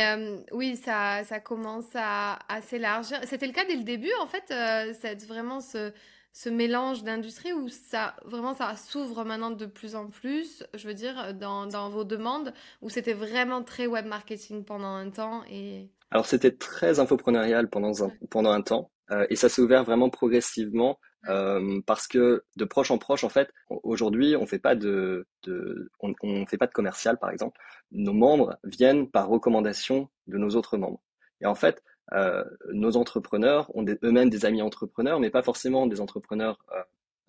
oui, 0.52 0.78
ça, 0.78 1.24
ça 1.26 1.40
commence 1.40 1.90
à, 1.96 2.40
à 2.48 2.62
s'élargir. 2.62 3.20
C'était 3.26 3.48
le 3.48 3.54
cas 3.54 3.66
dès 3.66 3.76
le 3.76 3.84
début, 3.84 4.14
en 4.22 4.28
fait, 4.28 4.46
c'est 4.48 5.26
vraiment 5.26 5.60
ce, 5.60 5.92
ce 6.34 6.50
mélange 6.50 7.04
d'industrie 7.04 7.54
où 7.54 7.68
ça 7.70 8.16
vraiment 8.26 8.54
ça 8.54 8.76
s'ouvre 8.76 9.24
maintenant 9.24 9.52
de 9.52 9.66
plus 9.66 9.96
en 9.96 10.08
plus, 10.08 10.64
je 10.74 10.88
veux 10.88 10.94
dire, 10.94 11.34
dans, 11.34 11.66
dans 11.66 11.90
vos 11.90 12.04
demandes, 12.04 12.54
où 12.82 12.90
c'était 12.90 13.14
vraiment 13.14 13.64
très 13.64 13.88
web 13.88 14.06
marketing 14.06 14.64
pendant 14.64 14.94
un 14.94 15.10
temps 15.10 15.44
et... 15.50 15.90
Alors 16.12 16.26
c'était 16.26 16.52
très 16.52 17.00
infopreneurial 17.00 17.70
pendant 17.70 18.04
un, 18.04 18.12
pendant 18.30 18.52
un 18.52 18.62
temps 18.62 18.92
euh, 19.12 19.26
et 19.30 19.36
ça 19.36 19.50
s'est 19.50 19.62
ouvert 19.62 19.84
vraiment 19.84 20.10
progressivement 20.10 21.00
euh, 21.28 21.82
parce 21.86 22.08
que 22.08 22.44
de 22.56 22.66
proche 22.66 22.92
en 22.92 22.98
proche, 22.98 23.24
en 23.24 23.30
fait, 23.30 23.52
aujourd'hui, 23.84 24.36
on 24.36 24.46
fait 24.46 24.60
pas 24.60 24.76
de, 24.76 25.28
de 25.44 25.92
on, 26.00 26.14
on, 26.24 26.46
fait 26.46 26.58
pas 26.58 26.68
de 26.68 26.72
commercial, 26.72 27.18
par 27.20 27.32
exemple. 27.32 27.60
Nos 27.92 28.14
membres 28.14 28.58
viennent 28.64 29.10
par 29.10 29.28
recommandation 29.28 30.10
de 30.28 30.38
nos 30.38 30.50
autres 30.56 30.78
membres. 30.78 31.02
Et 31.42 31.46
en 31.46 31.56
fait, 31.56 31.84
euh, 32.14 32.44
nos 32.72 32.98
entrepreneurs 32.98 33.76
ont 33.76 33.86
eux-mêmes 34.04 34.30
des 34.30 34.46
amis 34.46 34.62
entrepreneurs, 34.62 35.20
mais 35.20 35.30
pas 35.30 35.44
forcément 35.44 35.88
des 35.88 36.02
entrepreneurs 36.02 36.60
euh, 36.72 36.82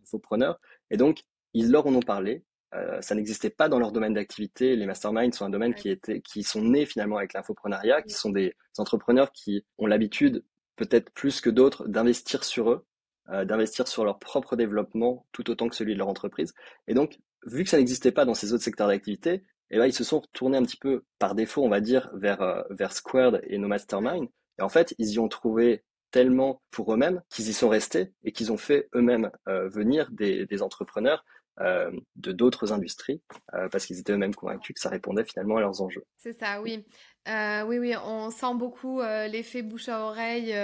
infopreneurs. 0.03 0.61
Et 0.90 0.97
donc, 0.97 1.23
ils 1.55 1.71
leur 1.71 1.87
en 1.87 1.95
ont 1.95 2.03
parlé. 2.03 2.45
Euh, 2.75 3.01
ça 3.01 3.14
n'existait 3.14 3.51
pas 3.51 3.69
dans 3.69 3.79
leur 3.79 3.93
domaine 3.93 4.14
d'activité. 4.14 4.77
Les 4.77 4.87
masterminds 4.87 5.33
sont 5.33 5.45
un 5.45 5.51
domaine 5.51 5.75
qui, 5.75 5.88
était, 5.88 6.21
qui 6.21 6.43
sont 6.43 6.62
nés 6.62 6.87
finalement 6.87 7.16
avec 7.16 7.33
l'infoprenariat, 7.33 8.03
qui 8.03 8.14
sont 8.14 8.31
des 8.31 8.55
entrepreneurs 8.79 9.33
qui 9.33 9.64
ont 9.79 9.87
l'habitude, 9.87 10.45
peut-être 10.77 11.11
plus 11.11 11.40
que 11.40 11.51
d'autres, 11.51 11.88
d'investir 11.88 12.45
sur 12.45 12.71
eux, 12.71 12.87
euh, 13.31 13.45
d'investir 13.45 13.88
sur 13.88 14.05
leur 14.05 14.19
propre 14.19 14.57
développement 14.57 15.27
tout 15.33 15.51
autant 15.51 15.69
que 15.69 15.75
celui 15.75 15.95
de 15.95 15.99
leur 15.99 16.09
entreprise. 16.09 16.55
Et 16.87 16.95
donc, 16.95 17.19
vu 17.45 17.64
que 17.64 17.71
ça 17.71 17.79
n'existait 17.79 18.12
pas 18.12 18.25
dans 18.25 18.35
ces 18.35 18.53
autres 18.53 18.64
secteurs 18.64 18.88
d'activité, 18.88 19.45
eh 19.71 19.79
ben, 19.79 19.87
ils 19.87 19.93
se 19.93 20.05
sont 20.05 20.21
retournés 20.21 20.59
un 20.59 20.62
petit 20.62 20.77
peu 20.77 21.05
par 21.19 21.35
défaut, 21.35 21.64
on 21.64 21.69
va 21.69 21.81
dire, 21.81 22.11
vers, 22.14 22.40
euh, 22.43 22.62
vers 22.71 22.93
Squared 22.93 23.40
et 23.45 23.59
nos 23.59 23.69
masterminds. 23.69 24.29
Et 24.61 24.62
en 24.62 24.68
fait, 24.68 24.94
ils 24.99 25.12
y 25.12 25.18
ont 25.18 25.29
trouvé 25.29 25.83
tellement 26.11 26.62
pour 26.70 26.92
eux-mêmes 26.92 27.23
qu'ils 27.31 27.49
y 27.49 27.53
sont 27.53 27.68
restés 27.68 28.12
et 28.25 28.33
qu'ils 28.33 28.53
ont 28.53 28.59
fait 28.59 28.88
eux-mêmes 28.94 29.31
euh, 29.49 29.68
venir 29.68 30.11
des, 30.11 30.62
entrepreneurs 30.62 31.25
euh, 31.61 31.90
de 32.16 32.33
d'autres 32.33 32.73
industries 32.73 33.23
euh, 33.55 33.68
parce 33.68 33.87
qu'ils 33.87 33.99
étaient 33.99 34.12
eux-mêmes 34.12 34.35
convaincus 34.35 34.75
que 34.75 34.81
ça 34.81 34.88
répondait 34.88 35.25
finalement 35.25 35.57
à 35.57 35.61
leurs 35.61 35.81
enjeux. 35.81 36.05
C'est 36.16 36.33
ça, 36.33 36.61
oui. 36.61 36.85
Oui, 37.27 37.79
oui, 37.79 37.94
on 38.05 38.31
sent 38.31 38.55
beaucoup 38.55 39.01
l'effet 39.03 39.62
bouche 39.62 39.88
à 39.88 40.01
oreille 40.01 40.55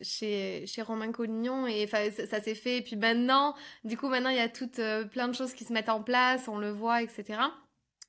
chez, 0.00 0.66
chez 0.66 0.82
Romain 0.82 1.12
Collignon 1.12 1.66
et 1.66 1.86
ça, 1.86 2.10
ça 2.10 2.40
s'est 2.40 2.54
fait. 2.54 2.78
Et 2.78 2.82
puis 2.82 2.96
maintenant, 2.96 3.54
du 3.84 3.96
coup, 3.96 4.08
maintenant, 4.08 4.30
il 4.30 4.36
y 4.36 4.40
a 4.40 4.48
toutes 4.48 4.80
plein 5.10 5.28
de 5.28 5.34
choses 5.34 5.54
qui 5.54 5.64
se 5.64 5.72
mettent 5.72 5.88
en 5.88 6.02
place, 6.02 6.46
on 6.46 6.58
le 6.58 6.70
voit, 6.70 7.02
etc. 7.02 7.38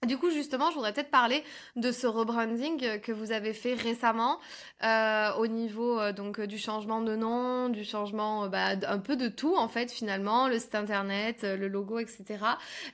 Du 0.03 0.17
coup, 0.17 0.29
justement, 0.29 0.69
je 0.69 0.75
voudrais 0.75 0.93
peut-être 0.93 1.09
parler 1.09 1.43
de 1.75 1.91
ce 1.91 2.05
rebranding 2.05 2.99
que 2.99 3.11
vous 3.11 3.31
avez 3.31 3.53
fait 3.53 3.73
récemment 3.73 4.39
euh, 4.83 5.33
au 5.35 5.47
niveau 5.47 5.99
euh, 5.99 6.13
donc 6.13 6.39
du 6.41 6.59
changement 6.59 7.01
de 7.01 7.15
nom, 7.15 7.69
du 7.69 7.83
changement 7.83 8.43
euh, 8.43 8.47
bah, 8.49 8.75
un 8.87 8.99
peu 8.99 9.15
de 9.15 9.29
tout 9.29 9.55
en 9.55 9.67
fait 9.67 9.91
finalement, 9.91 10.47
le 10.47 10.59
site 10.59 10.75
internet, 10.75 11.41
le 11.43 11.67
logo, 11.67 11.97
etc. 11.97 12.23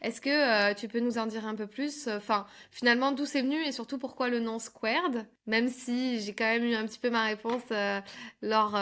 Est-ce 0.02 0.22
que 0.22 0.74
tu 0.74 0.88
peux 0.88 1.02
nous 1.02 1.18
en 1.18 1.26
dire 1.26 1.46
un 1.46 1.56
peu 1.56 1.68
plus? 1.68 2.08
Enfin, 2.08 2.46
finalement, 2.70 3.12
d'où 3.12 3.26
c'est 3.26 3.42
venu 3.42 3.62
et 3.62 3.74
surtout 3.74 3.98
pourquoi 3.98 4.30
le 4.30 4.40
nom 4.40 4.58
Squared? 4.58 5.26
Même 5.48 5.70
si 5.70 6.20
j'ai 6.20 6.34
quand 6.34 6.46
même 6.46 6.64
eu 6.64 6.76
un 6.76 6.86
petit 6.86 7.00
peu 7.00 7.10
ma 7.10 7.26
réponse 7.26 7.64
lors 8.42 8.78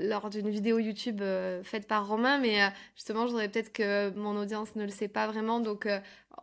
lors 0.00 0.30
d'une 0.30 0.48
vidéo 0.48 0.78
YouTube 0.78 1.20
faite 1.64 1.88
par 1.88 2.06
Romain, 2.06 2.38
mais 2.38 2.60
justement, 2.94 3.26
je 3.26 3.32
voudrais 3.32 3.48
peut-être 3.48 3.72
que 3.72 4.10
mon 4.10 4.36
audience 4.36 4.76
ne 4.76 4.84
le 4.84 4.90
sait 4.90 5.08
pas 5.08 5.26
vraiment, 5.26 5.60
donc 5.60 5.88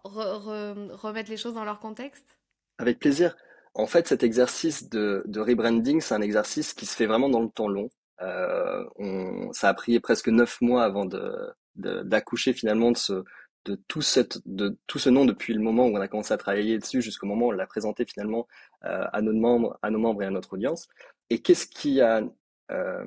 remettre 0.03 1.29
les 1.29 1.37
choses 1.37 1.53
dans 1.53 1.63
leur 1.63 1.79
contexte 1.79 2.37
Avec 2.77 2.99
plaisir. 2.99 3.35
En 3.73 3.87
fait, 3.87 4.07
cet 4.07 4.23
exercice 4.23 4.89
de, 4.89 5.23
de 5.25 5.39
rebranding, 5.39 6.01
c'est 6.01 6.13
un 6.13 6.21
exercice 6.21 6.73
qui 6.73 6.85
se 6.85 6.95
fait 6.95 7.05
vraiment 7.05 7.29
dans 7.29 7.41
le 7.41 7.49
temps 7.49 7.69
long. 7.69 7.89
Euh, 8.21 8.83
on, 8.97 9.51
ça 9.53 9.69
a 9.69 9.73
pris 9.73 9.99
presque 9.99 10.27
neuf 10.27 10.59
mois 10.61 10.83
avant 10.83 11.05
de, 11.05 11.33
d'accoucher 11.75 12.53
finalement 12.53 12.91
de 12.91 12.97
ce, 12.97 13.23
de 13.65 13.75
tout, 13.87 14.01
cette, 14.01 14.39
de 14.45 14.77
tout 14.87 14.99
ce 14.99 15.09
nom 15.09 15.25
depuis 15.25 15.53
le 15.53 15.59
moment 15.61 15.85
où 15.85 15.95
on 15.95 16.01
a 16.01 16.07
commencé 16.07 16.33
à 16.33 16.37
travailler 16.37 16.77
dessus 16.77 17.01
jusqu'au 17.01 17.27
moment 17.27 17.47
où 17.47 17.49
on 17.49 17.51
l'a 17.51 17.67
présenté 17.67 18.05
finalement 18.05 18.47
euh, 18.85 19.05
à 19.13 19.21
nos 19.21 19.33
membres, 19.33 19.77
à 19.81 19.89
nos 19.89 19.99
membres 19.99 20.23
et 20.23 20.25
à 20.25 20.31
notre 20.31 20.53
audience. 20.53 20.87
Et 21.29 21.41
qu'est-ce 21.41 21.67
qui 21.67 22.01
a, 22.01 22.23
euh, 22.71 23.05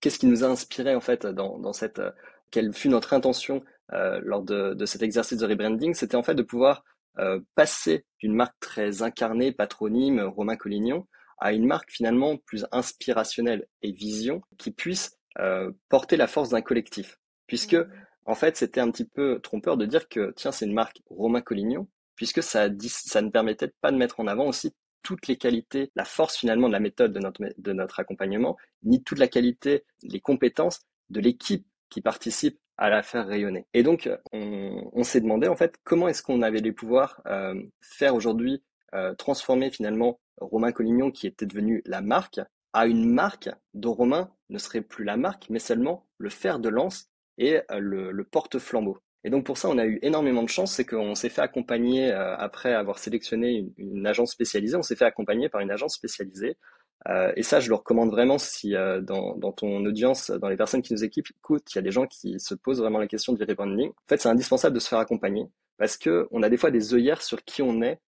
qu'est-ce 0.00 0.18
qui 0.18 0.26
nous 0.26 0.44
a 0.44 0.48
inspiré 0.48 0.94
en 0.94 1.00
fait 1.00 1.26
dans, 1.26 1.58
dans 1.58 1.72
cette, 1.72 2.00
quelle 2.50 2.72
fut 2.72 2.88
notre 2.88 3.12
intention 3.12 3.64
euh, 3.92 4.20
lors 4.22 4.42
de, 4.42 4.74
de, 4.74 4.86
cet 4.86 5.02
exercice 5.02 5.38
de 5.38 5.46
rebranding, 5.46 5.94
c'était 5.94 6.16
en 6.16 6.22
fait 6.22 6.34
de 6.34 6.42
pouvoir 6.42 6.84
euh, 7.18 7.40
passer 7.54 8.04
d'une 8.18 8.34
marque 8.34 8.58
très 8.60 9.02
incarnée, 9.02 9.52
patronyme, 9.52 10.20
Romain 10.20 10.56
Collignon, 10.56 11.06
à 11.38 11.52
une 11.52 11.66
marque 11.66 11.90
finalement 11.90 12.36
plus 12.36 12.66
inspirationnelle 12.72 13.66
et 13.82 13.92
vision 13.92 14.42
qui 14.58 14.70
puisse 14.70 15.16
euh, 15.38 15.70
porter 15.88 16.16
la 16.16 16.26
force 16.26 16.50
d'un 16.50 16.62
collectif. 16.62 17.18
Puisque, 17.46 17.74
mmh. 17.74 17.88
En 18.26 18.34
fait, 18.34 18.56
c'était 18.56 18.80
un 18.80 18.90
petit 18.90 19.04
peu 19.04 19.40
trompeur 19.40 19.76
de 19.76 19.86
dire 19.86 20.08
que, 20.08 20.32
tiens, 20.36 20.52
c'est 20.52 20.66
une 20.66 20.74
marque 20.74 21.00
Romain 21.08 21.40
Collignon, 21.40 21.88
puisque 22.16 22.42
ça, 22.42 22.68
ne 22.68 23.30
permettait 23.30 23.72
pas 23.80 23.92
de 23.92 23.96
mettre 23.96 24.20
en 24.20 24.26
avant 24.26 24.46
aussi 24.46 24.74
toutes 25.02 25.28
les 25.28 25.36
qualités, 25.36 25.92
la 25.94 26.04
force 26.04 26.36
finalement 26.36 26.66
de 26.66 26.72
la 26.72 26.80
méthode 26.80 27.12
de 27.12 27.72
notre, 27.72 28.00
accompagnement, 28.00 28.56
ni 28.82 29.02
toute 29.02 29.18
la 29.18 29.28
qualité, 29.28 29.84
les 30.02 30.20
compétences 30.20 30.80
de 31.10 31.20
l'équipe 31.20 31.66
qui 31.88 32.00
participe 32.00 32.58
à 32.76 32.90
la 32.90 33.02
faire 33.02 33.26
rayonner. 33.26 33.66
Et 33.72 33.82
donc, 33.82 34.10
on, 34.32 34.90
on 34.92 35.04
s'est 35.04 35.20
demandé 35.20 35.46
en 35.46 35.56
fait 35.56 35.76
comment 35.84 36.08
est-ce 36.08 36.22
qu'on 36.22 36.42
avait 36.42 36.60
les 36.60 36.72
pouvoirs 36.72 37.22
euh, 37.26 37.54
faire 37.80 38.14
aujourd'hui 38.14 38.62
euh, 38.94 39.14
transformer 39.14 39.70
finalement 39.70 40.20
Romain 40.40 40.72
Collignon, 40.72 41.10
qui 41.10 41.26
était 41.26 41.46
devenu 41.46 41.82
la 41.86 42.00
marque, 42.00 42.40
à 42.72 42.86
une 42.86 43.10
marque 43.10 43.50
dont 43.74 43.92
Romain 43.92 44.30
ne 44.48 44.58
serait 44.58 44.80
plus 44.80 45.04
la 45.04 45.16
marque, 45.16 45.46
mais 45.50 45.58
seulement 45.58 46.06
le 46.18 46.30
fer 46.30 46.58
de 46.60 46.68
lance 46.68 47.10
et 47.38 47.60
euh, 47.70 47.78
le, 47.78 48.24
porte-flambeau. 48.24 48.98
Et 49.24 49.30
donc 49.30 49.44
pour 49.44 49.58
ça, 49.58 49.68
on 49.68 49.78
a 49.78 49.86
eu 49.86 49.98
énormément 50.02 50.42
de 50.42 50.48
chance, 50.48 50.72
c'est 50.72 50.84
qu'on 50.84 51.14
s'est 51.14 51.28
fait 51.28 51.40
accompagner, 51.40 52.12
euh, 52.12 52.36
après 52.36 52.74
avoir 52.74 52.98
sélectionné 52.98 53.66
une, 53.76 54.06
agence 54.06 54.32
spécialisée, 54.32 54.76
on 54.76 54.82
s'est 54.82 54.96
fait 54.96 55.04
accompagner 55.04 55.48
par 55.48 55.60
une 55.60 55.70
agence 55.70 55.94
spécialisée 55.94 56.56
euh, 57.08 57.32
et 57.36 57.42
ça, 57.42 57.60
je 57.60 57.68
le 57.68 57.74
recommande 57.74 58.10
vraiment 58.10 58.38
si 58.38 58.74
dans, 59.02 59.52
ton 59.52 59.84
audience, 59.84 60.30
dans 60.30 60.48
les 60.48 60.56
personnes 60.56 60.82
qui 60.82 60.92
nous 60.92 61.04
équipent, 61.04 61.28
écoute, 61.38 61.72
il 61.72 61.76
y 61.76 61.78
a 61.78 61.82
des 61.82 61.92
gens 61.92 62.06
qui 62.06 62.40
se 62.40 62.54
posent 62.54 62.80
vraiment 62.80 62.98
la 62.98 63.06
question 63.06 63.32
du 63.32 63.44
rebranding. 63.44 63.90
En 63.90 64.08
fait, 64.08 64.20
c'est 64.20 64.28
indispensable 64.28 64.74
de 64.74 64.80
se 64.80 64.88
faire 64.88 64.98
accompagner 64.98 65.46
parce 65.78 65.96
que 65.96 66.26
on 66.32 66.42
a 66.42 66.48
des 66.48 66.56
fois 66.56 66.70
des 66.70 66.94
œillères 66.94 67.22
sur 67.22 67.44
qui 67.44 67.62
on 67.62 67.80
est 67.82 68.00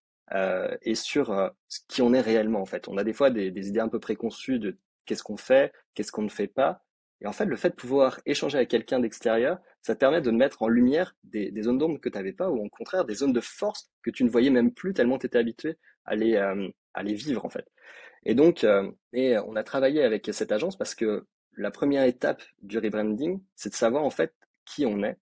et 0.83 0.95
sur 0.95 1.53
qui 1.89 2.03
on 2.03 2.13
est 2.13 2.21
réellement. 2.21 2.61
En 2.61 2.67
fait, 2.67 2.89
on 2.89 2.97
a 2.97 3.05
des 3.05 3.13
fois 3.13 3.31
des 3.31 3.69
idées 3.69 3.81
un 3.81 3.89
peu 3.89 4.01
préconçues 4.01 4.59
de 4.59 4.77
qu'est-ce 5.09 5.23
qu'on 5.23 5.37
fait, 5.37 5.73
qu'est-ce 5.95 6.13
qu'on 6.13 6.23
ne 6.23 6.29
fait 6.29 6.47
pas. 6.47 6.83
Et 7.21 7.27
en 7.27 7.33
fait, 7.33 7.47
le 7.47 7.57
fait 7.57 7.71
de 7.71 7.75
pouvoir 7.75 8.21
échanger 8.27 8.59
avec 8.59 8.71
quelqu'un 8.71 9.01
d'extérieur, 9.01 9.59
ça 9.83 9.95
te 9.95 10.01
permet 10.01 10.21
de 10.21 10.31
mettre 10.31 10.63
en 10.63 10.69
lumière 10.69 11.17
des, 11.25 11.53
zones 11.63 11.79
d'ombre 11.79 12.01
que 12.01 12.09
tu 12.09 12.17
n'avais 12.17 12.33
pas, 12.33 12.49
ou 12.49 12.65
au 12.65 12.69
contraire 12.69 13.05
des 13.05 13.15
zones 13.15 13.33
de 13.33 13.41
force 13.41 13.91
que 14.03 14.11
tu 14.11 14.25
ne 14.25 14.31
voyais 14.31 14.51
même 14.51 14.73
plus 14.73 14.95
tellement 14.95 15.19
tu 15.19 15.27
étais 15.27 15.39
habitué 15.39 15.77
à 16.05 16.15
les, 16.15 16.37
euh, 16.37 16.69
à 16.95 17.03
les 17.03 17.15
vivre 17.15 17.45
en 17.45 17.49
fait. 17.49 17.67
Et 18.25 18.35
donc, 18.35 18.65
euh, 18.65 18.91
et 19.13 19.39
on 19.39 19.57
a 19.57 19.65
travaillé 19.65 20.03
avec 20.03 20.29
cette 20.33 20.53
agence 20.53 20.77
parce 20.77 20.95
que 20.95 21.27
la 21.57 21.71
première 21.71 22.05
étape 22.05 22.43
du 22.63 22.79
rebranding, 22.79 23.43
c'est 23.57 23.71
de 23.71 23.75
savoir 23.75 24.05
en 24.05 24.11
fait 24.11 24.33
qui 24.65 24.87
on 24.87 25.03
est, 25.03 25.19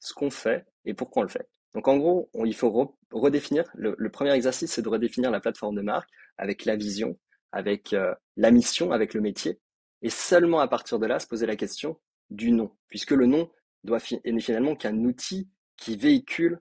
ce 0.00 0.14
qu'on 0.14 0.30
fait 0.30 0.66
et 0.84 0.94
pourquoi 0.94 1.20
on 1.20 1.24
le 1.24 1.30
fait. 1.30 1.48
Donc 1.74 1.88
en 1.88 1.96
gros, 1.96 2.30
il 2.44 2.54
faut 2.54 2.96
redéfinir, 3.12 3.64
le, 3.74 4.08
premier 4.08 4.32
exercice, 4.32 4.72
c'est 4.72 4.82
de 4.82 4.88
redéfinir 4.88 5.30
la 5.30 5.40
plateforme 5.40 5.76
de 5.76 5.82
marque 5.82 6.08
avec 6.38 6.64
la 6.64 6.74
vision, 6.74 7.18
avec 7.52 7.92
euh, 7.92 8.14
la 8.36 8.50
mission, 8.50 8.92
avec 8.92 9.12
le 9.12 9.20
métier, 9.20 9.60
et 10.06 10.08
seulement 10.08 10.60
à 10.60 10.68
partir 10.68 11.00
de 11.00 11.06
là, 11.06 11.18
se 11.18 11.26
poser 11.26 11.46
la 11.46 11.56
question 11.56 11.98
du 12.30 12.52
nom, 12.52 12.70
puisque 12.86 13.10
le 13.10 13.26
nom 13.26 13.50
doit 13.82 13.98
n'est 14.24 14.40
finalement 14.40 14.76
qu'un 14.76 14.96
outil 14.98 15.50
qui 15.76 15.96
véhicule 15.96 16.60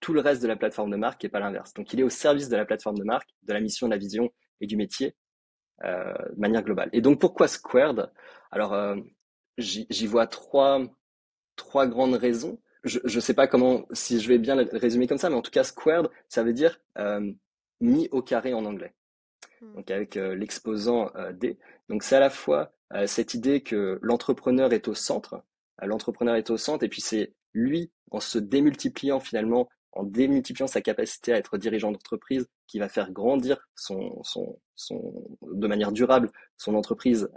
tout 0.00 0.12
le 0.12 0.20
reste 0.20 0.42
de 0.42 0.46
la 0.46 0.56
plateforme 0.56 0.90
de 0.90 0.96
marque 0.96 1.24
et 1.24 1.30
pas 1.30 1.40
l'inverse. 1.40 1.72
Donc 1.72 1.94
il 1.94 2.00
est 2.00 2.02
au 2.02 2.10
service 2.10 2.50
de 2.50 2.56
la 2.56 2.66
plateforme 2.66 2.98
de 2.98 3.04
marque, 3.04 3.30
de 3.44 3.52
la 3.54 3.60
mission, 3.60 3.86
de 3.86 3.92
la 3.92 3.96
vision 3.96 4.30
et 4.60 4.66
du 4.66 4.76
métier, 4.76 5.16
euh, 5.84 6.12
de 6.34 6.38
manière 6.38 6.62
globale. 6.62 6.90
Et 6.92 7.00
donc 7.00 7.18
pourquoi 7.18 7.48
Squared? 7.48 8.12
Alors 8.50 8.74
euh, 8.74 8.96
j'y 9.56 10.06
vois 10.06 10.26
trois, 10.26 10.82
trois 11.56 11.86
grandes 11.86 12.16
raisons. 12.16 12.60
je 12.84 13.00
ne 13.02 13.20
sais 13.20 13.32
pas 13.32 13.46
comment, 13.46 13.86
si 13.92 14.20
je 14.20 14.28
vais 14.28 14.38
bien 14.38 14.54
le 14.54 14.68
résumer 14.70 15.06
comme 15.06 15.16
ça, 15.16 15.30
mais 15.30 15.36
en 15.36 15.42
tout 15.42 15.50
cas, 15.50 15.64
squared, 15.64 16.10
ça 16.28 16.42
veut 16.42 16.52
dire 16.52 16.78
euh, 16.98 17.32
mis 17.80 18.10
au 18.10 18.20
carré 18.20 18.52
en 18.52 18.66
anglais. 18.66 18.92
Hmm. 19.62 19.76
Donc 19.76 19.90
avec 19.90 20.18
euh, 20.18 20.34
l'exposant 20.34 21.10
D. 21.32 21.58
Donc 21.88 22.02
c'est 22.02 22.16
à 22.16 22.20
la 22.20 22.28
fois 22.28 22.74
cette 23.06 23.34
idée 23.34 23.62
que 23.62 23.98
l'entrepreneur 24.02 24.72
est 24.72 24.88
au 24.88 24.94
centre, 24.94 25.42
l'entrepreneur 25.80 26.36
est 26.36 26.50
au 26.50 26.56
centre, 26.56 26.84
et 26.84 26.88
puis 26.88 27.00
c'est 27.00 27.32
lui, 27.54 27.90
en 28.10 28.20
se 28.20 28.38
démultipliant 28.38 29.20
finalement, 29.20 29.68
en 29.92 30.04
démultipliant 30.04 30.66
sa 30.66 30.80
capacité 30.80 31.32
à 31.32 31.38
être 31.38 31.58
dirigeant 31.58 31.92
d'entreprise, 31.92 32.46
qui 32.66 32.78
va 32.78 32.88
faire 32.88 33.12
grandir 33.12 33.68
son, 33.74 34.22
son, 34.22 34.58
son, 34.76 35.28
de 35.42 35.66
manière 35.66 35.92
durable 35.92 36.30
son 36.56 36.74
entreprise, 36.74 37.28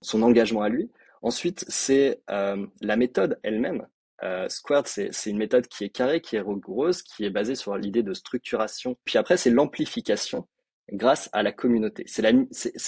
son 0.00 0.22
engagement 0.22 0.62
à 0.62 0.68
lui. 0.68 0.90
Ensuite, 1.22 1.64
c'est 1.68 2.22
la 2.28 2.96
méthode 2.96 3.38
elle-même. 3.42 3.86
Euh, 4.22 4.48
Squared, 4.48 4.86
c'est 4.86 5.10
une 5.26 5.38
méthode 5.38 5.66
qui 5.66 5.84
est 5.84 5.88
carrée, 5.88 6.20
qui 6.20 6.36
est 6.36 6.40
rigoureuse, 6.40 7.02
qui 7.02 7.24
est 7.24 7.30
basée 7.30 7.54
sur 7.54 7.76
l'idée 7.76 8.02
de 8.02 8.12
structuration. 8.12 8.96
Puis 9.04 9.16
après, 9.16 9.36
c'est 9.36 9.50
l'amplification 9.50 10.46
grâce 10.92 11.30
à 11.32 11.42
la 11.42 11.52
communauté. 11.52 12.04
C'est 12.06 12.22
la, 12.22 12.32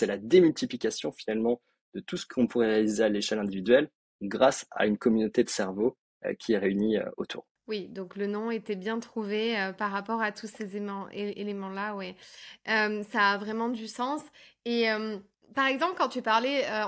la 0.06 0.18
démultiplication 0.18 1.10
finalement 1.10 1.62
de 1.94 2.00
tout 2.00 2.16
ce 2.16 2.26
qu'on 2.26 2.46
pourrait 2.46 2.68
réaliser 2.68 3.04
à 3.04 3.08
l'échelle 3.08 3.38
individuelle 3.38 3.90
grâce 4.22 4.66
à 4.70 4.86
une 4.86 4.98
communauté 4.98 5.44
de 5.44 5.48
cerveaux 5.48 5.96
euh, 6.24 6.34
qui 6.34 6.52
est 6.52 6.58
réunie 6.58 6.98
euh, 6.98 7.10
autour. 7.16 7.46
Oui, 7.68 7.88
donc 7.88 8.16
le 8.16 8.26
nom 8.26 8.50
était 8.50 8.76
bien 8.76 8.98
trouvé 8.98 9.58
euh, 9.58 9.72
par 9.72 9.92
rapport 9.92 10.20
à 10.20 10.32
tous 10.32 10.48
ces 10.48 10.76
éléments-là, 10.76 11.94
ouais. 11.94 12.16
ça 12.66 13.30
a 13.30 13.38
vraiment 13.38 13.68
du 13.68 13.86
sens. 13.86 14.20
Et 14.64 14.86
par 15.54 15.66
exemple, 15.66 15.94
quand 15.96 16.08
tu 16.08 16.22
parlais, 16.22 16.64
euh, 16.66 16.84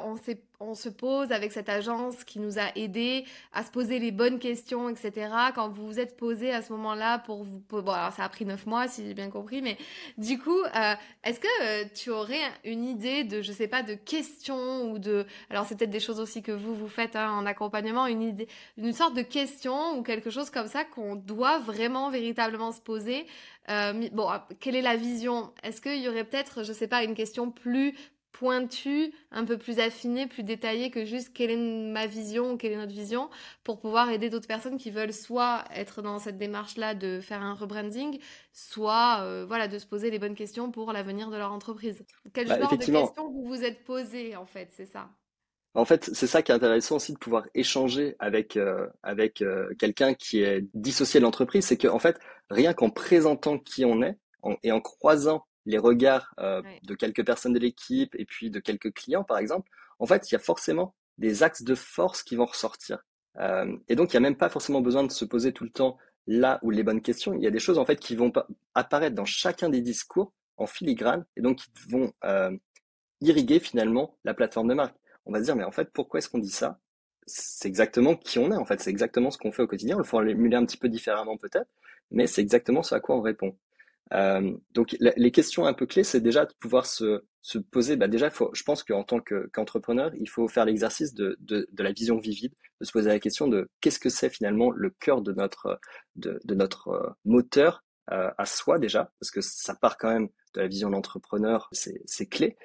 on, 0.61 0.75
se 0.75 0.89
pose 0.89 1.31
avec 1.33 1.53
cette 1.53 1.69
agence 1.69 2.25
qui 2.25 2.39
nous 2.39 2.59
a 2.59 2.77
aidés 2.77 3.25
à 3.53 3.65
se 3.65 3.71
poser 3.71 3.99
les 3.99 4.13
bonnes 4.13 4.39
questions, 4.39 4.89
etc. 4.89 5.31
Quand 5.55 5.69
vous 5.69 5.87
vous 5.87 6.01
êtes 6.01 6.17
posé 6.17 6.53
à 6.53 6.63
ce 6.63 6.73
moment-là 6.73 7.19
pour 7.19 7.45
vous... 7.45 7.63
Bon, 7.69 7.93
alors 7.93 8.13
ça 8.13 8.25
a 8.25 8.29
pris 8.29 8.45
neuf 8.45 8.67
mois, 8.67 8.89
si 8.89 9.07
j'ai 9.07 9.15
bien 9.15 9.31
compris, 9.31 9.61
mais 9.63 9.77
du 10.17 10.39
coup, 10.39 10.63
euh, 10.63 10.95
est-ce 11.23 11.41
que 11.41 11.63
euh, 11.63 11.85
tu 11.95 12.11
aurais 12.11 12.41
une 12.65 12.85
idée 12.85 13.25
de, 13.25 13.43
je 13.43 13.53
sais 13.53 13.69
pas, 13.69 13.83
de 13.83 13.95
questions 13.95 14.91
ou 14.91 14.99
de... 14.99 15.27
Alors 15.51 15.67
c'est 15.67 15.77
peut-être 15.77 15.91
des 15.91 16.01
choses 16.01 16.21
aussi 16.21 16.43
que 16.43 16.53
vous, 16.53 16.75
vous 16.75 16.89
faites 16.89 17.17
hein, 17.17 17.31
en 17.33 17.47
accompagnement, 17.47 18.07
une 18.07 18.23
idée, 18.23 18.49
une 18.79 18.93
sorte 18.93 19.15
de 19.15 19.23
question 19.23 19.99
ou 19.99 20.03
quelque 20.03 20.31
chose 20.31 20.51
comme 20.51 20.69
ça 20.69 20.85
qu'on 20.85 21.17
doit 21.17 21.59
vraiment, 21.59 22.11
véritablement 22.11 22.73
se 22.73 22.81
poser 22.81 23.27
bon, 24.13 24.29
quelle 24.61 24.77
est 24.77 24.83
la 24.83 24.97
vision? 24.97 25.53
Est-ce 25.63 25.81
qu'il 25.81 26.01
y 26.01 26.09
aurait 26.09 26.25
peut-être, 26.25 26.63
je 26.65 26.73
sais 26.73 26.89
pas, 26.89 27.03
une 27.05 27.15
question 27.15 27.51
plus 27.51 27.95
pointu, 28.35 29.15
un 29.31 29.45
peu 29.45 29.57
plus 29.57 29.79
affiné, 29.79 30.27
plus 30.27 30.43
détaillé 30.43 30.91
que 30.91 31.05
juste 31.05 31.33
quelle 31.33 31.53
est 31.53 31.57
ma 31.57 32.07
vision, 32.07 32.57
quelle 32.57 32.73
est 32.73 32.77
notre 32.77 32.93
vision, 32.93 33.31
pour 33.63 33.79
pouvoir 33.79 34.11
aider 34.11 34.29
d'autres 34.29 34.49
personnes 34.49 34.77
qui 34.77 34.91
veulent 34.91 35.13
soit 35.13 35.65
être 35.73 36.03
dans 36.03 36.19
cette 36.19 36.37
démarche-là 36.37 36.95
de 36.95 37.21
faire 37.21 37.43
un 37.43 37.55
rebranding, 37.55 38.19
soit 38.53 39.21
euh, 39.23 39.45
voilà 39.47 39.69
de 39.69 39.79
se 39.79 39.87
poser 39.87 40.11
les 40.11 40.19
bonnes 40.19 40.35
questions 40.35 40.73
pour 40.73 40.93
l'avenir 40.93 41.31
de 41.31 41.37
leur 41.37 41.53
entreprise. 41.53 42.05
Quel 42.33 42.49
bah, 42.49 42.61
genre 42.61 42.73
de 42.73 42.77
questions 42.77 43.31
vous 43.31 43.45
vous 43.47 43.63
êtes 43.63 43.85
posé 43.85 44.35
en 44.35 44.47
fait, 44.47 44.69
c'est 44.73 44.87
ça? 44.87 45.09
En 45.75 45.85
fait, 45.85 46.11
c'est 46.13 46.27
ça 46.27 46.43
qui 46.43 46.51
est 46.51 46.55
intéressant 46.55 46.97
aussi 46.97 47.13
de 47.13 47.19
pouvoir 47.19 47.47
échanger 47.55 48.17
avec 48.19 48.57
euh, 48.57 48.89
avec 49.05 49.43
euh, 49.43 49.73
quelqu'un 49.79 50.15
qui 50.15 50.43
est 50.43 50.65
dissocié 50.75 51.21
de 51.21 51.25
l'entreprise, 51.25 51.67
c'est 51.67 51.77
qu'en 51.77 52.01
fait, 52.01 52.19
rien 52.51 52.75
qu'en 52.75 52.91
présentant 52.91 53.59
qui 53.59 53.85
on 53.85 54.03
est 54.03 54.19
et 54.63 54.73
en 54.73 54.81
croisant 54.81 55.47
les 55.67 55.79
regards 55.79 56.35
euh, 56.41 56.63
de 56.83 56.95
quelques 56.95 57.25
personnes 57.25 57.53
de 57.53 57.59
l'équipe 57.59 58.15
et 58.17 58.25
puis 58.25 58.51
de 58.51 58.61
quelques 58.61 58.93
clients, 58.93 59.25
par 59.25 59.39
exemple, 59.39 59.71
en 59.99 60.07
fait, 60.07 60.31
il 60.31 60.35
y 60.35 60.37
a 60.37 60.41
forcément 60.41 60.95
des 61.19 61.43
axes 61.43 61.63
de 61.63 61.75
force 61.75 62.23
qui 62.23 62.37
vont 62.37 62.47
ressortir. 62.47 62.99
Euh, 63.39 63.77
et 63.89 63.97
donc, 63.97 64.13
il 64.13 64.17
n'y 64.17 64.19
a 64.19 64.29
même 64.29 64.37
pas 64.37 64.49
forcément 64.49 64.81
besoin 64.81 65.05
de 65.05 65.13
se 65.13 65.25
poser 65.25 65.53
tout 65.53 65.65
le 65.65 65.71
temps 65.71 65.99
là 66.27 66.59
où 66.63 66.71
les 66.71 66.83
bonnes 66.83 67.03
questions. 67.03 67.35
Il 67.35 67.43
y 67.43 67.47
a 67.47 67.51
des 67.51 67.59
choses, 67.59 67.79
en 67.79 67.85
fait, 67.85 67.97
qui 67.97 68.17
vont 68.17 68.33
apparaître 68.75 69.15
dans 69.15 69.25
chacun 69.25 69.69
des 69.69 69.81
discours 69.81 70.33
en 70.57 70.67
filigrane 70.67 71.25
et 71.37 71.43
donc 71.43 71.57
qui 71.57 71.71
vont 71.89 72.13
euh, 72.25 72.57
irriguer 73.21 73.59
finalement 73.59 74.17
la 74.25 74.35
plateforme 74.35 74.69
de 74.69 74.75
marque. 74.75 74.97
On 75.27 75.33
va 75.33 75.41
se 75.41 75.45
dire, 75.45 75.57
mais 75.57 75.65
en 75.65 75.73
fait, 75.73 75.91
pourquoi 75.93 76.19
est-ce 76.19 76.29
qu'on 76.29 76.39
dit 76.39 76.51
ça? 76.51 76.79
C'est 77.27 77.69
exactement 77.69 78.17
qui 78.17 78.39
on 78.39 78.53
est, 78.53 78.57
en 78.57 78.67
fait. 78.67 78.81
C'est 78.81 78.91
exactement 78.91 79.31
ce 79.31 79.39
qu'on 79.39 79.53
fait 79.53 79.63
au 79.63 79.67
quotidien. 79.67 79.97
On 79.97 79.99
le 79.99 80.05
formuler 80.05 80.57
un 80.57 80.67
petit 80.67 80.77
peu 80.77 80.89
différemment 80.89 81.39
peut-être, 81.39 81.71
mais 82.11 82.27
c'est 82.27 82.43
exactement 82.43 82.83
ce 82.83 82.95
à 82.95 83.01
quoi 83.01 83.17
on 83.17 83.23
répond. 83.23 83.57
Euh, 84.13 84.53
donc 84.73 84.97
les 85.01 85.31
questions 85.31 85.67
un 85.67 85.73
peu 85.73 85.87
clés, 85.87 86.05
c'est 86.05 86.21
déjà 86.21 86.45
de 86.45 86.53
pouvoir 86.61 86.87
se, 86.87 87.25
se 87.43 87.59
poser. 87.59 87.97
Bah 87.97 88.09
déjà, 88.09 88.31
faut, 88.31 88.51
je 88.53 88.63
pense 88.63 88.83
qu'en 88.85 89.03
tant 89.03 89.21
qu'entrepreneur, 89.21 90.13
il 90.21 90.29
faut 90.29 90.47
faire 90.49 90.65
l'exercice 90.67 91.15
de, 91.15 91.37
de, 91.41 91.67
de, 91.73 91.83
la 91.83 91.93
vision 91.93 92.19
vivide, 92.19 92.53
de 92.81 92.87
se 92.87 92.93
poser 92.93 93.09
la 93.09 93.19
question 93.19 93.49
de 93.49 93.69
qu'est-ce 93.81 93.99
que 93.99 94.11
c'est 94.11 94.31
finalement 94.31 94.71
le 94.71 94.91
cœur 94.91 95.23
de 95.23 95.33
notre 95.33 95.81
de, 96.17 96.41
de 96.45 96.55
notre 96.55 96.89
euh, 96.89 97.11
moteur 97.25 97.83
euh, 98.13 98.31
à 98.37 98.45
soi 98.45 98.79
déjà, 98.79 99.11
parce 99.19 99.31
que 99.31 99.41
ça 99.41 99.75
part 99.75 99.97
quand 99.97 100.13
même 100.13 100.29
de 100.55 100.61
la 100.61 100.69
vision 100.69 100.91
d'entrepreneur, 100.91 101.71
c'est 101.73 102.27
clé. 102.27 102.57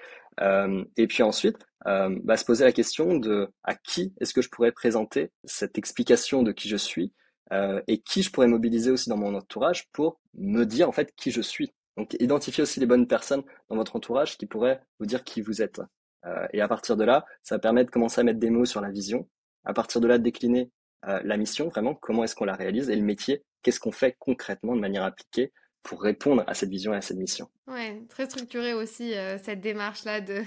Euh, 0.42 0.84
et 0.98 1.08
puis 1.08 1.24
ensuite, 1.24 1.58
euh, 1.88 2.18
bah, 2.24 2.38
se 2.38 2.46
poser 2.46 2.66
la 2.66 2.72
question 2.72 3.18
de 3.18 3.48
à 3.64 3.76
qui 3.76 4.14
est-ce 4.20 4.34
que 4.34 4.42
je 4.42 4.50
pourrais 4.50 4.72
présenter 4.72 5.32
cette 5.46 5.78
explication 5.78 6.44
de 6.44 6.52
qui 6.52 6.68
je 6.68 6.76
suis 6.78 7.14
euh, 7.52 7.82
et 7.88 8.00
qui 8.00 8.22
je 8.22 8.32
pourrais 8.32 8.48
mobiliser 8.48 8.92
aussi 8.92 9.10
dans 9.10 9.18
mon 9.18 9.34
entourage 9.34 9.90
pour 9.92 10.20
me 10.36 10.66
dire 10.66 10.88
en 10.88 10.92
fait 10.92 11.14
qui 11.16 11.32
je 11.32 11.42
suis. 11.42 11.74
Donc 11.98 12.16
identifier 12.20 12.62
aussi 12.62 12.80
les 12.80 12.86
bonnes 12.86 13.08
personnes 13.08 13.44
dans 13.70 13.76
votre 13.76 13.96
entourage 13.96 14.38
qui 14.38 14.46
pourraient 14.46 14.82
vous 15.00 15.08
dire 15.08 15.24
qui 15.24 15.42
vous 15.42 15.62
êtes. 15.62 15.82
Euh, 16.26 16.48
et 16.54 16.62
à 16.62 16.68
partir 16.68 16.96
de 16.96 17.04
là, 17.04 17.26
ça 17.42 17.58
permet 17.58 17.84
de 17.84 17.90
commencer 17.90 18.22
à 18.22 18.24
mettre 18.24 18.40
des 18.40 18.52
mots 18.52 18.66
sur 18.66 18.82
la 18.82 18.92
vision. 18.92 19.28
À 19.66 19.74
partir 19.74 20.00
de 20.00 20.08
là, 20.08 20.20
décliner 20.20 20.70
euh, 21.08 21.20
la 21.24 21.38
mission, 21.38 21.70
vraiment, 21.70 21.96
comment 21.96 22.24
est-ce 22.24 22.36
qu'on 22.36 22.46
la 22.46 22.56
réalise 22.56 22.90
et 22.90 22.96
le 22.96 23.02
métier, 23.02 23.44
qu'est-ce 23.64 23.80
qu'on 23.80 23.92
fait 23.92 24.16
concrètement 24.20 24.76
de 24.76 24.82
manière 24.82 25.04
appliquée 25.04 25.52
pour 25.82 26.04
répondre 26.04 26.44
à 26.46 26.54
cette 26.54 26.70
vision 26.70 26.94
et 26.94 26.98
à 26.98 27.02
cette 27.02 27.18
mission. 27.18 27.50
Ouais, 27.68 28.04
très 28.10 28.26
structuré 28.26 28.74
aussi 28.74 29.14
cette 29.42 29.62
démarche-là 29.62 30.20
de, 30.20 30.44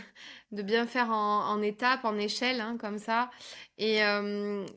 de 0.52 0.62
bien 0.62 0.86
faire 0.86 1.10
en, 1.10 1.48
en 1.48 1.62
étapes, 1.62 2.04
en 2.04 2.18
échelle, 2.18 2.60
hein, 2.60 2.76
comme 2.78 2.98
ça, 2.98 3.30
et, 3.78 4.00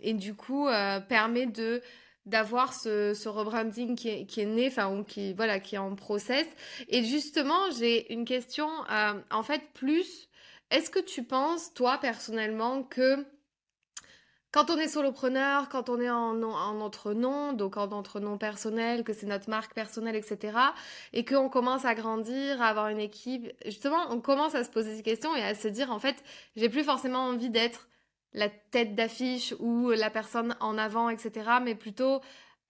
et 0.02 0.14
du 0.14 0.34
coup 0.34 0.68
permet 1.10 1.46
de 1.46 1.82
d'avoir 2.26 2.74
ce, 2.74 3.14
ce, 3.14 3.30
rebranding 3.30 3.96
qui 3.96 4.10
est, 4.10 4.26
qui 4.26 4.42
est 4.42 4.46
né, 4.46 4.68
enfin, 4.68 4.90
ou 4.96 5.04
qui, 5.04 5.34
voilà, 5.34 5.60
qui 5.60 5.76
est 5.76 5.80
en 5.80 5.96
process. 5.96 6.48
Et 6.90 7.04
justement, 7.04 7.70
j'ai 7.78 8.12
une 8.12 8.26
question, 8.26 8.68
euh, 8.92 9.14
en 9.32 9.44
fait, 9.44 9.62
plus, 9.74 10.28
est-ce 10.72 10.90
que 10.90 11.00
tu 11.00 11.24
penses, 11.24 11.74
toi, 11.74 11.98
personnellement, 12.00 12.84
que 12.84 13.26
quand 14.52 14.72
on 14.72 14.78
est 14.78 14.88
solopreneur, 14.88 15.68
quand 15.68 15.90
on 15.90 16.00
est 16.00 16.10
en, 16.10 16.42
en 16.42 16.74
notre 16.76 17.14
nom, 17.14 17.52
donc 17.52 17.76
en 17.76 17.88
notre 17.88 18.22
nom 18.22 18.38
personnel, 18.38 19.04
que 19.04 19.12
c'est 19.12 19.26
notre 19.26 19.50
marque 19.50 19.74
personnelle, 19.74 20.16
etc., 20.16 20.58
et 21.12 21.26
qu'on 21.26 21.50
commence 21.50 21.84
à 21.84 21.94
grandir, 21.94 22.62
à 22.62 22.68
avoir 22.68 22.88
une 22.88 23.02
équipe, 23.02 23.52
justement, 23.66 24.00
on 24.12 24.22
commence 24.22 24.56
à 24.56 24.64
se 24.64 24.70
poser 24.70 24.96
des 24.96 25.04
questions 25.04 25.36
et 25.36 25.44
à 25.44 25.56
se 25.56 25.68
dire, 25.68 25.92
en 25.92 26.00
fait, 26.00 26.16
j'ai 26.56 26.70
plus 26.70 26.86
forcément 26.86 27.26
envie 27.28 27.50
d'être 27.50 27.90
la 28.36 28.50
tête 28.50 28.94
d'affiche 28.94 29.56
ou 29.60 29.90
la 29.90 30.12
personne 30.12 30.56
en 30.60 30.78
avant, 30.78 31.10
etc. 31.10 31.50
Mais 31.64 31.74
plutôt 31.74 32.22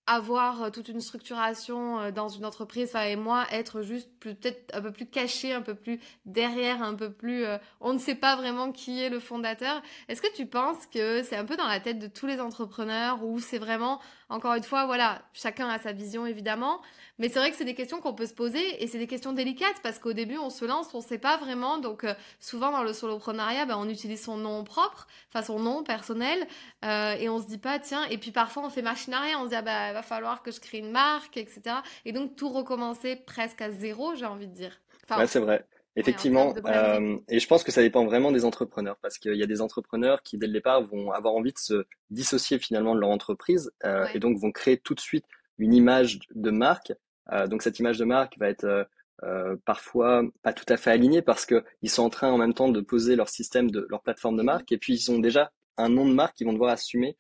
avoir 0.08 0.64
euh, 0.64 0.70
toute 0.70 0.88
une 0.88 1.02
structuration 1.02 2.00
euh, 2.00 2.12
dans 2.12 2.30
une 2.30 2.46
entreprise, 2.46 2.90
enfin, 2.90 3.06
et 3.06 3.16
moi 3.16 3.46
être 3.52 3.82
juste 3.82 4.10
peut-être 4.20 4.76
un 4.76 4.82
peu 4.82 4.92
plus 4.92 5.08
caché, 5.08 5.54
un 5.54 5.62
peu 5.62 5.74
plus 5.74 6.00
derrière, 6.26 6.84
un 6.84 6.94
peu 6.94 7.12
plus, 7.12 7.44
euh, 7.44 7.58
on 7.82 7.94
ne 7.94 7.98
sait 7.98 8.16
pas 8.16 8.36
vraiment 8.36 8.72
qui 8.72 9.02
est 9.02 9.10
le 9.10 9.20
fondateur. 9.20 9.82
Est-ce 10.08 10.22
que 10.22 10.34
tu 10.36 10.46
penses 10.46 10.86
que 10.94 11.24
c'est 11.24 11.36
un 11.36 11.46
peu 11.46 11.58
dans 11.58 11.68
la 11.68 11.80
tête 11.80 12.00
de 12.00 12.08
tous 12.08 12.28
les 12.28 12.40
entrepreneurs 12.40 13.24
ou 13.24 13.40
c'est 13.40 13.58
vraiment, 13.58 14.00
encore 14.30 14.56
une 14.56 14.64
fois, 14.64 14.86
voilà, 14.86 15.22
chacun 15.34 15.70
a 15.70 15.78
sa 15.78 15.92
vision 15.92 16.26
évidemment, 16.26 16.82
mais 17.20 17.30
c'est 17.30 17.40
vrai 17.40 17.52
que 17.52 17.58
c'est 17.58 17.66
des 17.66 17.76
questions 17.76 18.02
qu'on 18.02 18.14
peut 18.14 18.26
se 18.26 18.34
poser 18.34 18.84
et 18.84 18.88
c'est 18.88 18.98
des 18.98 19.08
questions 19.08 19.34
délicates 19.34 19.82
parce 19.84 20.00
qu'au 20.00 20.14
début, 20.14 20.38
on 20.38 20.50
se 20.50 20.66
lance, 20.66 20.94
on 20.94 20.98
ne 20.98 21.04
sait 21.04 21.20
pas 21.20 21.38
vraiment. 21.38 21.78
Donc, 21.78 22.04
euh, 22.04 22.14
souvent 22.40 22.72
dans 22.72 22.84
le 22.84 22.92
soloprenariat, 22.92 23.66
ben, 23.66 23.78
on 23.78 23.88
utilise 23.88 24.24
son 24.24 24.38
nom 24.38 24.64
propre, 24.64 25.08
enfin 25.30 25.44
son 25.44 25.60
nom 25.60 25.84
personnel, 25.84 26.48
euh, 26.84 27.14
et 27.14 27.30
on 27.30 27.40
se 27.40 27.48
dit 27.48 27.60
pas, 27.60 27.78
tiens, 27.78 28.06
et 28.06 28.18
puis 28.18 28.32
parfois 28.32 28.64
on 28.66 28.70
fait 28.70 28.82
machine 28.82 29.14
rien, 29.14 29.40
on 29.40 29.44
se 29.44 29.50
dit, 29.50 29.56
ah, 29.56 29.62
bah, 29.62 29.94
va 29.94 30.02
falloir 30.02 30.42
que 30.42 30.52
je 30.52 30.60
crée 30.60 30.80
une 30.80 30.92
marque, 30.92 31.38
etc. 31.38 31.78
Et 32.06 32.12
donc, 32.12 32.36
tout 32.36 32.50
recommencer 32.50 33.16
presque 33.16 33.62
à 33.62 33.70
zéro, 33.70 34.16
j'ai 34.16 34.26
envie 34.26 34.48
de 34.48 34.54
dire. 34.54 34.82
ouais, 35.18 35.28
c'est 35.28 35.40
vrai. 35.40 35.66
Effectivement, 35.98 36.54
euh, 36.66 37.18
et 37.30 37.40
je 37.40 37.48
pense 37.48 37.64
que 37.64 37.72
ça 37.72 37.82
dépend 37.82 38.06
vraiment 38.06 38.32
des 38.32 38.44
entrepreneurs, 38.44 38.98
parce 39.02 39.18
qu'il 39.18 39.36
y 39.36 39.44
a 39.44 39.48
des 39.48 39.62
entrepreneurs 39.62 40.22
qui, 40.24 40.38
dès 40.38 40.48
le 40.48 40.54
départ, 40.54 40.86
vont 40.86 41.12
avoir 41.12 41.36
envie 41.36 41.54
de 41.54 41.58
se 41.58 41.86
dissocier 42.10 42.60
finalement 42.60 42.96
de 42.96 43.00
leur 43.00 43.10
entreprise, 43.10 43.72
euh, 43.86 44.06
et 44.14 44.20
donc 44.20 44.38
vont 44.38 44.52
créer 44.52 44.78
tout 44.78 44.94
de 44.94 45.00
suite 45.00 45.26
une 45.58 45.74
image 45.74 46.20
de 46.34 46.52
marque 46.52 46.92
euh, 47.32 47.48
donc 47.48 47.62
cette 47.62 47.80
image 47.80 47.98
de 47.98 48.06
marque 48.06 48.38
va 48.38 48.50
être 48.50 48.66
euh, 48.66 48.84
euh, 49.24 49.56
parfois 49.66 50.24
pas 50.44 50.54
tout 50.54 50.66
à 50.68 50.78
fait 50.78 50.92
alignée 50.92 51.22
parce 51.22 51.46
que 51.46 51.64
ils 51.82 51.90
sont 51.90 52.04
en 52.04 52.10
train 52.10 52.32
en 52.32 52.38
même 52.38 52.54
temps 52.54 52.70
de 52.70 52.82
poser 52.82 53.16
leur 53.16 53.30
système 53.30 53.72
de 53.72 53.88
leur 53.90 54.02
plateforme 54.02 54.36
de 54.36 54.42
mhm. 54.42 54.48
marque 54.48 54.72
et 54.72 54.78
puis 54.78 54.94
ils 54.94 55.12
ont 55.12 55.20
déjà 55.20 55.52
un 55.78 55.90
nom 55.90 56.08
de 56.08 56.14
marque 56.14 56.36
qu'ils 56.36 56.48
vont 56.48 56.54
devoir 56.54 56.72
assumer 56.72 57.18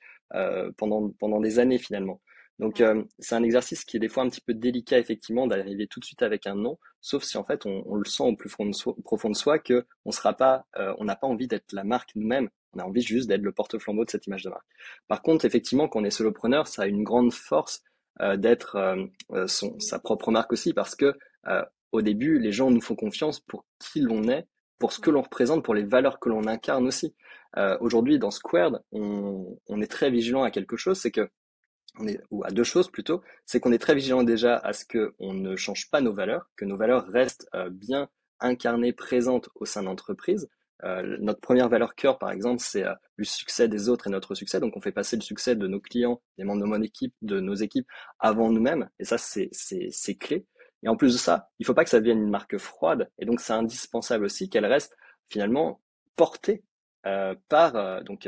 pendant 0.78 1.10
pendant 1.20 1.40
des 1.40 1.60
années 1.60 1.78
finalement. 1.78 2.20
Donc 2.60 2.82
c'est 3.20 3.36
un 3.36 3.44
exercice 3.44 3.84
qui 3.84 3.98
est 3.98 4.00
des 4.00 4.08
fois 4.08 4.24
un 4.24 4.30
petit 4.30 4.42
peu 4.42 4.54
délicat 4.54 4.98
effectivement 4.98 5.46
d'arriver 5.46 5.88
tout 5.88 6.00
de 6.00 6.06
suite 6.06 6.22
avec 6.22 6.48
un 6.48 6.56
nom, 6.56 6.78
sauf 7.02 7.24
si 7.24 7.38
en 7.38 7.44
fait 7.44 7.66
on, 7.66 7.84
on 7.86 7.96
le 7.96 8.06
sent 8.06 8.24
au 8.24 8.36
plus 8.36 8.50
profond 8.50 8.66
de 8.70 8.74
soi, 8.74 8.96
profond 9.04 9.30
de 9.30 9.36
soi 9.36 9.60
que 9.60 9.86
on 10.06 10.12
sera 10.12 10.34
pas, 10.34 10.66
on 10.98 11.04
n'a 11.04 11.16
pas 11.16 11.28
envie 11.28 11.48
d'être 11.48 11.74
la 11.74 11.84
marque 11.84 12.12
nous-mêmes, 12.16 12.50
On 12.76 12.80
a 12.80 12.84
envie 12.84 13.02
juste 13.02 13.28
d'être 13.28 13.42
le 13.42 13.52
porte-flambeau 13.52 14.06
de 14.06 14.10
cette 14.10 14.28
image 14.28 14.44
de 14.44 14.50
marque. 14.50 14.66
Par 15.08 15.22
contre, 15.22 15.46
effectivement, 15.46 15.88
quand 15.88 16.02
on 16.02 16.04
est 16.04 16.10
solopreneur, 16.10 16.68
ça 16.68 16.84
a 16.84 16.88
une 16.88 17.04
grande 17.04 17.34
force 17.34 17.82
euh, 18.22 18.38
d'être 18.38 18.76
euh, 18.76 19.48
sa 19.80 20.00
propre 20.00 20.32
marque 20.32 20.54
aussi, 20.54 20.74
parce 20.74 20.96
que 20.96 21.14
au 21.92 22.02
début, 22.02 22.40
les 22.40 22.52
gens 22.52 22.72
nous 22.72 22.82
font 22.82 22.96
confiance 22.96 23.40
pour 23.40 23.66
qui 23.80 24.02
l'on 24.02 24.28
est, 24.28 24.48
pour 24.80 24.92
ce 24.92 25.00
que 25.00 25.12
l'on 25.12 25.22
représente, 25.22 25.64
pour 25.64 25.74
les 25.74 25.86
valeurs 25.86 26.20
que 26.20 26.28
l'on 26.28 26.48
incarne 26.48 26.88
aussi. 26.88 27.16
Aujourd'hui, 27.80 28.20
dans 28.20 28.32
Squared, 28.32 28.82
on, 28.92 29.58
on 29.68 29.82
est 29.82 29.88
très 29.88 30.10
vigilant 30.10 30.44
à 30.44 30.52
quelque 30.52 30.76
chose, 30.76 31.00
c'est 31.00 31.12
que 31.12 31.30
on 32.00 32.08
est, 32.08 32.22
ou 32.32 32.44
à 32.44 32.52
deux 32.52 32.64
choses 32.64 32.90
plutôt, 32.90 33.22
c'est 33.46 33.60
qu'on 33.60 33.72
est 33.72 33.78
très 33.78 33.96
vigilant 33.96 34.24
déjà 34.24 34.58
à 34.58 34.74
ce 34.74 34.86
qu'on 34.86 35.34
ne 35.34 35.56
change 35.56 35.90
pas 35.90 36.02
nos 36.02 36.14
valeurs, 36.14 36.50
que 36.56 36.66
nos 36.66 36.78
valeurs 36.78 37.08
restent 37.08 37.48
euh, 37.56 37.70
bien 37.70 38.10
incarnées, 38.40 38.94
présentes 38.94 39.50
au 39.56 39.66
sein 39.66 39.84
d'entreprise. 39.84 40.50
Euh, 40.84 41.18
notre 41.20 41.40
première 41.40 41.70
valeur 41.70 41.96
cœur, 41.96 42.20
par 42.20 42.32
exemple, 42.32 42.62
c'est 42.62 42.86
euh, 42.86 42.94
le 43.16 43.24
succès 43.24 43.68
des 43.68 43.90
autres 43.90 44.08
et 44.08 44.10
notre 44.10 44.36
succès. 44.36 44.60
Donc, 44.60 44.76
on 44.76 44.82
fait 44.82 44.92
passer 44.92 45.16
le 45.16 45.22
succès 45.22 45.56
de 45.56 45.68
nos 45.68 45.80
clients, 45.80 46.22
des 46.38 46.44
membres 46.44 46.62
de 46.62 46.68
mon 46.68 46.82
équipe, 46.82 47.14
de 47.22 47.40
nos 47.40 47.56
équipes, 47.56 47.88
avant 48.20 48.52
nous-mêmes. 48.52 48.90
Et 49.00 49.06
ça, 49.06 49.18
c'est, 49.18 49.50
c'est, 49.52 49.88
c'est 49.92 50.16
clé. 50.16 50.46
Et 50.84 50.90
en 50.90 50.98
plus 50.98 51.14
de 51.14 51.18
ça, 51.18 51.50
il 51.60 51.64
ne 51.64 51.68
faut 51.68 51.74
pas 51.74 51.84
que 51.84 51.90
ça 51.90 52.00
devienne 52.00 52.22
une 52.22 52.30
marque 52.30 52.58
froide. 52.58 53.10
Et 53.18 53.26
donc, 53.26 53.40
c'est 53.40 53.54
indispensable 53.54 54.26
aussi 54.26 54.50
qu'elle 54.50 54.66
reste 54.66 54.96
finalement 55.30 55.82
portée 56.16 56.64
euh, 57.08 57.36
par 57.50 58.04
donc 58.04 58.28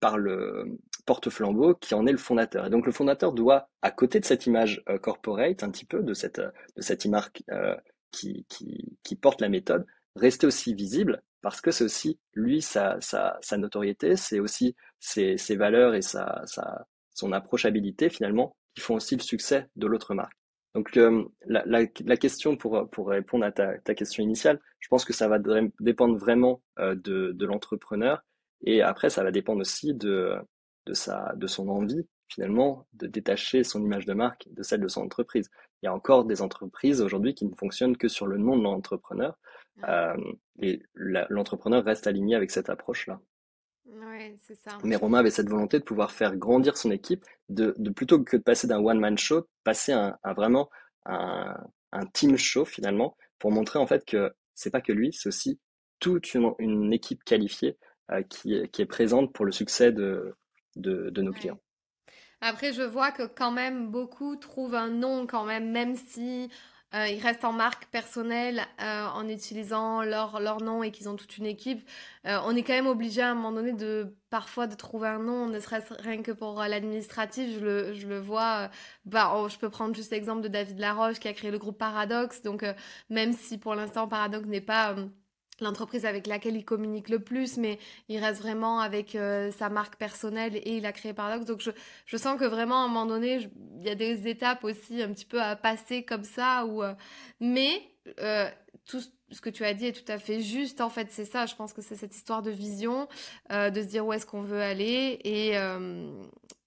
par 0.00 0.18
le 0.18 0.78
porte-flambeau 1.08 1.74
qui 1.74 1.94
en 1.94 2.06
est 2.06 2.12
le 2.12 2.18
fondateur. 2.18 2.66
Et 2.66 2.70
donc 2.70 2.84
le 2.84 2.92
fondateur 2.92 3.32
doit, 3.32 3.70
à 3.80 3.90
côté 3.90 4.20
de 4.20 4.26
cette 4.26 4.44
image 4.44 4.82
euh, 4.90 4.98
corporate, 4.98 5.62
un 5.62 5.70
petit 5.70 5.86
peu 5.86 6.02
de 6.02 6.12
cette, 6.12 6.38
de 6.38 6.82
cette 6.82 7.06
image 7.06 7.30
euh, 7.50 7.74
qui, 8.10 8.44
qui, 8.50 9.16
porte 9.16 9.40
la 9.40 9.48
méthode, 9.48 9.86
rester 10.16 10.46
aussi 10.46 10.74
visible 10.74 11.22
parce 11.40 11.62
que 11.62 11.70
c'est 11.70 11.84
aussi 11.84 12.20
lui 12.34 12.60
sa, 12.60 12.98
sa, 13.00 13.56
notoriété, 13.56 14.16
c'est 14.16 14.38
aussi 14.38 14.76
ses, 15.00 15.36
valeurs 15.56 15.94
et 15.94 16.02
sa, 16.02 16.42
sa, 16.44 16.86
son 17.14 17.32
approchabilité 17.32 18.10
finalement 18.10 18.54
qui 18.74 18.82
font 18.82 18.96
aussi 18.96 19.16
le 19.16 19.22
succès 19.22 19.66
de 19.76 19.86
l'autre 19.86 20.14
marque. 20.14 20.36
Donc 20.74 20.94
euh, 20.98 21.24
la, 21.46 21.62
la, 21.64 21.86
la, 22.04 22.16
question 22.18 22.58
pour, 22.58 22.86
pour 22.90 23.08
répondre 23.08 23.46
à 23.46 23.52
ta, 23.52 23.78
ta, 23.78 23.94
question 23.94 24.22
initiale, 24.22 24.60
je 24.78 24.88
pense 24.88 25.06
que 25.06 25.14
ça 25.14 25.26
va 25.26 25.38
dépendre 25.80 26.18
vraiment 26.18 26.60
euh, 26.78 26.94
de, 26.94 27.32
de 27.32 27.46
l'entrepreneur 27.46 28.22
et 28.62 28.82
après, 28.82 29.10
ça 29.10 29.22
va 29.22 29.30
dépendre 29.30 29.60
aussi 29.60 29.94
de, 29.94 30.36
de, 30.88 30.94
sa, 30.94 31.34
de 31.36 31.46
son 31.46 31.68
envie, 31.68 32.06
finalement, 32.28 32.86
de 32.94 33.06
détacher 33.06 33.62
son 33.62 33.82
image 33.84 34.06
de 34.06 34.14
marque 34.14 34.48
de 34.50 34.62
celle 34.62 34.80
de 34.80 34.88
son 34.88 35.02
entreprise. 35.02 35.50
Il 35.82 35.86
y 35.86 35.88
a 35.88 35.94
encore 35.94 36.24
des 36.24 36.42
entreprises 36.42 37.00
aujourd'hui 37.00 37.34
qui 37.34 37.44
ne 37.44 37.54
fonctionnent 37.54 37.96
que 37.96 38.08
sur 38.08 38.26
le 38.26 38.38
nom 38.38 38.56
de 38.56 38.62
l'entrepreneur. 38.62 39.38
Euh, 39.86 40.16
et 40.60 40.82
l'entrepreneur 40.94 41.84
reste 41.84 42.06
aligné 42.06 42.34
avec 42.34 42.50
cette 42.50 42.68
approche-là. 42.68 43.20
Ouais, 43.86 44.34
c'est 44.38 44.56
ça. 44.56 44.76
Mais 44.82 44.96
Romain 44.96 45.20
avait 45.20 45.30
cette 45.30 45.48
volonté 45.48 45.78
de 45.78 45.84
pouvoir 45.84 46.10
faire 46.10 46.36
grandir 46.36 46.76
son 46.76 46.90
équipe, 46.90 47.24
de, 47.48 47.74
de 47.78 47.90
plutôt 47.90 48.22
que 48.22 48.36
de 48.36 48.42
passer 48.42 48.66
d'un 48.66 48.80
one-man 48.80 49.16
show, 49.16 49.46
passer 49.64 49.92
à, 49.92 50.18
vraiment 50.34 50.68
un, 51.06 51.56
un, 51.92 52.06
team 52.06 52.36
show 52.36 52.64
finalement, 52.64 53.16
pour 53.38 53.50
montrer 53.50 53.78
en 53.78 53.86
fait 53.86 54.04
que 54.04 54.32
c'est 54.54 54.70
pas 54.70 54.80
que 54.80 54.92
lui, 54.92 55.12
c'est 55.12 55.28
aussi 55.28 55.58
toute 56.00 56.34
une, 56.34 56.52
une 56.58 56.92
équipe 56.92 57.24
qualifiée 57.24 57.78
euh, 58.10 58.22
qui, 58.22 58.54
est 58.54 58.86
présente 58.86 59.32
pour 59.32 59.44
le 59.44 59.52
succès 59.52 59.92
de, 59.92 60.34
de, 60.78 61.22
nos 61.22 61.32
clients. 61.32 61.58
Après, 62.40 62.72
je 62.72 62.82
vois 62.82 63.10
que 63.10 63.24
quand 63.24 63.50
même 63.50 63.88
beaucoup 63.88 64.36
trouvent 64.36 64.74
un 64.74 64.90
nom 64.90 65.26
quand 65.26 65.44
même, 65.44 65.70
même 65.70 65.96
si 65.96 66.48
euh, 66.94 67.06
ils 67.08 67.20
restent 67.20 67.44
en 67.44 67.52
marque 67.52 67.86
personnelle 67.86 68.62
euh, 68.80 69.06
en 69.06 69.28
utilisant 69.28 70.02
leur, 70.02 70.40
leur 70.40 70.62
nom 70.62 70.82
et 70.82 70.90
qu'ils 70.90 71.08
ont 71.08 71.16
toute 71.16 71.36
une 71.36 71.46
équipe. 71.46 71.86
on 72.24 72.54
est 72.56 72.62
quand 72.62 72.72
même 72.72 72.86
obligé 72.86 73.20
à 73.22 73.30
un 73.30 73.34
moment 73.34 73.52
donné 73.52 73.72
de 73.72 74.16
parfois 74.30 74.66
de 74.66 74.74
trouver 74.74 75.08
un 75.08 75.18
nom, 75.18 75.48
ne 75.48 75.58
serait-ce 75.60 75.92
rien 75.94 76.22
que 76.22 76.32
pour 76.32 76.62
l'administratif. 76.62 77.54
Je 77.58 77.60
le, 77.60 77.94
je 77.94 78.06
le 78.06 78.20
vois. 78.20 78.70
bah, 79.04 79.32
oh, 79.36 79.48
je 79.48 79.58
peux 79.58 79.70
prendre 79.70 79.94
juste 79.94 80.12
l'exemple 80.12 80.42
de 80.42 80.48
David 80.48 80.78
Laroche 80.78 81.18
qui 81.18 81.28
a 81.28 81.34
créé 81.34 81.50
le 81.50 81.58
groupe 81.58 81.78
Paradox. 81.78 82.42
Donc, 82.42 82.64
même 83.10 83.32
si 83.32 83.58
pour 83.58 83.74
l'instant 83.74 84.08
Paradox 84.08 84.46
n'est 84.46 84.60
pas 84.60 84.94
l'entreprise 85.60 86.04
avec 86.04 86.26
laquelle 86.26 86.56
il 86.56 86.64
communique 86.64 87.08
le 87.08 87.18
plus, 87.18 87.56
mais 87.56 87.78
il 88.08 88.18
reste 88.18 88.40
vraiment 88.40 88.80
avec 88.80 89.14
euh, 89.14 89.50
sa 89.50 89.68
marque 89.68 89.96
personnelle 89.96 90.56
et 90.56 90.76
il 90.76 90.86
a 90.86 90.92
créé 90.92 91.12
Paradox. 91.12 91.44
Donc 91.44 91.60
je, 91.60 91.70
je 92.06 92.16
sens 92.16 92.38
que 92.38 92.44
vraiment 92.44 92.82
à 92.82 92.84
un 92.84 92.88
moment 92.88 93.06
donné, 93.06 93.48
il 93.80 93.86
y 93.86 93.90
a 93.90 93.94
des 93.94 94.28
étapes 94.28 94.64
aussi 94.64 95.02
un 95.02 95.12
petit 95.12 95.24
peu 95.24 95.40
à 95.40 95.56
passer 95.56 96.02
comme 96.02 96.24
ça. 96.24 96.64
Ou, 96.66 96.82
euh, 96.82 96.94
mais 97.40 97.82
euh, 98.20 98.48
tout 98.86 99.00
ce 99.30 99.40
que 99.40 99.50
tu 99.50 99.64
as 99.64 99.74
dit 99.74 99.86
est 99.86 99.92
tout 99.92 100.10
à 100.10 100.18
fait 100.18 100.40
juste. 100.40 100.80
En 100.80 100.90
fait, 100.90 101.08
c'est 101.10 101.24
ça. 101.24 101.46
Je 101.46 101.54
pense 101.54 101.72
que 101.72 101.82
c'est 101.82 101.96
cette 101.96 102.14
histoire 102.14 102.42
de 102.42 102.50
vision, 102.50 103.08
de 103.50 103.82
se 103.82 103.86
dire 103.86 104.06
où 104.06 104.12
est-ce 104.12 104.24
qu'on 104.24 104.40
veut 104.40 104.62
aller 104.62 105.18
et 105.24 105.54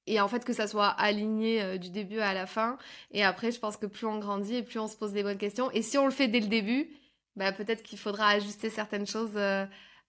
et 0.08 0.20
en 0.20 0.28
fait 0.28 0.44
que 0.44 0.54
ça 0.54 0.68
soit 0.68 0.90
aligné 0.90 1.80
du 1.80 1.90
début 1.90 2.20
à 2.20 2.34
la 2.34 2.46
fin. 2.46 2.78
Et 3.12 3.24
après, 3.24 3.52
je 3.52 3.60
pense 3.60 3.78
que 3.78 3.88
plus 3.88 4.06
on 4.06 4.20
grandit 4.20 4.58
et 4.58 4.64
plus 4.64 4.78
on 4.78 4.88
se 4.88 4.96
pose 4.96 5.12
des 5.12 5.24
bonnes 5.24 5.40
questions. 5.40 5.72
Et 5.72 5.82
si 5.82 5.98
on 5.98 6.06
le 6.06 6.12
fait 6.12 6.28
dès 6.28 6.40
le 6.40 6.48
début, 6.48 6.92
bah, 7.36 7.52
peut-être 7.52 7.84
qu'il 7.84 8.00
faudra 8.00 8.30
ajuster 8.30 8.70
certaines 8.70 9.08
choses 9.08 9.36
euh, 9.36 9.66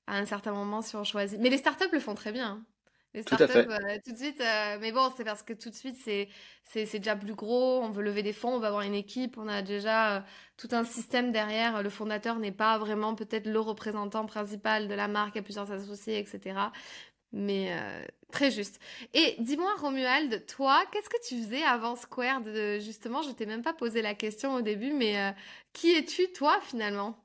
à 0.06 0.16
un 0.16 0.26
certain 0.26 0.52
moment 0.52 0.82
si 0.82 0.96
on 0.96 1.04
choisit. 1.04 1.38
Mais 1.40 1.50
les 1.50 1.58
startups 1.58 1.92
le 1.92 2.00
font 2.00 2.14
très 2.14 2.32
bien. 2.32 2.46
Hein. 2.46 2.66
Les 3.14 3.22
startups, 3.22 3.46
tout, 3.46 3.58
euh, 3.58 3.98
tout 4.06 4.12
de 4.12 4.16
suite, 4.16 4.40
euh, 4.40 4.78
mais 4.80 4.90
bon, 4.90 5.12
c'est 5.14 5.24
parce 5.24 5.42
que 5.42 5.52
tout 5.52 5.68
de 5.68 5.74
suite, 5.74 5.96
c'est, 6.02 6.30
c'est, 6.64 6.86
c'est 6.86 6.98
déjà 6.98 7.14
plus 7.14 7.34
gros, 7.34 7.82
on 7.82 7.90
veut 7.90 8.02
lever 8.02 8.22
des 8.22 8.32
fonds, 8.32 8.54
on 8.54 8.58
va 8.58 8.68
avoir 8.68 8.82
une 8.82 8.94
équipe, 8.94 9.36
on 9.36 9.48
a 9.48 9.60
déjà 9.60 10.24
tout 10.56 10.68
un 10.72 10.82
système 10.84 11.30
derrière. 11.30 11.82
Le 11.82 11.90
fondateur 11.90 12.38
n'est 12.38 12.52
pas 12.52 12.78
vraiment 12.78 13.14
peut-être 13.14 13.46
le 13.46 13.60
représentant 13.60 14.24
principal 14.24 14.88
de 14.88 14.94
la 14.94 15.08
marque, 15.08 15.34
il 15.34 15.38
y 15.38 15.40
a 15.40 15.42
plusieurs 15.42 15.70
associés, 15.70 16.18
etc. 16.18 16.56
Mais 17.32 17.70
très 18.30 18.50
juste. 18.50 18.78
Et 19.14 19.36
dis-moi, 19.38 19.74
Romuald, 19.80 20.44
toi, 20.46 20.82
qu'est-ce 20.92 21.08
que 21.08 21.26
tu 21.26 21.42
faisais 21.42 21.62
avant 21.62 21.96
Square 21.96 22.42
de, 22.42 22.78
Justement, 22.78 23.22
je 23.22 23.30
t'ai 23.30 23.46
même 23.46 23.62
pas 23.62 23.72
posé 23.72 24.02
la 24.02 24.14
question 24.14 24.54
au 24.54 24.60
début, 24.60 24.92
mais 24.92 25.34
qui 25.72 25.92
es-tu, 25.92 26.30
toi, 26.32 26.58
finalement? 26.62 27.18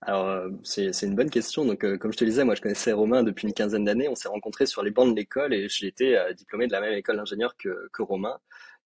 Alors, 0.00 0.50
c'est, 0.64 0.94
c'est 0.94 1.06
une 1.06 1.14
bonne 1.14 1.28
question. 1.28 1.64
Donc, 1.66 1.80
comme 1.98 2.12
je 2.12 2.16
te 2.16 2.24
disais, 2.24 2.44
moi, 2.44 2.54
je 2.54 2.62
connaissais 2.62 2.92
Romain 2.92 3.22
depuis 3.22 3.46
une 3.46 3.52
quinzaine 3.52 3.84
d'années. 3.84 4.08
On 4.08 4.14
s'est 4.14 4.28
rencontrés 4.28 4.66
sur 4.66 4.82
les 4.82 4.90
bancs 4.90 5.10
de 5.10 5.16
l'école 5.16 5.52
et 5.52 5.68
j'ai 5.68 5.88
été 5.88 6.18
diplômé 6.36 6.66
de 6.66 6.72
la 6.72 6.80
même 6.80 6.94
école 6.94 7.16
d'ingénieur 7.16 7.56
que, 7.56 7.88
que 7.92 8.02
Romain. 8.02 8.38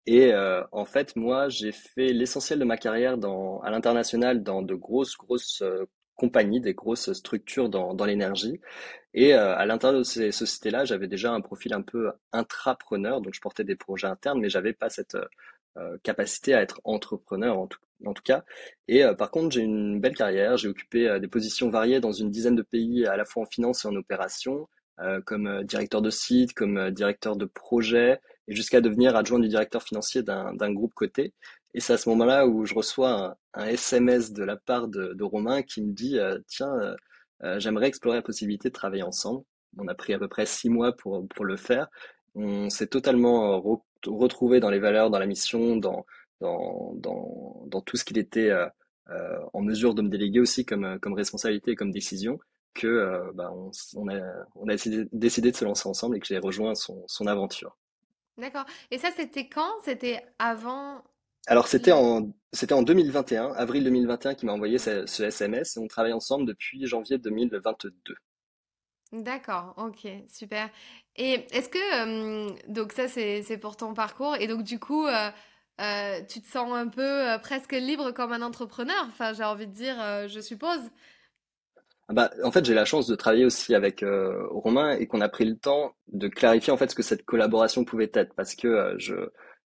Et 0.06 0.32
en 0.72 0.84
fait, 0.84 1.16
moi, 1.16 1.48
j'ai 1.48 1.72
fait 1.72 2.12
l'essentiel 2.12 2.58
de 2.58 2.64
ma 2.64 2.76
carrière 2.76 3.18
dans, 3.18 3.60
à 3.60 3.70
l'international 3.70 4.42
dans 4.42 4.62
de 4.62 4.74
grosses, 4.74 5.16
grosses 5.16 5.62
compagnies, 6.16 6.60
des 6.60 6.74
grosses 6.74 7.12
structures 7.12 7.68
dans, 7.68 7.94
dans 7.94 8.04
l'énergie. 8.04 8.60
Et 9.14 9.34
euh, 9.34 9.56
à 9.56 9.64
l'intérieur 9.66 9.98
de 10.00 10.04
ces 10.04 10.32
sociétés-là, 10.32 10.84
j'avais 10.84 11.08
déjà 11.08 11.32
un 11.32 11.40
profil 11.40 11.72
un 11.72 11.82
peu 11.82 12.10
intrapreneur, 12.32 13.20
donc 13.20 13.34
je 13.34 13.40
portais 13.40 13.64
des 13.64 13.76
projets 13.76 14.06
internes, 14.06 14.40
mais 14.40 14.50
j'avais 14.50 14.74
pas 14.74 14.90
cette 14.90 15.16
euh, 15.78 15.96
capacité 16.02 16.54
à 16.54 16.62
être 16.62 16.80
entrepreneur 16.84 17.58
en 17.58 17.66
tout, 17.66 17.80
en 18.04 18.12
tout 18.12 18.22
cas. 18.22 18.44
Et 18.88 19.04
euh, 19.04 19.14
par 19.14 19.30
contre, 19.30 19.54
j'ai 19.54 19.62
une 19.62 20.00
belle 20.00 20.14
carrière, 20.14 20.56
j'ai 20.56 20.68
occupé 20.68 21.18
des 21.20 21.28
positions 21.28 21.70
variées 21.70 22.00
dans 22.00 22.12
une 22.12 22.30
dizaine 22.30 22.56
de 22.56 22.62
pays, 22.62 23.06
à 23.06 23.16
la 23.16 23.24
fois 23.24 23.44
en 23.44 23.46
finance 23.46 23.84
et 23.84 23.88
en 23.88 23.96
opération, 23.96 24.68
comme 25.26 25.62
directeur 25.64 26.00
de 26.00 26.08
site, 26.08 26.54
comme 26.54 26.90
directeur 26.90 27.36
de 27.36 27.44
projet, 27.44 28.18
et 28.48 28.54
jusqu'à 28.54 28.80
devenir 28.80 29.14
adjoint 29.14 29.38
du 29.38 29.48
directeur 29.48 29.82
financier 29.82 30.22
d'un 30.22 30.72
groupe 30.72 30.94
coté. 30.94 31.34
Et 31.76 31.80
c'est 31.80 31.92
à 31.92 31.98
ce 31.98 32.08
moment-là 32.08 32.48
où 32.48 32.64
je 32.64 32.74
reçois 32.74 33.36
un, 33.54 33.66
SMS 33.66 34.32
de 34.32 34.42
la 34.42 34.56
part 34.56 34.88
de, 34.88 35.22
Romain 35.22 35.62
qui 35.62 35.82
me 35.82 35.92
dit 35.92 36.18
Tiens, 36.48 36.96
euh, 37.44 37.60
j'aimerais 37.60 37.86
explorer 37.86 38.16
la 38.16 38.22
possibilité 38.22 38.70
de 38.70 38.74
travailler 38.74 39.04
ensemble. 39.04 39.44
On 39.78 39.86
a 39.86 39.94
pris 39.94 40.14
à 40.14 40.18
peu 40.18 40.26
près 40.26 40.46
six 40.46 40.70
mois 40.70 40.92
pour, 40.96 41.28
pour 41.28 41.44
le 41.44 41.56
faire. 41.56 41.88
On 42.34 42.70
s'est 42.70 42.86
totalement 42.88 43.54
euh, 43.54 43.76
retrouvé 44.06 44.58
dans 44.58 44.70
les 44.70 44.78
valeurs, 44.78 45.10
dans 45.10 45.18
la 45.18 45.26
mission, 45.26 45.76
dans, 45.76 46.06
dans, 46.40 46.94
dans, 46.96 47.64
dans 47.66 47.80
tout 47.80 47.96
ce 47.96 48.04
qu'il 48.04 48.18
était 48.18 48.50
euh, 48.50 48.66
euh, 49.10 49.38
en 49.52 49.60
mesure 49.60 49.94
de 49.94 50.02
me 50.02 50.08
déléguer 50.08 50.40
aussi 50.40 50.64
comme, 50.64 50.98
comme 51.00 51.14
responsabilité 51.14 51.72
et 51.72 51.76
comme 51.76 51.92
décision, 51.92 52.38
que 52.74 52.86
euh, 52.86 53.32
bah, 53.34 53.52
on, 53.52 54.08
a, 54.08 54.20
on 54.54 54.68
a 54.68 54.74
décidé, 55.12 55.50
de 55.50 55.56
se 55.56 55.64
lancer 55.64 55.88
ensemble 55.88 56.16
et 56.16 56.20
que 56.20 56.26
j'ai 56.26 56.38
rejoint 56.38 56.74
son, 56.74 57.04
son 57.06 57.26
aventure. 57.26 57.76
D'accord. 58.38 58.66
Et 58.90 58.98
ça, 58.98 59.10
c'était 59.16 59.48
quand? 59.48 59.70
C'était 59.82 60.22
avant 60.38 61.02
alors 61.46 61.68
c'était 61.68 61.92
en 61.92 62.32
c'était 62.52 62.74
en 62.74 62.82
2021, 62.82 63.52
avril 63.52 63.84
2021, 63.84 64.34
qui 64.34 64.46
m'a 64.46 64.52
envoyé 64.52 64.78
ce, 64.78 65.06
ce, 65.06 65.24
SMS 65.24 65.76
et 65.76 65.80
on 65.80 65.86
travaille 65.88 66.12
ensemble 66.12 66.46
depuis 66.46 66.86
janvier 66.86 67.18
2022. 67.18 67.92
D'accord, 69.12 69.74
ok, 69.76 70.08
super. 70.28 70.68
Et 71.14 71.46
est-ce 71.52 71.68
que 71.68 72.68
donc 72.70 72.92
ça 72.92 73.06
c'est 73.08 73.42
c'est 73.42 73.58
pour 73.58 73.76
ton 73.76 73.94
parcours 73.94 74.36
et 74.36 74.48
donc 74.48 74.64
du 74.64 74.80
coup 74.80 75.06
euh, 75.06 75.30
euh, 75.80 76.20
tu 76.28 76.42
te 76.42 76.48
sens 76.48 76.72
un 76.72 76.88
peu 76.88 77.02
euh, 77.02 77.38
presque 77.38 77.72
libre 77.72 78.10
comme 78.10 78.32
un 78.32 78.42
entrepreneur. 78.42 79.06
Enfin 79.08 79.32
j'ai 79.32 79.44
envie 79.44 79.68
de 79.68 79.72
dire, 79.72 79.96
je 80.28 80.40
suppose. 80.40 80.80
Ah 82.08 82.14
bah, 82.14 82.30
en 82.44 82.52
fait, 82.52 82.64
j'ai 82.64 82.74
la 82.74 82.84
chance 82.84 83.08
de 83.08 83.16
travailler 83.16 83.44
aussi 83.44 83.74
avec 83.74 84.04
Romain 84.50 84.92
et 84.96 85.06
qu'on 85.06 85.20
a 85.20 85.28
pris 85.28 85.44
le 85.44 85.56
temps 85.56 85.94
de 86.08 86.28
clarifier 86.28 86.72
en 86.72 86.76
fait 86.76 86.90
ce 86.90 86.94
que 86.94 87.02
cette 87.02 87.24
collaboration 87.24 87.84
pouvait 87.84 88.10
être 88.14 88.34
parce 88.34 88.54
que 88.54 88.94
je 88.98 89.14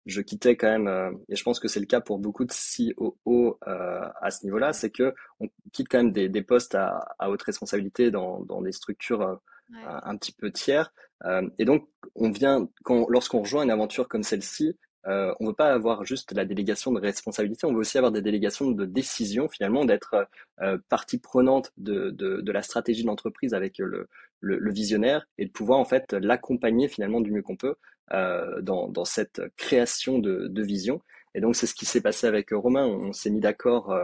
je 0.06 0.20
quittais 0.20 0.56
quand 0.56 0.70
même, 0.70 0.88
euh, 0.88 1.10
et 1.28 1.36
je 1.36 1.42
pense 1.42 1.60
que 1.60 1.68
c'est 1.68 1.80
le 1.80 1.86
cas 1.86 2.00
pour 2.00 2.18
beaucoup 2.18 2.44
de 2.44 2.52
COO 2.52 3.58
euh, 3.66 4.08
à 4.20 4.30
ce 4.30 4.44
niveau-là, 4.44 4.72
c'est 4.72 4.90
que 4.90 5.14
on 5.40 5.48
quitte 5.72 5.88
quand 5.88 5.98
même 5.98 6.12
des, 6.12 6.28
des 6.28 6.42
postes 6.42 6.74
à, 6.74 7.14
à, 7.18 7.30
haute 7.30 7.42
responsabilité 7.42 8.10
dans, 8.10 8.40
dans 8.40 8.62
des 8.62 8.72
structures 8.72 9.40
un, 9.86 10.16
petit 10.16 10.32
peu 10.32 10.50
tiers. 10.50 10.92
et 11.58 11.64
donc, 11.64 11.88
on 12.16 12.30
vient, 12.30 12.68
quand, 12.82 13.06
lorsqu'on 13.08 13.40
rejoint 13.40 13.62
une 13.62 13.70
aventure 13.70 14.08
comme 14.08 14.24
celle-ci, 14.24 14.76
euh, 15.06 15.34
on 15.40 15.44
ne 15.44 15.48
veut 15.50 15.54
pas 15.54 15.72
avoir 15.72 16.04
juste 16.04 16.32
la 16.32 16.44
délégation 16.44 16.92
de 16.92 17.00
responsabilité, 17.00 17.66
on 17.66 17.72
veut 17.72 17.80
aussi 17.80 17.96
avoir 17.96 18.12
des 18.12 18.22
délégations 18.22 18.70
de 18.70 18.84
décision, 18.84 19.48
finalement, 19.48 19.84
d'être 19.84 20.28
euh, 20.60 20.78
partie 20.88 21.18
prenante 21.18 21.72
de, 21.78 22.10
de, 22.10 22.52
la 22.52 22.62
stratégie 22.62 23.02
de 23.02 23.06
l'entreprise 23.06 23.54
avec 23.54 23.78
le, 23.78 24.08
le, 24.40 24.72
visionnaire 24.72 25.26
et 25.38 25.46
de 25.46 25.50
pouvoir 25.50 25.78
en 25.78 25.84
fait 25.84 26.12
l'accompagner 26.12 26.88
finalement 26.88 27.20
du 27.20 27.32
mieux 27.32 27.42
qu'on 27.42 27.56
peut 27.56 27.76
euh, 28.12 28.60
dans, 28.60 28.88
dans, 28.88 29.04
cette 29.04 29.40
création 29.56 30.18
de, 30.18 30.48
de, 30.48 30.62
vision. 30.62 31.00
Et 31.34 31.40
donc 31.40 31.56
c'est 31.56 31.66
ce 31.66 31.74
qui 31.74 31.86
s'est 31.86 32.02
passé 32.02 32.26
avec 32.26 32.50
Romain. 32.50 32.86
On 32.86 33.12
s'est 33.12 33.30
mis 33.30 33.40
d'accord 33.40 33.96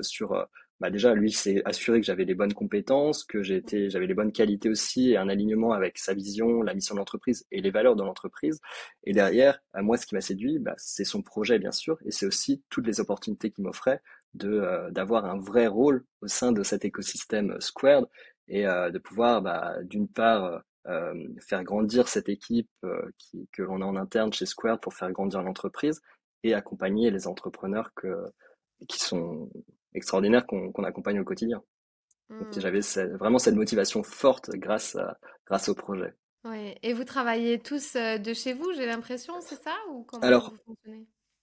sur 0.00 0.46
bah 0.82 0.90
déjà 0.90 1.14
lui 1.14 1.30
s'est 1.30 1.62
assuré 1.64 2.00
que 2.00 2.06
j'avais 2.06 2.24
les 2.24 2.34
bonnes 2.34 2.54
compétences, 2.54 3.22
que 3.22 3.40
j'avais 3.44 4.06
les 4.06 4.14
bonnes 4.14 4.32
qualités 4.32 4.68
aussi 4.68 5.12
et 5.12 5.16
un 5.16 5.28
alignement 5.28 5.72
avec 5.72 5.96
sa 5.96 6.12
vision, 6.12 6.60
la 6.60 6.74
mission 6.74 6.96
de 6.96 6.98
l'entreprise 6.98 7.46
et 7.52 7.60
les 7.60 7.70
valeurs 7.70 7.94
de 7.94 8.02
l'entreprise. 8.02 8.60
Et 9.04 9.12
derrière, 9.12 9.62
à 9.74 9.82
moi, 9.82 9.96
ce 9.96 10.06
qui 10.06 10.16
m'a 10.16 10.20
séduit, 10.20 10.58
bah, 10.58 10.74
c'est 10.78 11.04
son 11.04 11.22
projet 11.22 11.60
bien 11.60 11.70
sûr, 11.70 11.98
et 12.04 12.10
c'est 12.10 12.26
aussi 12.26 12.64
toutes 12.68 12.88
les 12.88 12.98
opportunités 12.98 13.52
qu'il 13.52 13.62
m'offrait 13.62 14.02
de 14.34 14.50
euh, 14.50 14.90
d'avoir 14.90 15.24
un 15.26 15.38
vrai 15.38 15.68
rôle 15.68 16.04
au 16.20 16.26
sein 16.26 16.50
de 16.50 16.64
cet 16.64 16.84
écosystème 16.84 17.60
Squared 17.60 18.06
et 18.48 18.66
euh, 18.66 18.90
de 18.90 18.98
pouvoir, 18.98 19.40
bah, 19.40 19.76
d'une 19.84 20.08
part, 20.08 20.64
euh, 20.88 21.14
faire 21.40 21.62
grandir 21.62 22.08
cette 22.08 22.28
équipe 22.28 22.68
qui, 23.18 23.48
que 23.52 23.62
l'on 23.62 23.82
a 23.82 23.84
en 23.84 23.94
interne 23.94 24.32
chez 24.32 24.46
Squared 24.46 24.80
pour 24.80 24.94
faire 24.94 25.12
grandir 25.12 25.42
l'entreprise 25.42 26.02
et 26.42 26.54
accompagner 26.54 27.12
les 27.12 27.28
entrepreneurs 27.28 27.94
que, 27.94 28.32
qui 28.88 28.98
sont 28.98 29.50
extraordinaires 29.94 30.46
qu'on 30.46 30.84
accompagne 30.84 31.20
au 31.20 31.24
quotidien. 31.24 31.62
Mmh. 32.28 32.44
J'avais 32.56 32.80
vraiment 33.16 33.38
cette 33.38 33.54
motivation 33.54 34.02
forte 34.02 34.50
grâce, 34.50 34.96
grâce 35.46 35.68
au 35.68 35.74
projet. 35.74 36.14
Ouais. 36.44 36.76
Et 36.82 36.92
vous 36.92 37.04
travaillez 37.04 37.60
tous 37.60 37.94
euh, 37.94 38.18
de 38.18 38.32
chez 38.32 38.52
vous, 38.52 38.72
j'ai 38.72 38.86
l'impression, 38.86 39.34
c'est 39.40 39.60
ça? 39.62 39.74
Ou 39.90 40.02
comment 40.02 40.22
Alors, 40.22 40.52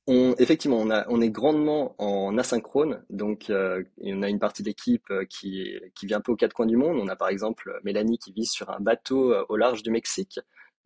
on, 0.07 0.35
effectivement, 0.39 0.77
on, 0.77 0.89
a, 0.89 1.05
on 1.07 1.21
est 1.21 1.29
grandement 1.29 1.95
en 1.99 2.37
asynchrone. 2.37 3.03
Donc, 3.09 3.49
euh, 3.49 3.83
on 4.01 4.23
a 4.23 4.29
une 4.29 4.39
partie 4.39 4.63
d'équipe 4.63 5.09
euh, 5.09 5.25
qui, 5.25 5.79
qui 5.95 6.05
vient 6.05 6.17
un 6.17 6.21
peu 6.21 6.33
aux 6.33 6.35
quatre 6.35 6.53
coins 6.53 6.65
du 6.65 6.75
monde. 6.75 6.97
On 6.97 7.07
a 7.07 7.15
par 7.15 7.29
exemple 7.29 7.79
Mélanie 7.83 8.17
qui 8.17 8.33
vit 8.33 8.45
sur 8.45 8.69
un 8.71 8.79
bateau 8.81 9.33
au 9.47 9.55
large 9.55 9.83
du 9.83 9.91
Mexique. 9.91 10.39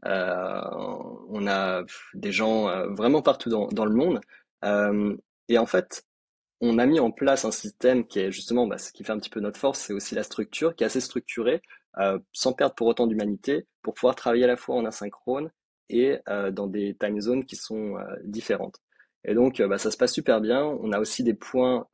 on 0.04 1.48
a 1.48 1.84
des 2.14 2.32
gens 2.32 2.68
vraiment 2.94 3.22
partout 3.24 3.50
dans, 3.50 3.68
dans 3.70 3.86
le 3.86 3.96
monde. 3.96 4.20
et 5.50 5.58
en 5.58 5.66
fait, 5.66 6.06
on 6.66 6.78
a 6.78 6.86
mis 6.86 7.02
en 7.02 7.12
place 7.12 7.44
un 7.44 7.52
système 7.52 8.08
qui 8.08 8.20
est 8.20 8.32
justement 8.32 8.68
bah, 8.68 8.78
ce 8.78 8.94
qui 8.94 9.04
fait 9.04 9.12
un 9.12 9.20
petit 9.20 9.30
peu 9.30 9.42
notre 9.42 9.60
force, 9.60 9.80
c'est 9.80 9.94
aussi 9.94 10.16
la 10.16 10.24
structure, 10.24 10.76
qui 10.76 10.84
est 10.84 10.88
assez 10.88 11.02
structurée, 11.02 11.62
euh, 11.98 12.18
sans 12.32 12.54
perdre 12.54 12.74
pour 12.74 12.88
autant 12.88 13.06
d'humanité, 13.06 13.68
pour 13.82 13.94
pouvoir 13.94 14.16
travailler 14.16 14.46
à 14.46 14.48
la 14.48 14.56
fois 14.56 14.76
en 14.78 14.86
asynchrone 14.86 15.52
et 15.90 16.20
euh, 16.30 16.52
dans 16.52 16.68
des 16.68 16.96
time 16.98 17.20
zones 17.20 17.46
qui 17.46 17.58
sont 17.58 17.98
euh, 17.98 18.04
différentes. 18.24 18.80
Et 19.26 19.34
donc, 19.34 19.62
bah, 19.62 19.78
ça 19.78 19.92
se 19.92 19.98
passe 19.98 20.14
super 20.14 20.40
bien. 20.40 20.64
On 20.64 20.94
a 20.94 21.00
aussi 21.00 21.24
des 21.24 21.34
points, 21.34 21.88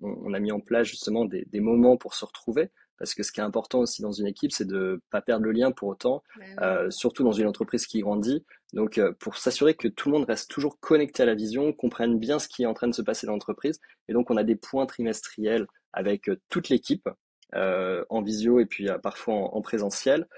on, 0.00 0.34
a 0.34 0.38
mis 0.38 0.52
en 0.52 0.60
place 0.60 0.86
justement 0.86 1.24
des, 1.24 1.44
des 1.50 1.58
moments 1.58 1.96
pour 1.96 2.14
se 2.14 2.24
retrouver. 2.24 2.70
Parce 3.00 3.14
que 3.14 3.22
ce 3.22 3.32
qui 3.32 3.40
est 3.40 3.42
important 3.42 3.80
aussi 3.80 4.02
dans 4.02 4.12
une 4.12 4.26
équipe, 4.26 4.52
c'est 4.52 4.66
de 4.66 5.00
pas 5.10 5.22
perdre 5.22 5.46
le 5.46 5.52
lien 5.52 5.72
pour 5.72 5.88
autant, 5.88 6.22
bah 6.36 6.44
euh, 6.60 6.90
surtout 6.90 7.24
dans 7.24 7.32
une 7.32 7.46
entreprise 7.46 7.86
qui 7.86 8.00
grandit. 8.00 8.44
Donc, 8.74 8.98
euh, 8.98 9.12
pour 9.18 9.38
s'assurer 9.38 9.74
que 9.74 9.88
tout 9.88 10.10
le 10.10 10.18
monde 10.18 10.26
reste 10.28 10.50
toujours 10.50 10.78
connecté 10.80 11.22
à 11.22 11.26
la 11.26 11.34
vision, 11.34 11.72
comprenne 11.72 12.18
bien 12.18 12.38
ce 12.38 12.46
qui 12.46 12.62
est 12.62 12.66
en 12.66 12.74
train 12.74 12.88
de 12.88 12.94
se 12.94 13.00
passer 13.00 13.26
dans 13.26 13.32
l'entreprise. 13.32 13.80
Et 14.08 14.12
donc, 14.12 14.30
on 14.30 14.36
a 14.36 14.44
des 14.44 14.54
points 14.54 14.84
trimestriels 14.84 15.66
avec 15.94 16.28
euh, 16.28 16.38
toute 16.50 16.68
l'équipe, 16.68 17.08
en 17.52 18.22
visio 18.22 18.60
et 18.60 18.66
puis 18.66 18.88
parfois 19.02 19.34
en, 19.34 19.60
présentiel, 19.60 20.28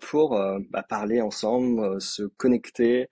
pour 0.00 0.30
bah, 0.70 0.82
parler 0.82 1.20
ensemble, 1.20 2.00
se 2.00 2.24
connecter, 2.24 3.08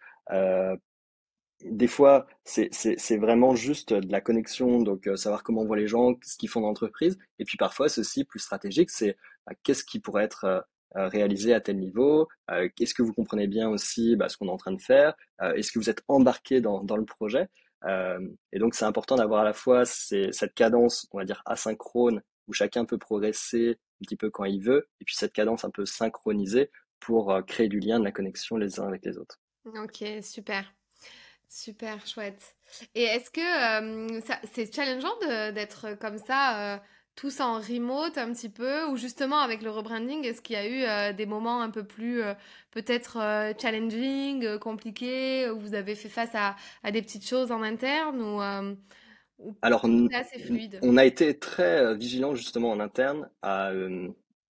des 1.64 1.86
fois, 1.86 2.26
c'est 2.44 3.16
vraiment 3.16 3.54
juste 3.54 3.92
de 3.92 4.12
la 4.12 4.20
connexion, 4.20 4.82
donc 4.82 5.06
euh, 5.06 5.16
savoir 5.16 5.42
comment 5.42 5.64
voit 5.64 5.76
les 5.76 5.86
gens, 5.86 6.14
ce 6.22 6.36
qu'ils 6.36 6.48
font 6.48 6.60
dans 6.60 6.68
l'entreprise. 6.68 7.18
Et 7.38 7.44
puis 7.44 7.56
parfois, 7.56 7.88
ceci 7.88 8.24
plus 8.24 8.38
stratégique, 8.38 8.90
c'est 8.90 9.16
bah, 9.46 9.54
qu'est-ce 9.62 9.84
qui 9.84 9.98
pourrait 9.98 10.24
être 10.24 10.44
euh, 10.44 10.60
euh, 10.96 11.08
réalisé 11.08 11.54
à 11.54 11.60
tel 11.60 11.78
niveau, 11.78 12.28
est-ce 12.78 12.94
que 12.94 13.02
vous 13.02 13.12
comprenez 13.12 13.48
bien 13.48 13.68
aussi 13.68 14.14
bah, 14.14 14.28
ce 14.28 14.36
qu'on 14.36 14.46
est 14.46 14.52
en 14.52 14.56
train 14.56 14.72
de 14.72 14.80
faire, 14.80 15.14
est-ce 15.56 15.72
que 15.72 15.80
vous 15.80 15.90
êtes 15.90 16.02
embarqué 16.06 16.60
dans 16.60 16.96
le 16.96 17.04
projet. 17.04 17.48
et 18.52 18.58
donc, 18.60 18.76
c'est 18.76 18.84
important 18.84 19.16
d'avoir 19.16 19.40
à 19.40 19.44
la 19.44 19.54
fois 19.54 19.84
cette 19.86 20.54
cadence, 20.54 21.08
on 21.10 21.18
va 21.18 21.24
dire, 21.24 21.42
asynchrone, 21.46 22.22
où 22.46 22.52
chacun 22.52 22.84
peut 22.84 22.98
progresser 22.98 23.70
un 23.70 24.04
petit 24.04 24.14
peu 24.16 24.30
quand 24.30 24.44
il 24.44 24.62
veut, 24.62 24.86
et 25.00 25.04
puis 25.04 25.16
cette 25.16 25.32
cadence 25.32 25.64
un 25.64 25.70
peu 25.70 25.84
synchronisée 25.84 26.70
pour 27.00 27.40
créer 27.44 27.66
du 27.66 27.80
lien, 27.80 27.98
de 27.98 28.04
la 28.04 28.12
connexion 28.12 28.56
les 28.56 28.78
uns 28.78 28.86
avec 28.86 29.04
les 29.04 29.18
autres. 29.18 29.40
Ok, 29.64 30.04
super. 30.22 30.72
Super 31.54 32.04
chouette. 32.04 32.56
Et 32.96 33.04
est-ce 33.04 33.30
que 33.30 33.40
c'est 34.52 34.74
challengeant 34.74 35.16
d'être 35.52 35.96
comme 36.00 36.18
ça, 36.18 36.82
tous 37.14 37.38
en 37.38 37.60
remote 37.60 38.18
un 38.18 38.32
petit 38.32 38.48
peu, 38.48 38.86
ou 38.88 38.96
justement 38.96 39.38
avec 39.38 39.62
le 39.62 39.70
rebranding, 39.70 40.24
est-ce 40.24 40.42
qu'il 40.42 40.56
y 40.56 40.58
a 40.58 41.10
eu 41.10 41.14
des 41.14 41.26
moments 41.26 41.62
un 41.62 41.70
peu 41.70 41.84
plus 41.84 42.22
peut-être 42.72 43.18
challenging, 43.62 44.58
compliqués, 44.58 45.48
où 45.48 45.60
vous 45.60 45.74
avez 45.74 45.94
fait 45.94 46.08
face 46.08 46.34
à, 46.34 46.56
à, 46.82 46.90
des 46.90 47.02
petites 47.02 47.26
choses 47.26 47.52
en 47.52 47.62
interne 47.62 48.20
ou, 48.20 48.40
Alors, 49.62 49.86
assez 50.12 50.40
fluide? 50.40 50.80
on 50.82 50.96
a 50.96 51.04
été 51.04 51.38
très 51.38 51.94
vigilant 51.94 52.34
justement 52.34 52.72
en 52.72 52.80
interne 52.80 53.30
à 53.42 53.70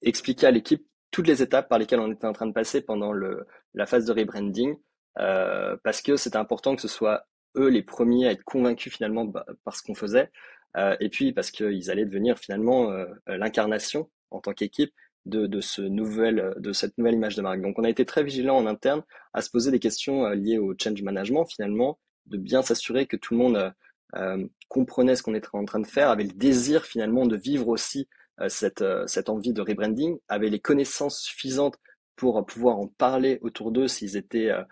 expliquer 0.00 0.46
à 0.46 0.50
l'équipe 0.50 0.86
toutes 1.10 1.26
les 1.26 1.42
étapes 1.42 1.68
par 1.68 1.78
lesquelles 1.78 2.00
on 2.00 2.10
était 2.10 2.26
en 2.26 2.32
train 2.32 2.46
de 2.46 2.52
passer 2.52 2.80
pendant 2.80 3.12
le, 3.12 3.46
la 3.74 3.84
phase 3.84 4.06
de 4.06 4.12
rebranding. 4.12 4.70
euh, 4.72 4.76
parce 5.16 6.02
que 6.02 6.16
c'était 6.16 6.36
important 6.36 6.74
que 6.76 6.82
ce 6.82 6.88
soit 6.88 7.26
eux 7.56 7.68
les 7.68 7.82
premiers 7.82 8.28
à 8.28 8.32
être 8.32 8.44
convaincus 8.44 8.92
finalement 8.92 9.24
bah, 9.24 9.46
par 9.64 9.76
ce 9.76 9.82
qu'on 9.82 9.94
faisait, 9.94 10.30
euh, 10.76 10.96
et 11.00 11.08
puis 11.08 11.32
parce 11.32 11.50
qu'ils 11.50 11.90
allaient 11.90 12.04
devenir 12.04 12.38
finalement 12.38 12.90
euh, 12.90 13.06
l'incarnation 13.26 14.10
en 14.30 14.40
tant 14.40 14.52
qu'équipe 14.52 14.92
de, 15.24 15.46
de, 15.46 15.60
ce 15.60 15.82
nouvel, 15.82 16.54
de 16.58 16.72
cette 16.72 16.98
nouvelle 16.98 17.14
image 17.14 17.36
de 17.36 17.42
marque. 17.42 17.62
Donc 17.62 17.78
on 17.78 17.84
a 17.84 17.88
été 17.88 18.04
très 18.04 18.22
vigilant 18.24 18.56
en 18.56 18.66
interne 18.66 19.02
à 19.32 19.40
se 19.40 19.50
poser 19.50 19.70
des 19.70 19.78
questions 19.78 20.28
liées 20.30 20.58
au 20.58 20.74
change 20.80 21.02
management 21.02 21.46
finalement, 21.46 21.98
de 22.26 22.36
bien 22.36 22.62
s'assurer 22.62 23.06
que 23.06 23.16
tout 23.16 23.34
le 23.34 23.38
monde 23.38 23.72
euh, 24.16 24.46
comprenait 24.68 25.16
ce 25.16 25.22
qu'on 25.22 25.34
était 25.34 25.48
en 25.52 25.64
train 25.64 25.80
de 25.80 25.86
faire, 25.86 26.10
avait 26.10 26.24
le 26.24 26.32
désir 26.32 26.84
finalement 26.84 27.26
de 27.26 27.36
vivre 27.36 27.68
aussi 27.68 28.08
cette, 28.48 28.84
cette 29.06 29.28
envie 29.28 29.52
de 29.52 29.60
rebranding, 29.60 30.18
avait 30.26 30.50
les 30.50 30.58
connaissances 30.58 31.20
suffisantes 31.20 31.78
pour 32.16 32.44
pouvoir 32.44 32.78
en 32.78 32.88
parler 32.88 33.38
autour 33.42 33.72
d'eux 33.72 33.88
s'ils 33.88 34.16
étaient 34.16 34.50
euh, 34.50 34.62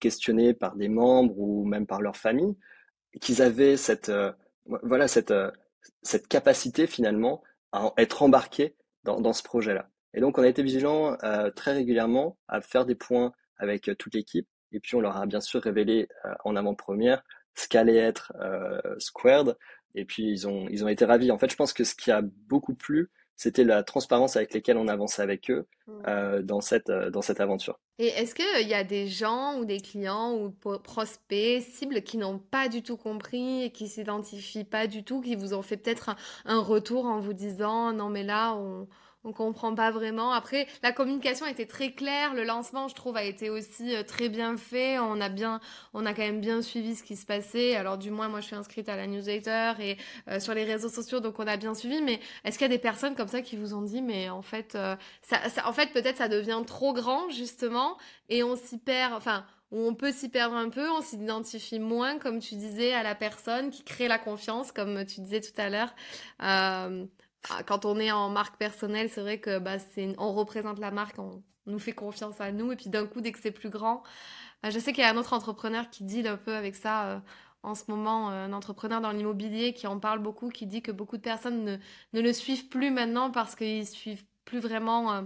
questionnés 0.00 0.54
par 0.54 0.76
des 0.76 0.88
membres 0.88 1.38
ou 1.38 1.64
même 1.64 1.86
par 1.86 2.00
leur 2.00 2.16
famille, 2.16 2.56
qu'ils 3.20 3.42
avaient 3.42 3.76
cette, 3.76 4.08
euh, 4.08 4.32
voilà, 4.64 5.08
cette, 5.08 5.30
euh, 5.30 5.50
cette 6.02 6.28
capacité 6.28 6.86
finalement 6.86 7.42
à 7.72 7.92
être 7.96 8.22
embarqués 8.22 8.76
dans, 9.04 9.20
dans 9.20 9.32
ce 9.32 9.42
projet-là. 9.42 9.88
Et 10.14 10.20
donc, 10.20 10.38
on 10.38 10.42
a 10.42 10.48
été 10.48 10.62
vigilants 10.62 11.16
très 11.56 11.72
régulièrement 11.72 12.38
à 12.46 12.60
faire 12.60 12.86
des 12.86 12.94
points 12.94 13.32
avec 13.58 13.90
toute 13.98 14.14
l'équipe. 14.14 14.46
Et 14.70 14.78
puis, 14.78 14.94
on 14.94 15.00
leur 15.00 15.16
a 15.16 15.26
bien 15.26 15.40
sûr 15.40 15.60
révélé 15.60 16.06
en 16.44 16.54
avant-première 16.54 17.24
ce 17.56 17.66
qu'allait 17.66 17.96
être 17.96 18.32
Squared. 18.98 19.56
Et 19.96 20.04
puis, 20.04 20.30
ils 20.30 20.46
ont, 20.46 20.68
ils 20.68 20.84
ont 20.84 20.88
été 20.88 21.04
ravis. 21.04 21.32
En 21.32 21.38
fait, 21.38 21.50
je 21.50 21.56
pense 21.56 21.72
que 21.72 21.82
ce 21.82 21.96
qui 21.96 22.12
a 22.12 22.22
beaucoup 22.22 22.74
plu, 22.74 23.10
c'était 23.36 23.64
la 23.64 23.82
transparence 23.82 24.36
avec 24.36 24.54
laquelle 24.54 24.76
on 24.76 24.88
avançait 24.88 25.22
avec 25.22 25.50
eux 25.50 25.66
mmh. 25.86 25.92
euh, 26.08 26.42
dans, 26.42 26.60
cette, 26.60 26.90
euh, 26.90 27.10
dans 27.10 27.22
cette 27.22 27.40
aventure. 27.40 27.78
Et 27.98 28.08
est-ce 28.08 28.34
qu'il 28.34 28.68
y 28.68 28.74
a 28.74 28.84
des 28.84 29.06
gens 29.06 29.58
ou 29.58 29.64
des 29.64 29.80
clients 29.80 30.34
ou 30.34 30.50
prospects, 30.50 31.62
cibles 31.62 32.02
qui 32.02 32.16
n'ont 32.16 32.38
pas 32.38 32.68
du 32.68 32.82
tout 32.82 32.96
compris 32.96 33.64
et 33.64 33.70
qui 33.70 33.88
s'identifient 33.88 34.64
pas 34.64 34.86
du 34.86 35.04
tout, 35.04 35.20
qui 35.20 35.36
vous 35.36 35.54
ont 35.54 35.62
fait 35.62 35.76
peut-être 35.76 36.10
un, 36.10 36.16
un, 36.44 36.60
retour 36.60 37.06
en 37.06 37.20
vous 37.20 37.32
disant 37.34 37.92
non 37.92 38.08
mais 38.08 38.24
là 38.24 38.54
on, 38.54 38.88
on 39.24 39.32
comprend 39.32 39.74
pas 39.74 39.90
vraiment. 39.90 40.32
Après, 40.32 40.66
la 40.82 40.92
communication 40.92 41.46
était 41.46 41.66
très 41.66 41.92
claire. 41.92 42.34
Le 42.34 42.44
lancement, 42.44 42.88
je 42.88 42.94
trouve, 42.94 43.16
a 43.16 43.24
été 43.24 43.50
aussi 43.50 43.96
euh, 43.96 44.02
très 44.02 44.28
bien 44.28 44.56
fait. 44.56 44.98
On 44.98 45.20
a 45.20 45.28
bien, 45.30 45.60
on 45.94 46.04
a 46.06 46.12
quand 46.12 46.22
même 46.22 46.40
bien 46.40 46.60
suivi 46.62 46.94
ce 46.94 47.02
qui 47.02 47.16
se 47.16 47.24
passait. 47.24 47.74
Alors, 47.74 47.96
du 47.96 48.10
moins, 48.10 48.28
moi, 48.28 48.40
je 48.40 48.46
suis 48.46 48.56
inscrite 48.56 48.88
à 48.88 48.96
la 48.96 49.06
newsletter 49.06 49.72
et 49.80 49.96
euh, 50.28 50.38
sur 50.40 50.54
les 50.54 50.64
réseaux 50.64 50.90
sociaux, 50.90 51.20
donc 51.20 51.38
on 51.38 51.46
a 51.46 51.56
bien 51.56 51.74
suivi. 51.74 52.02
Mais 52.02 52.20
est-ce 52.44 52.58
qu'il 52.58 52.66
y 52.66 52.70
a 52.70 52.74
des 52.74 52.78
personnes 52.78 53.14
comme 53.14 53.28
ça 53.28 53.40
qui 53.40 53.56
vous 53.56 53.74
ont 53.74 53.82
dit, 53.82 54.02
mais 54.02 54.28
en 54.28 54.42
fait, 54.42 54.74
euh, 54.74 54.94
ça, 55.22 55.38
en 55.64 55.72
fait, 55.72 55.92
peut-être 55.92 56.18
ça 56.18 56.28
devient 56.28 56.60
trop 56.66 56.92
grand 56.92 57.30
justement, 57.30 57.96
et 58.28 58.42
on 58.42 58.56
s'y 58.56 58.78
perd. 58.78 59.14
Enfin, 59.14 59.46
on 59.72 59.94
peut 59.94 60.12
s'y 60.12 60.28
perdre 60.28 60.54
un 60.54 60.68
peu, 60.68 60.88
on 60.90 61.00
s'identifie 61.00 61.78
moins, 61.78 62.18
comme 62.18 62.38
tu 62.38 62.54
disais, 62.56 62.92
à 62.92 63.02
la 63.02 63.14
personne 63.14 63.70
qui 63.70 63.82
crée 63.82 64.06
la 64.06 64.18
confiance, 64.18 64.70
comme 64.70 65.04
tu 65.06 65.20
disais 65.22 65.40
tout 65.40 65.58
à 65.58 65.70
l'heure. 65.70 65.94
Quand 67.66 67.84
on 67.84 67.98
est 67.98 68.10
en 68.10 68.28
marque 68.30 68.56
personnelle, 68.56 69.08
c'est 69.10 69.20
vrai 69.20 69.38
que 69.38 69.58
bah, 69.58 69.78
c'est, 69.78 70.14
on 70.18 70.32
représente 70.32 70.78
la 70.78 70.90
marque, 70.90 71.18
on, 71.18 71.42
nous 71.66 71.78
fait 71.78 71.92
confiance 71.92 72.40
à 72.40 72.52
nous, 72.52 72.72
et 72.72 72.76
puis 72.76 72.90
d'un 72.90 73.06
coup, 73.06 73.20
dès 73.20 73.32
que 73.32 73.38
c'est 73.38 73.50
plus 73.50 73.70
grand, 73.70 74.02
bah, 74.62 74.70
je 74.70 74.78
sais 74.78 74.92
qu'il 74.92 75.02
y 75.02 75.06
a 75.06 75.10
un 75.10 75.16
autre 75.16 75.32
entrepreneur 75.32 75.88
qui 75.90 76.04
deal 76.04 76.26
un 76.26 76.36
peu 76.36 76.54
avec 76.54 76.76
ça 76.76 77.06
euh, 77.06 77.18
en 77.62 77.74
ce 77.74 77.84
moment, 77.88 78.30
euh, 78.30 78.46
un 78.46 78.52
entrepreneur 78.52 79.00
dans 79.00 79.12
l'immobilier 79.12 79.72
qui 79.72 79.86
en 79.86 79.98
parle 79.98 80.18
beaucoup, 80.18 80.50
qui 80.50 80.66
dit 80.66 80.82
que 80.82 80.92
beaucoup 80.92 81.16
de 81.16 81.22
personnes 81.22 81.64
ne, 81.64 81.76
ne 82.12 82.20
le 82.20 82.32
suivent 82.32 82.68
plus 82.68 82.90
maintenant 82.90 83.30
parce 83.30 83.56
qu'ils 83.56 83.86
suivent 83.86 84.24
plus 84.44 84.60
vraiment 84.60 85.12
euh, 85.12 85.22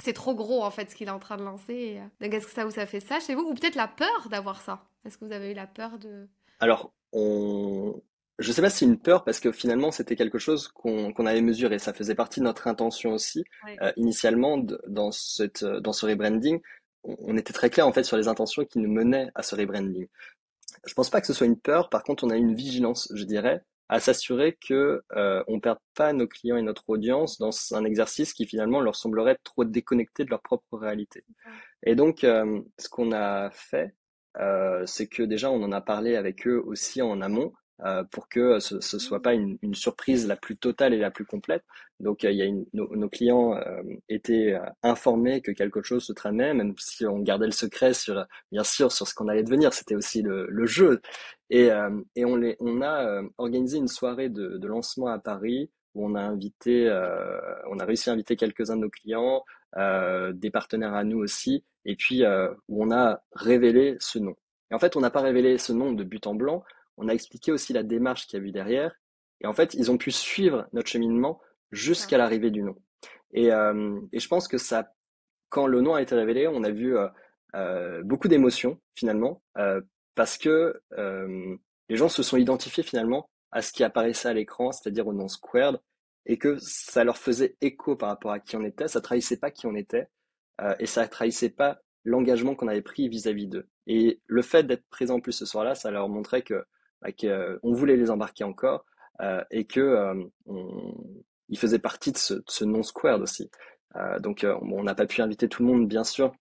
c'est 0.00 0.12
trop 0.12 0.34
gros 0.34 0.62
en 0.62 0.70
fait 0.70 0.90
ce 0.90 0.96
qu'il 0.96 1.08
est 1.08 1.12
en 1.12 1.18
train 1.18 1.36
de 1.36 1.44
lancer. 1.44 2.00
Donc 2.20 2.32
est-ce 2.32 2.46
que 2.46 2.52
ça 2.52 2.64
vous 2.64 2.78
a 2.78 2.86
fait 2.86 3.00
ça 3.00 3.20
chez 3.20 3.34
vous? 3.34 3.42
Ou 3.42 3.54
peut-être 3.54 3.74
la 3.74 3.88
peur 3.88 4.28
d'avoir 4.30 4.60
ça? 4.60 4.84
Est-ce 5.04 5.18
que 5.18 5.24
vous 5.24 5.32
avez 5.32 5.52
eu 5.52 5.54
la 5.54 5.66
peur 5.66 5.98
de... 5.98 6.28
Alors, 6.60 6.92
on... 7.12 8.00
je 8.38 8.52
sais 8.52 8.62
pas 8.62 8.70
si 8.70 8.78
c'est 8.78 8.84
une 8.84 8.98
peur 8.98 9.24
parce 9.24 9.40
que 9.40 9.50
finalement 9.50 9.90
c'était 9.90 10.16
quelque 10.16 10.38
chose 10.38 10.68
qu'on 10.68 11.26
avait 11.26 11.40
mesuré. 11.40 11.78
Ça 11.78 11.92
faisait 11.92 12.14
partie 12.14 12.40
de 12.40 12.44
notre 12.44 12.68
intention 12.68 13.12
aussi. 13.12 13.44
Euh, 13.82 13.92
initialement, 13.96 14.58
dans, 14.86 15.10
cette, 15.10 15.64
dans 15.64 15.92
ce 15.92 16.06
rebranding, 16.06 16.60
on, 17.02 17.36
était 17.36 17.52
très 17.52 17.70
clair 17.70 17.86
en 17.86 17.92
fait 17.92 18.04
sur 18.04 18.16
les 18.16 18.28
intentions 18.28 18.64
qui 18.64 18.78
nous 18.78 18.90
menaient 18.90 19.30
à 19.34 19.42
ce 19.42 19.54
rebranding. 19.54 20.06
Je 20.86 20.94
pense 20.94 21.10
pas 21.10 21.20
que 21.20 21.26
ce 21.26 21.32
soit 21.32 21.46
une 21.46 21.58
peur. 21.58 21.88
Par 21.88 22.02
contre, 22.04 22.24
on 22.24 22.30
a 22.30 22.36
une 22.36 22.54
vigilance, 22.54 23.10
je 23.14 23.24
dirais, 23.24 23.62
à 23.88 24.00
s'assurer 24.00 24.56
que 24.60 25.02
euh, 25.16 25.42
on 25.48 25.60
perde 25.60 25.78
pas 25.94 26.12
nos 26.12 26.28
clients 26.28 26.56
et 26.56 26.62
notre 26.62 26.88
audience 26.88 27.38
dans 27.38 27.50
un 27.72 27.84
exercice 27.84 28.34
qui 28.34 28.46
finalement 28.46 28.80
leur 28.80 28.96
semblerait 28.96 29.38
trop 29.44 29.64
déconnecté 29.64 30.24
de 30.24 30.30
leur 30.30 30.42
propre 30.42 30.76
réalité. 30.76 31.24
Et 31.82 31.94
donc, 31.94 32.22
euh, 32.22 32.60
ce 32.78 32.88
qu'on 32.88 33.12
a 33.12 33.50
fait, 33.50 33.94
euh, 34.38 34.84
c'est 34.86 35.08
que 35.08 35.22
déjà 35.22 35.50
on 35.50 35.62
en 35.62 35.72
a 35.72 35.80
parlé 35.80 36.16
avec 36.16 36.46
eux 36.46 36.62
aussi 36.64 37.00
en 37.02 37.20
amont 37.22 37.52
euh, 37.84 38.02
pour 38.04 38.28
que 38.28 38.58
ce, 38.58 38.80
ce 38.80 38.98
soit 38.98 39.22
pas 39.22 39.34
une, 39.34 39.58
une, 39.62 39.74
surprise 39.74 40.26
la 40.26 40.36
plus 40.36 40.56
totale 40.56 40.94
et 40.94 40.98
la 40.98 41.10
plus 41.10 41.24
complète. 41.24 41.64
Donc 42.00 42.24
euh, 42.24 42.30
il 42.30 42.36
y 42.38 42.42
a 42.42 42.44
une, 42.44 42.64
nos, 42.72 42.94
nos, 42.96 43.08
clients 43.08 43.54
euh, 43.56 43.82
étaient 44.08 44.52
euh, 44.54 44.60
informés 44.82 45.40
que 45.40 45.52
quelque 45.52 45.82
chose 45.82 46.04
se 46.04 46.12
tramait, 46.12 46.54
même 46.54 46.74
si 46.78 47.06
on 47.06 47.20
gardait 47.20 47.46
le 47.46 47.52
secret 47.52 47.94
sur 47.94 48.24
bien 48.52 48.64
sûr 48.64 48.92
sur 48.92 49.06
ce 49.06 49.14
qu'on 49.14 49.28
allait 49.28 49.44
devenir. 49.44 49.72
C'était 49.72 49.94
aussi 49.94 50.22
le, 50.22 50.46
le, 50.48 50.66
jeu. 50.66 51.00
Et, 51.50 51.70
et 52.14 52.24
on, 52.24 52.36
les, 52.36 52.56
on 52.60 52.82
a 52.82 53.22
organisé 53.38 53.78
une 53.78 53.88
soirée 53.88 54.28
de, 54.28 54.58
de, 54.58 54.68
lancement 54.68 55.06
à 55.06 55.18
Paris 55.18 55.70
où 55.94 56.06
on 56.06 56.14
a 56.14 56.20
invité, 56.20 56.90
on 57.70 57.78
a 57.78 57.84
réussi 57.86 58.10
à 58.10 58.12
inviter 58.12 58.36
quelques-uns 58.36 58.76
de 58.76 58.82
nos 58.82 58.90
clients, 58.90 59.42
des 59.74 60.50
partenaires 60.50 60.92
à 60.94 61.04
nous 61.04 61.18
aussi, 61.18 61.64
et 61.86 61.96
puis 61.96 62.22
où 62.68 62.84
on 62.84 62.90
a 62.90 63.22
révélé 63.32 63.96
ce 63.98 64.18
nom. 64.18 64.34
Et 64.70 64.74
en 64.74 64.78
fait, 64.78 64.94
on 64.96 65.00
n'a 65.00 65.10
pas 65.10 65.22
révélé 65.22 65.56
ce 65.56 65.72
nom 65.72 65.92
de 65.92 66.04
but 66.04 66.26
en 66.26 66.34
blanc 66.34 66.62
on 66.98 67.08
a 67.08 67.14
expliqué 67.14 67.52
aussi 67.52 67.72
la 67.72 67.82
démarche 67.82 68.26
qu'il 68.26 68.38
y 68.38 68.42
a 68.42 68.46
eu 68.46 68.52
derrière. 68.52 68.94
Et 69.40 69.46
en 69.46 69.54
fait, 69.54 69.74
ils 69.74 69.90
ont 69.90 69.98
pu 69.98 70.10
suivre 70.10 70.66
notre 70.72 70.88
cheminement 70.88 71.40
jusqu'à 71.70 72.18
l'arrivée 72.18 72.50
du 72.50 72.62
nom. 72.62 72.76
Et, 73.32 73.52
euh, 73.52 74.00
et, 74.12 74.18
je 74.18 74.28
pense 74.28 74.48
que 74.48 74.58
ça, 74.58 74.92
quand 75.48 75.66
le 75.66 75.80
nom 75.80 75.94
a 75.94 76.02
été 76.02 76.14
révélé, 76.14 76.48
on 76.48 76.64
a 76.64 76.70
vu 76.70 76.96
euh, 76.96 77.08
euh, 77.54 78.02
beaucoup 78.02 78.28
d'émotions 78.28 78.80
finalement, 78.94 79.42
parce 80.14 80.36
que 80.38 80.80
les 81.88 81.96
gens 81.96 82.08
se 82.08 82.22
sont 82.22 82.36
identifiés 82.36 82.82
finalement 82.82 83.30
à 83.52 83.62
ce 83.62 83.72
qui 83.72 83.84
apparaissait 83.84 84.28
à 84.28 84.34
l'écran, 84.34 84.72
c'est-à-dire 84.72 85.06
au 85.06 85.12
nom 85.12 85.28
Squared, 85.28 85.80
et 86.26 86.36
que 86.36 86.58
ça 86.58 87.04
leur 87.04 87.16
faisait 87.16 87.56
écho 87.60 87.96
par 87.96 88.10
rapport 88.10 88.32
à 88.32 88.40
qui 88.40 88.56
on 88.56 88.64
était. 88.64 88.88
Ça 88.88 89.00
trahissait 89.00 89.38
pas 89.38 89.50
qui 89.50 89.66
on 89.66 89.76
était, 89.76 90.08
et 90.80 90.86
ça 90.86 91.06
trahissait 91.06 91.50
pas 91.50 91.80
l'engagement 92.04 92.54
qu'on 92.54 92.68
avait 92.68 92.82
pris 92.82 93.08
vis-à-vis 93.08 93.46
d'eux. 93.46 93.68
Et 93.86 94.20
le 94.26 94.42
fait 94.42 94.64
d'être 94.64 94.84
présent 94.90 95.20
plus 95.20 95.32
ce 95.32 95.46
soir-là, 95.46 95.74
ça 95.74 95.90
leur 95.90 96.08
montrait 96.08 96.42
que 96.42 96.64
bah, 97.02 97.10
qu'on 97.12 97.72
voulait 97.72 97.96
les 97.96 98.10
embarquer 98.10 98.44
encore 98.44 98.84
euh, 99.20 99.42
et 99.50 99.64
que 99.64 99.80
euh, 99.80 100.14
on, 100.46 100.94
ils 101.48 101.58
faisaient 101.58 101.78
partie 101.78 102.12
de 102.12 102.18
ce, 102.18 102.34
de 102.34 102.44
ce 102.46 102.64
non-squared 102.64 103.22
aussi. 103.22 103.50
Euh, 103.96 104.18
donc 104.18 104.44
on 104.44 104.82
n'a 104.82 104.94
pas 104.94 105.06
pu 105.06 105.22
inviter 105.22 105.48
tout 105.48 105.62
le 105.62 105.68
monde, 105.68 105.88
bien 105.88 106.04
sûr, 106.04 106.32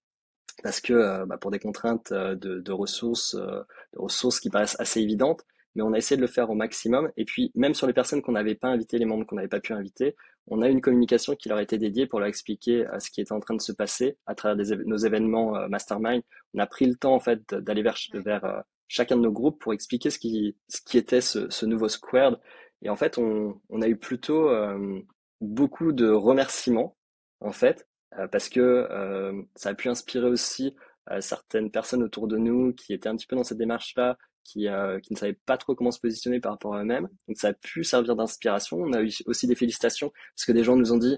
parce 0.63 0.81
que 0.81 1.25
bah, 1.25 1.37
pour 1.37 1.51
des 1.51 1.59
contraintes 1.59 2.11
de, 2.11 2.59
de 2.59 2.71
ressources, 2.71 3.35
de 3.35 3.99
ressources 3.99 4.39
qui 4.39 4.49
paraissent 4.49 4.79
assez 4.79 4.99
évidentes, 5.01 5.43
mais 5.75 5.83
on 5.83 5.93
a 5.93 5.97
essayé 5.97 6.17
de 6.17 6.21
le 6.21 6.27
faire 6.27 6.49
au 6.49 6.55
maximum. 6.55 7.11
Et 7.17 7.25
puis, 7.25 7.51
même 7.55 7.73
sur 7.73 7.87
les 7.87 7.93
personnes 7.93 8.21
qu'on 8.21 8.33
n'avait 8.33 8.55
pas 8.55 8.67
invitées, 8.67 8.97
les 8.97 9.05
membres 9.05 9.25
qu'on 9.25 9.35
n'avait 9.35 9.47
pas 9.47 9.59
pu 9.59 9.73
inviter, 9.73 10.15
on 10.47 10.61
a 10.61 10.69
une 10.69 10.81
communication 10.81 11.35
qui 11.35 11.49
leur 11.49 11.59
a 11.59 11.61
été 11.61 11.77
dédiée 11.77 12.07
pour 12.07 12.19
leur 12.19 12.27
expliquer 12.27 12.85
ce 12.99 13.11
qui 13.11 13.21
était 13.21 13.33
en 13.33 13.39
train 13.39 13.55
de 13.55 13.61
se 13.61 13.71
passer 13.71 14.17
à 14.25 14.33
travers 14.33 14.57
des, 14.57 14.75
nos 14.85 14.97
événements 14.97 15.67
mastermind. 15.69 16.23
On 16.53 16.59
a 16.59 16.65
pris 16.65 16.85
le 16.85 16.95
temps, 16.95 17.13
en 17.13 17.19
fait, 17.19 17.53
d'aller 17.53 17.83
vers, 17.83 17.97
vers 18.13 18.63
chacun 18.87 19.17
de 19.17 19.21
nos 19.21 19.31
groupes 19.31 19.59
pour 19.59 19.73
expliquer 19.73 20.09
ce 20.09 20.19
qui, 20.19 20.55
ce 20.67 20.81
qui 20.81 20.97
était 20.97 21.21
ce, 21.21 21.49
ce 21.49 21.65
nouveau 21.65 21.89
Squared. 21.89 22.39
Et 22.81 22.89
en 22.89 22.95
fait, 22.95 23.17
on, 23.17 23.59
on 23.69 23.81
a 23.81 23.87
eu 23.87 23.97
plutôt 23.97 24.49
euh, 24.49 24.99
beaucoup 25.41 25.91
de 25.91 26.09
remerciements, 26.09 26.95
en 27.39 27.51
fait, 27.51 27.87
euh, 28.17 28.27
parce 28.27 28.49
que 28.49 28.59
euh, 28.59 29.41
ça 29.55 29.69
a 29.69 29.73
pu 29.73 29.89
inspirer 29.89 30.29
aussi 30.29 30.75
euh, 31.09 31.21
certaines 31.21 31.71
personnes 31.71 32.03
autour 32.03 32.27
de 32.27 32.37
nous 32.37 32.73
qui 32.73 32.93
étaient 32.93 33.09
un 33.09 33.15
petit 33.15 33.27
peu 33.27 33.35
dans 33.35 33.43
cette 33.43 33.57
démarche-là, 33.57 34.17
qui, 34.43 34.67
euh, 34.67 34.99
qui 34.99 35.13
ne 35.13 35.17
savaient 35.17 35.39
pas 35.45 35.57
trop 35.57 35.75
comment 35.75 35.91
se 35.91 35.99
positionner 35.99 36.39
par 36.39 36.53
rapport 36.53 36.75
à 36.75 36.81
eux-mêmes. 36.81 37.09
Donc 37.27 37.37
ça 37.37 37.49
a 37.49 37.53
pu 37.53 37.83
servir 37.83 38.15
d'inspiration. 38.15 38.77
On 38.77 38.93
a 38.93 39.01
eu 39.01 39.11
aussi 39.25 39.47
des 39.47 39.55
félicitations, 39.55 40.11
parce 40.35 40.45
que 40.45 40.51
des 40.51 40.63
gens 40.63 40.75
nous 40.75 40.93
ont 40.93 40.97
dit, 40.97 41.17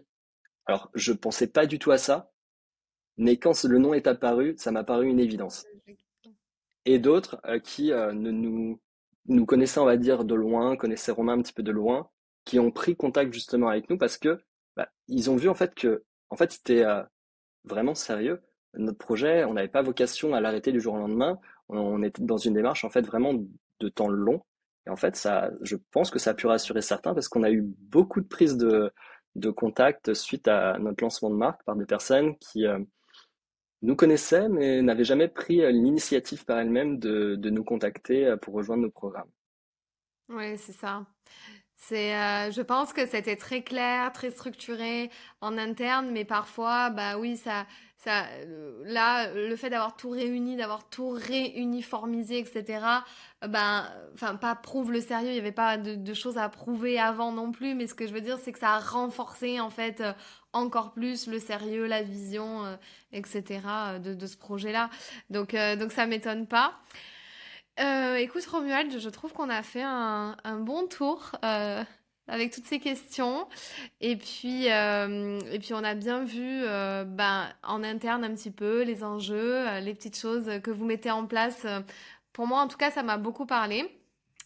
alors 0.66 0.90
je 0.96 1.14
pensais 1.14 1.48
pas 1.48 1.66
du 1.66 1.78
tout 1.78 1.92
à 1.92 1.98
ça, 1.98 2.32
mais 3.18 3.38
quand 3.38 3.64
le 3.66 3.80
nom 3.80 3.94
est 3.94 4.08
apparu, 4.08 4.56
ça 4.58 4.72
m'a 4.72 4.84
paru 4.84 5.08
une 5.08 5.20
évidence 5.20 5.66
et 6.90 6.98
d'autres 6.98 7.40
euh, 7.46 7.60
qui 7.60 7.92
euh, 7.92 8.14
ne 8.14 8.32
nous, 8.32 9.46
connaissaient, 9.46 9.80
on 9.80 9.86
va 9.86 9.98
dire, 9.98 10.26
de 10.26 10.34
loin, 10.34 10.76
connaissaient 10.76 11.12
Romain 11.12 11.34
un 11.34 11.42
petit 11.42 11.54
peu 11.54 11.62
de 11.62 11.72
loin, 11.72 12.10
qui 12.46 12.60
ont 12.60 12.72
pris 12.72 12.96
contact 12.96 13.32
justement 13.32 13.68
avec 13.70 13.92
nous 13.92 13.98
parce 13.98 14.18
que 14.18 14.40
bah, 14.76 14.90
ils 15.08 15.30
ont 15.30 15.36
vu 15.36 15.50
en 15.50 15.54
fait 15.54 15.76
que 15.76 16.04
en 16.32 16.36
fait 16.36 16.52
c'était 16.52 16.84
euh, 16.84 17.04
vraiment 17.64 17.94
sérieux 17.94 18.42
notre 18.74 18.98
projet. 18.98 19.44
On 19.46 19.54
n'avait 19.54 19.68
pas 19.68 19.84
vocation 19.84 20.34
à 20.34 20.42
l'arrêter 20.42 20.72
du 20.72 20.82
jour 20.82 20.96
au 20.96 20.98
lendemain. 20.98 21.40
On, 21.70 22.02
était 22.02 22.24
dans 22.24 22.38
une 22.38 22.54
démarche 22.56 22.84
en 22.86 22.90
fait 22.90 23.02
vraiment 23.02 23.34
de 23.80 23.90
temps 23.90 24.10
long. 24.10 24.44
Et 24.88 24.90
en 24.90 24.96
fait, 24.96 25.16
ça, 25.16 25.52
je 25.62 25.76
pense 25.92 26.10
que 26.12 26.20
ça 26.20 26.32
a 26.32 26.34
pu 26.34 26.48
rassurer 26.48 26.82
certains 26.82 27.14
parce 27.14 27.28
qu'on 27.28 27.44
a 27.44 27.52
eu 27.52 27.62
beaucoup 27.62 28.22
de 28.22 28.28
prises 28.28 28.58
de, 28.58 28.92
de 29.36 29.50
contact 29.52 30.14
suite 30.14 30.48
à 30.48 30.78
notre 30.80 31.04
lancement 31.04 31.30
de 31.30 31.36
marque 31.36 31.64
par 31.64 31.76
des 31.76 31.86
personnes 31.86 32.36
qui, 32.38 32.66
nous 33.82 33.96
connaissaient, 33.96 34.50
mais 34.50 34.82
n'avaient 34.82 35.04
jamais 35.04 35.28
pris 35.28 35.62
euh, 35.62 35.72
l'initiative 35.72 36.46
par 36.46 36.60
elles-mêmes 36.60 37.00
de, 37.00 37.36
de, 37.36 37.50
nous 37.50 37.64
contacter 37.64 38.26
euh, 38.26 38.38
pour 38.38 38.54
rejoindre 38.54 38.84
nos 38.84 38.92
programmes. 38.92 39.30
Oui, 40.30 40.58
c'est 40.58 40.74
ça. 40.74 41.06
C'est, 41.82 42.14
euh, 42.14 42.52
je 42.52 42.62
pense 42.62 42.92
que 42.92 43.06
c'était 43.08 43.38
très 43.38 43.62
clair, 43.64 44.12
très 44.12 44.32
structuré 44.32 45.10
en 45.40 45.58
interne, 45.58 46.12
mais 46.12 46.26
parfois, 46.26 46.90
bah 46.90 47.18
oui, 47.18 47.38
ça, 47.38 47.66
ça, 47.98 48.26
euh, 48.26 48.82
là, 48.84 49.32
le 49.34 49.56
fait 49.56 49.70
d'avoir 49.70 49.96
tout 49.96 50.10
réuni, 50.10 50.58
d'avoir 50.58 50.90
tout 50.90 51.10
réuniformisé, 51.10 52.38
etc. 52.38 52.82
Ben, 53.48 53.90
enfin, 54.14 54.36
pas 54.36 54.56
prouve 54.56 54.92
le 54.92 55.00
sérieux. 55.00 55.30
Il 55.30 55.34
n'y 55.34 55.40
avait 55.40 55.54
pas 55.54 55.78
de, 55.78 55.96
de, 55.96 56.14
choses 56.14 56.38
à 56.38 56.50
prouver 56.50 57.00
avant 57.00 57.32
non 57.32 57.52
plus, 57.54 57.76
mais 57.76 57.88
ce 57.88 57.96
que 57.96 58.08
je 58.08 58.14
veux 58.14 58.22
dire, 58.22 58.38
c'est 58.40 58.52
que 58.52 58.60
ça 58.60 58.72
a 58.76 58.80
renforcé 58.80 59.62
en 59.62 59.70
fait 59.70 60.04
encore 60.54 60.92
plus 60.92 61.28
le 61.28 61.40
sérieux, 61.40 61.86
la 61.86 62.02
vision, 62.02 62.66
euh, 62.66 62.76
etc. 63.12 64.00
de, 64.04 64.14
de 64.14 64.28
ce 64.28 64.38
projet-là. 64.38 64.90
Donc, 65.30 65.54
euh, 65.54 65.76
donc 65.76 65.92
ça 65.92 66.06
m'étonne 66.06 66.48
pas. 66.48 66.74
Euh, 67.80 68.16
écoute 68.16 68.46
Romuald, 68.46 69.00
je 69.00 69.10
trouve 69.10 69.32
qu'on 69.32 69.50
a 69.50 69.64
fait 69.64 69.84
un, 69.84 70.36
bon 70.60 70.86
tour 70.88 71.32
euh, 71.46 71.82
avec 72.28 72.52
toutes 72.54 72.66
ces 72.66 72.80
questions 72.80 73.48
et 74.02 74.18
puis 74.18 74.70
euh, 74.70 75.40
et 75.52 75.60
puis 75.60 75.74
on 75.74 75.84
a 75.84 75.96
bien 75.96 76.24
vu 76.26 76.64
ben, 76.64 77.48
en 77.64 77.84
interne 77.84 78.26
un 78.26 78.34
petit 78.36 78.52
peu 78.52 78.84
les 78.84 79.04
enjeux, 79.04 79.80
les 79.80 79.94
petites 79.94 80.18
choses 80.18 80.50
que 80.62 80.72
vous 80.72 80.86
mettez 80.86 81.12
en 81.12 81.26
place. 81.26 81.66
Pour 82.34 82.48
moi 82.48 82.60
en 82.60 82.68
tout 82.68 82.78
cas 82.78 82.92
ça 82.92 83.02
m'a 83.02 83.18
beaucoup 83.18 83.46
parlé. 83.46 83.90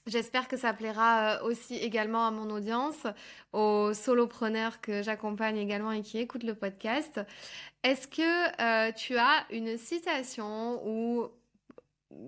J'espère 0.05 0.47
que 0.47 0.57
ça 0.57 0.73
plaira 0.73 1.43
aussi 1.43 1.77
également 1.77 2.27
à 2.27 2.31
mon 2.31 2.49
audience, 2.51 3.07
aux 3.53 3.93
solopreneurs 3.93 4.81
que 4.81 5.01
j'accompagne 5.01 5.57
également 5.57 5.91
et 5.93 6.01
qui 6.01 6.19
écoutent 6.19 6.43
le 6.43 6.55
podcast. 6.55 7.21
Est-ce 7.83 8.07
que 8.07 8.91
tu 8.91 9.17
as 9.17 9.45
une 9.49 9.77
citation 9.77 10.85
ou 10.85 11.29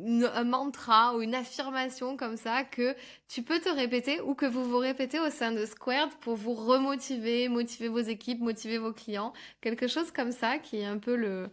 un 0.05 0.43
mantra 0.43 1.15
ou 1.15 1.21
une 1.21 1.35
affirmation 1.35 2.17
comme 2.17 2.37
ça 2.37 2.63
que 2.63 2.95
tu 3.27 3.41
peux 3.43 3.59
te 3.59 3.69
répéter 3.69 4.21
ou 4.21 4.35
que 4.35 4.45
vous 4.45 4.63
vous 4.63 4.77
répétez 4.77 5.19
au 5.19 5.29
sein 5.29 5.51
de 5.51 5.65
Squared 5.65 6.11
pour 6.21 6.35
vous 6.35 6.53
remotiver, 6.53 7.49
motiver 7.49 7.87
vos 7.87 7.99
équipes, 7.99 8.41
motiver 8.41 8.77
vos 8.77 8.93
clients. 8.93 9.33
Quelque 9.61 9.87
chose 9.87 10.11
comme 10.11 10.31
ça 10.31 10.59
qui 10.59 10.77
est 10.77 10.85
un 10.85 10.97
peu 10.97 11.15
le, 11.15 11.49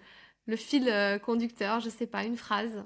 fil 0.57 0.89
euh, 0.89 1.19
conducteur, 1.19 1.81
je 1.81 1.89
sais 1.89 2.07
pas, 2.07 2.25
une 2.25 2.37
phrase. 2.37 2.85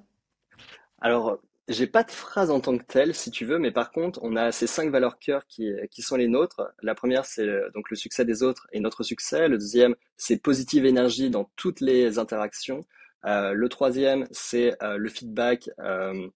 Alors, 1.01 1.41
j'ai 1.69 1.89
pas 1.89 2.05
de 2.05 2.13
phrase 2.13 2.51
en 2.51 2.61
tant 2.61 2.79
que 2.79 2.85
telle, 2.85 3.15
si 3.15 3.31
tu 3.31 3.45
veux, 3.45 3.59
mais 3.59 3.73
par 3.73 3.91
contre, 3.91 4.21
on 4.23 4.37
a 4.37 4.53
ces 4.53 4.69
cinq 4.69 4.91
valeurs 4.91 5.19
cœur 5.19 5.47
qui, 5.47 5.73
qui 5.91 6.01
sont 6.01 6.17
les 6.17 6.29
nôtres. 6.29 6.63
La 6.81 6.95
première, 6.95 7.25
c'est 7.25 7.47
euh, 7.47 7.71
donc 7.75 7.91
le 7.91 7.97
succès 7.97 8.25
des 8.25 8.43
autres 8.43 8.69
et 8.73 8.79
notre 8.79 9.03
succès. 9.03 9.49
Le 9.49 9.59
deuxième, 9.59 9.97
c'est 10.17 10.41
positive 10.41 10.87
énergie 10.87 11.29
dans 11.29 11.51
toutes 11.57 11.81
les 11.81 12.19
interactions. 12.19 12.85
Euh, 13.27 13.53
le 13.53 13.69
troisième, 13.69 14.27
c'est 14.31 14.81
euh, 14.83 14.97
le 14.97 15.09
feedback 15.09 15.71
euh, 15.81 16.29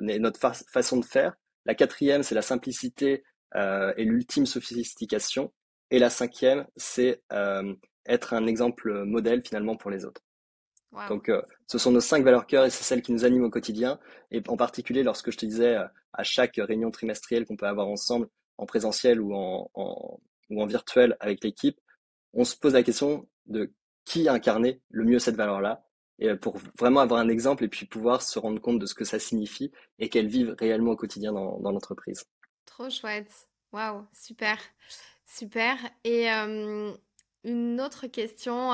notre 0.00 0.38
fa 0.38 0.52
façon 0.52 0.98
de 0.98 1.04
faire. 1.04 1.34
La 1.64 1.74
quatrième, 1.74 2.22
c'est 2.22 2.34
la 2.34 2.42
simplicité 2.42 3.24
et 3.54 4.04
l'ultime 4.04 4.46
sophistication. 4.46 5.52
Et 5.90 5.98
la 5.98 6.10
cinquième, 6.10 6.66
c'est 6.76 7.22
être 8.06 8.34
un 8.34 8.46
exemple 8.46 9.04
modèle 9.04 9.42
finalement 9.44 9.76
pour 9.76 9.90
les 9.90 10.04
autres. 10.04 10.22
Wow. 10.94 11.08
Donc, 11.08 11.28
euh, 11.28 11.42
ce 11.66 11.76
sont 11.76 11.90
nos 11.90 12.00
cinq 12.00 12.24
valeurs 12.24 12.46
cœur 12.46 12.64
et 12.64 12.70
c'est 12.70 12.84
celles 12.84 13.02
qui 13.02 13.12
nous 13.12 13.24
animent 13.24 13.44
au 13.44 13.50
quotidien. 13.50 13.98
Et 14.30 14.42
en 14.46 14.56
particulier, 14.56 15.02
lorsque 15.02 15.32
je 15.32 15.36
te 15.36 15.44
disais 15.46 15.76
euh, 15.76 15.86
à 16.12 16.22
chaque 16.22 16.56
réunion 16.56 16.90
trimestrielle 16.90 17.44
qu'on 17.46 17.56
peut 17.56 17.66
avoir 17.66 17.88
ensemble, 17.88 18.28
en 18.58 18.66
présentiel 18.66 19.20
ou 19.20 19.34
en, 19.34 19.68
en, 19.74 20.20
ou 20.50 20.62
en 20.62 20.66
virtuel 20.66 21.16
avec 21.18 21.42
l'équipe, 21.42 21.80
on 22.32 22.44
se 22.44 22.56
pose 22.56 22.74
la 22.74 22.84
question 22.84 23.28
de 23.46 23.72
qui 24.04 24.28
incarnait 24.28 24.80
le 24.90 25.04
mieux 25.04 25.18
cette 25.18 25.34
valeur-là 25.34 25.84
et 26.24 26.36
pour 26.36 26.58
vraiment 26.78 27.00
avoir 27.00 27.20
un 27.20 27.28
exemple 27.28 27.64
et 27.64 27.68
puis 27.68 27.86
pouvoir 27.86 28.22
se 28.22 28.38
rendre 28.38 28.60
compte 28.60 28.78
de 28.78 28.86
ce 28.86 28.94
que 28.94 29.04
ça 29.04 29.18
signifie 29.18 29.72
et 29.98 30.08
qu'elles 30.08 30.28
vivent 30.28 30.54
réellement 30.58 30.92
au 30.92 30.96
quotidien 30.96 31.32
dans, 31.32 31.58
l'entreprise. 31.70 32.24
Trop 32.66 32.90
chouette. 32.90 33.48
Waouh, 33.72 34.06
super. 34.12 34.58
Super. 35.26 35.76
Et 36.04 36.28
une 36.28 37.80
autre 37.80 38.06
question 38.06 38.72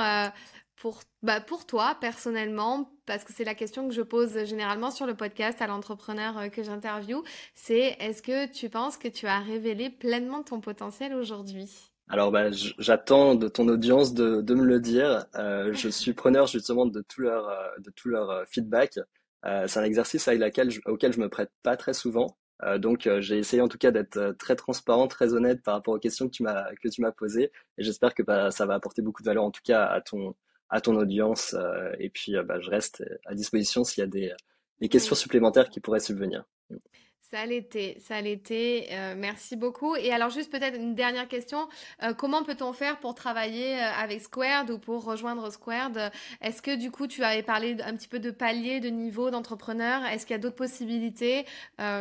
pour, 0.76 1.02
bah, 1.22 1.40
pour 1.40 1.66
toi 1.66 1.96
personnellement, 2.00 2.90
parce 3.06 3.24
que 3.24 3.32
c'est 3.32 3.44
la 3.44 3.54
question 3.54 3.88
que 3.88 3.94
je 3.94 4.02
pose 4.02 4.44
généralement 4.44 4.90
sur 4.90 5.06
le 5.06 5.14
podcast 5.14 5.60
à 5.60 5.66
l'entrepreneur 5.66 6.50
que 6.50 6.62
j'interviewe, 6.62 7.22
c'est 7.54 7.96
est-ce 7.98 8.22
que 8.22 8.46
tu 8.50 8.70
penses 8.70 8.96
que 8.96 9.08
tu 9.08 9.26
as 9.26 9.40
révélé 9.40 9.90
pleinement 9.90 10.42
ton 10.42 10.60
potentiel 10.60 11.14
aujourd'hui? 11.14 11.89
Alors, 12.10 12.32
bah, 12.32 12.50
j'attends 12.50 13.34
de 13.36 13.48
ton 13.48 13.68
audience 13.68 14.14
de, 14.14 14.40
de 14.42 14.54
me 14.54 14.64
le 14.64 14.80
dire. 14.80 15.26
Euh, 15.36 15.72
je 15.72 15.88
suis 15.88 16.12
preneur 16.12 16.46
justement 16.46 16.84
de 16.86 17.00
tout 17.02 17.20
leur, 17.22 17.48
de 17.78 17.90
tout 17.90 18.08
leur 18.08 18.44
feedback. 18.48 18.98
Euh, 19.46 19.66
c'est 19.68 19.80
un 19.80 19.84
exercice 19.84 20.28
avec 20.28 20.40
laquelle 20.40 20.70
auquel 20.86 21.12
je 21.12 21.20
me 21.20 21.28
prête 21.28 21.50
pas 21.62 21.76
très 21.76 21.94
souvent. 21.94 22.36
Euh, 22.62 22.78
donc 22.78 23.06
euh, 23.06 23.20
j'ai 23.20 23.38
essayé 23.38 23.62
en 23.62 23.68
tout 23.68 23.78
cas 23.78 23.90
d'être 23.90 24.16
euh, 24.18 24.32
très 24.34 24.54
transparent, 24.56 25.08
très 25.08 25.32
honnête 25.34 25.62
par 25.62 25.74
rapport 25.74 25.94
aux 25.94 25.98
questions 25.98 26.26
que 26.28 26.32
tu 26.32 26.42
m'as 26.42 26.74
que 26.82 26.88
tu 26.88 27.00
m'as 27.00 27.12
posées 27.12 27.52
et 27.78 27.82
j'espère 27.82 28.14
que 28.14 28.22
bah, 28.22 28.50
ça 28.50 28.66
va 28.66 28.74
apporter 28.74 29.00
beaucoup 29.02 29.22
de 29.22 29.26
valeur 29.26 29.44
en 29.44 29.50
tout 29.50 29.62
cas 29.64 29.84
à 29.86 30.00
ton 30.02 30.34
à 30.68 30.80
ton 30.80 30.96
audience 30.96 31.56
et 31.98 32.10
puis 32.10 32.34
bah, 32.44 32.60
je 32.60 32.70
reste 32.70 33.02
à 33.26 33.34
disposition 33.34 33.82
s'il 33.82 34.02
y 34.02 34.04
a 34.04 34.06
des, 34.06 34.32
des 34.80 34.88
questions 34.88 35.16
supplémentaires 35.16 35.68
qui 35.68 35.80
pourraient 35.80 36.00
subvenir. 36.00 36.44
Ça 37.30 37.46
l'était, 37.46 37.96
ça 38.00 38.20
l'était. 38.20 38.88
Euh, 38.90 39.14
merci 39.16 39.54
beaucoup. 39.54 39.94
Et 39.94 40.10
alors 40.10 40.30
juste 40.30 40.50
peut-être 40.50 40.76
une 40.76 40.96
dernière 40.96 41.28
question. 41.28 41.68
Euh, 42.02 42.12
comment 42.12 42.42
peut-on 42.42 42.72
faire 42.72 42.98
pour 42.98 43.14
travailler 43.14 43.76
euh, 43.76 44.02
avec 44.02 44.20
Squared 44.20 44.68
ou 44.70 44.78
pour 44.78 45.04
rejoindre 45.04 45.48
Squared? 45.52 46.10
Est-ce 46.40 46.60
que 46.60 46.74
du 46.74 46.90
coup 46.90 47.06
tu 47.06 47.22
avais 47.22 47.44
parlé 47.44 47.76
un 47.84 47.94
petit 47.94 48.08
peu 48.08 48.18
de 48.18 48.32
palier, 48.32 48.80
de 48.80 48.88
niveau 48.88 49.30
d'entrepreneur? 49.30 50.04
Est-ce 50.06 50.26
qu'il 50.26 50.34
y 50.34 50.38
a 50.38 50.42
d'autres 50.42 50.56
possibilités 50.56 51.46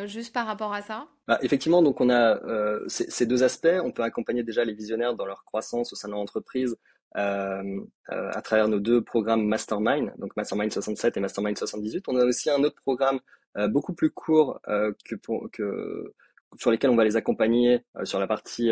juste 0.05 0.33
par 0.33 0.47
rapport 0.47 0.73
à 0.73 0.81
ça? 0.81 1.07
Bah, 1.27 1.37
effectivement, 1.43 1.83
donc 1.83 2.01
on 2.01 2.09
a 2.09 2.39
ces 2.87 3.27
deux 3.27 3.43
aspects. 3.43 3.67
On 3.83 3.91
peut 3.91 4.03
accompagner 4.03 4.41
déjà 4.41 4.65
les 4.65 4.73
visionnaires 4.73 5.13
dans 5.13 5.25
leur 5.25 5.43
croissance 5.45 5.93
au 5.93 5.95
sein 5.95 6.07
de 6.07 6.13
leur 6.13 6.21
entreprise 6.21 6.75
à 7.13 8.41
travers 8.43 8.67
nos 8.67 8.79
deux 8.79 9.03
programmes 9.03 9.45
Mastermind, 9.45 10.11
donc 10.17 10.35
Mastermind 10.35 10.71
67 10.71 11.17
et 11.17 11.19
Mastermind 11.19 11.57
78. 11.57 12.05
On 12.07 12.15
a 12.15 12.25
aussi 12.25 12.49
un 12.49 12.63
autre 12.63 12.81
programme 12.81 13.19
beaucoup 13.67 13.93
plus 13.93 14.11
courts 14.11 14.59
euh, 14.67 14.91
que, 15.05 15.15
pour, 15.15 15.49
que 15.51 16.13
sur 16.57 16.71
lesquels 16.71 16.89
on 16.89 16.95
va 16.95 17.03
les 17.03 17.15
accompagner 17.15 17.83
euh, 17.97 18.05
sur 18.05 18.19
la 18.19 18.27
partie 18.27 18.71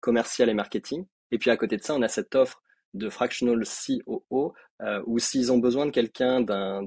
commerciale 0.00 0.48
et 0.48 0.54
marketing. 0.54 1.06
Et 1.30 1.38
puis 1.38 1.50
à 1.50 1.56
côté 1.56 1.76
de 1.76 1.82
ça, 1.82 1.94
on 1.94 2.02
a 2.02 2.08
cette 2.08 2.34
offre 2.34 2.62
de 2.92 3.08
fractional 3.08 3.64
COO 3.64 4.54
où 5.06 5.18
s'ils 5.18 5.50
ont 5.50 5.58
besoin 5.58 5.86
de 5.86 5.90
quelqu'un 5.90 6.40
d'un 6.40 6.84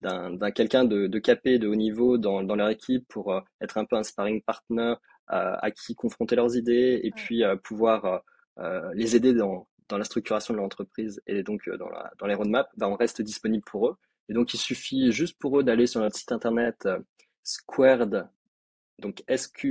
d'un 0.00 0.50
quelqu'un 0.52 0.84
de, 0.84 1.06
de 1.06 1.18
capé, 1.18 1.58
de 1.58 1.68
haut 1.68 1.74
niveau 1.74 2.18
dans, 2.18 2.42
dans 2.42 2.56
leur 2.56 2.70
équipe 2.70 3.06
pour 3.08 3.40
être 3.60 3.78
un 3.78 3.84
peu 3.84 3.96
un 3.96 4.02
sparring 4.02 4.42
partner 4.42 4.94
à 5.26 5.70
qui 5.70 5.94
confronter 5.94 6.34
leurs 6.34 6.56
idées 6.56 7.00
et 7.02 7.10
puis 7.12 7.42
pouvoir 7.62 8.22
les 8.94 9.14
aider 9.14 9.32
dans, 9.32 9.68
dans 9.88 9.98
la 9.98 10.04
structuration 10.04 10.54
de 10.54 10.58
l'entreprise 10.58 11.22
et 11.26 11.42
donc 11.42 11.68
dans, 11.78 11.88
la, 11.88 12.10
dans 12.18 12.26
les 12.26 12.34
roadmaps, 12.34 12.70
ben 12.76 12.88
on 12.88 12.96
reste 12.96 13.22
disponible 13.22 13.64
pour 13.64 13.88
eux. 13.88 13.96
Et 14.28 14.34
donc, 14.34 14.52
il 14.54 14.58
suffit 14.58 15.10
juste 15.12 15.38
pour 15.38 15.58
eux 15.58 15.64
d'aller 15.64 15.86
sur 15.86 16.00
notre 16.00 16.16
site 16.16 16.32
internet 16.32 16.84
euh, 16.86 16.98
squared, 17.42 18.28
donc 18.98 19.22
S-Q-U-A-R-E-D.eu. 19.26 19.70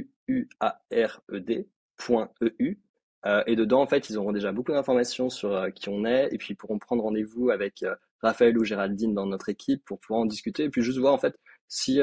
Euh, 3.26 3.44
et 3.46 3.56
dedans, 3.56 3.82
en 3.82 3.88
fait, 3.88 4.10
ils 4.10 4.18
auront 4.18 4.32
déjà 4.32 4.52
beaucoup 4.52 4.72
d'informations 4.72 5.30
sur 5.30 5.54
euh, 5.54 5.70
qui 5.70 5.90
on 5.90 6.06
est, 6.06 6.30
et 6.32 6.38
puis 6.38 6.54
ils 6.54 6.56
pourront 6.56 6.80
prendre 6.80 7.04
rendez-vous 7.04 7.50
avec 7.52 7.86
Raphaël 8.22 8.58
ou 8.58 8.64
Géraldine 8.64 9.14
dans 9.14 9.28
notre 9.28 9.50
équipe 9.50 9.84
pour 9.86 10.00
pouvoir 10.00 10.22
en 10.22 10.26
discuter, 10.26 10.64
et 10.64 10.70
puis 10.70 10.82
juste 10.82 10.98
voir, 10.98 11.14
en 11.14 11.20
fait, 11.20 11.38
si 11.68 12.00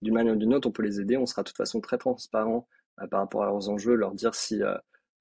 d'une 0.00 0.14
manière 0.14 0.34
ou 0.34 0.38
d'une 0.38 0.54
autre, 0.54 0.68
on 0.68 0.72
peut 0.72 0.84
les 0.84 1.00
aider. 1.00 1.16
On 1.16 1.26
sera 1.26 1.42
de 1.42 1.48
toute 1.48 1.56
façon 1.56 1.80
très 1.80 1.98
transparent 1.98 2.68
par 3.10 3.20
rapport 3.20 3.42
à 3.42 3.46
leurs 3.46 3.68
enjeux, 3.68 3.94
leur 3.94 4.14
dire 4.14 4.34
si 4.34 4.62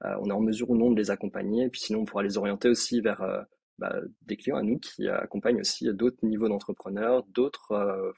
on 0.01 0.29
est 0.29 0.33
en 0.33 0.39
mesure 0.39 0.69
ou 0.69 0.77
non 0.77 0.91
de 0.91 0.97
les 0.97 1.09
accompagner, 1.09 1.65
et 1.65 1.69
puis 1.69 1.81
sinon, 1.81 2.01
on 2.01 2.05
pourra 2.05 2.21
les 2.23 2.37
orienter 2.37 2.69
aussi 2.69 3.01
vers 3.01 3.45
bah, 3.77 3.95
des 4.23 4.37
clients 4.37 4.57
à 4.57 4.63
nous 4.63 4.79
qui 4.79 5.07
accompagnent 5.07 5.59
aussi 5.59 5.91
d'autres 5.93 6.17
niveaux 6.23 6.49
d'entrepreneurs, 6.49 7.23
d'autres 7.29 7.73
euh, 7.73 8.11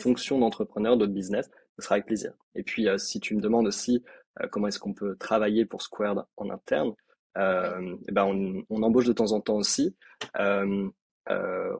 fonctions 0.00 0.38
d'entrepreneurs, 0.38 0.96
d'autres 0.96 1.12
business. 1.12 1.50
Ce 1.78 1.84
sera 1.84 1.96
avec 1.96 2.06
plaisir. 2.06 2.32
Et 2.54 2.62
puis, 2.62 2.88
euh, 2.88 2.96
si 2.96 3.20
tu 3.20 3.34
me 3.34 3.40
demandes 3.40 3.66
aussi 3.66 4.04
euh, 4.40 4.46
comment 4.48 4.68
est-ce 4.68 4.78
qu'on 4.78 4.94
peut 4.94 5.16
travailler 5.16 5.64
pour 5.64 5.82
Squared 5.82 6.24
en 6.36 6.50
interne, 6.50 6.94
eh 7.38 8.12
ben 8.12 8.24
on, 8.24 8.64
on, 8.70 8.82
embauche 8.82 9.04
de 9.04 9.12
temps 9.12 9.32
en 9.32 9.42
temps 9.42 9.56
aussi. 9.56 9.94
On 10.38 10.90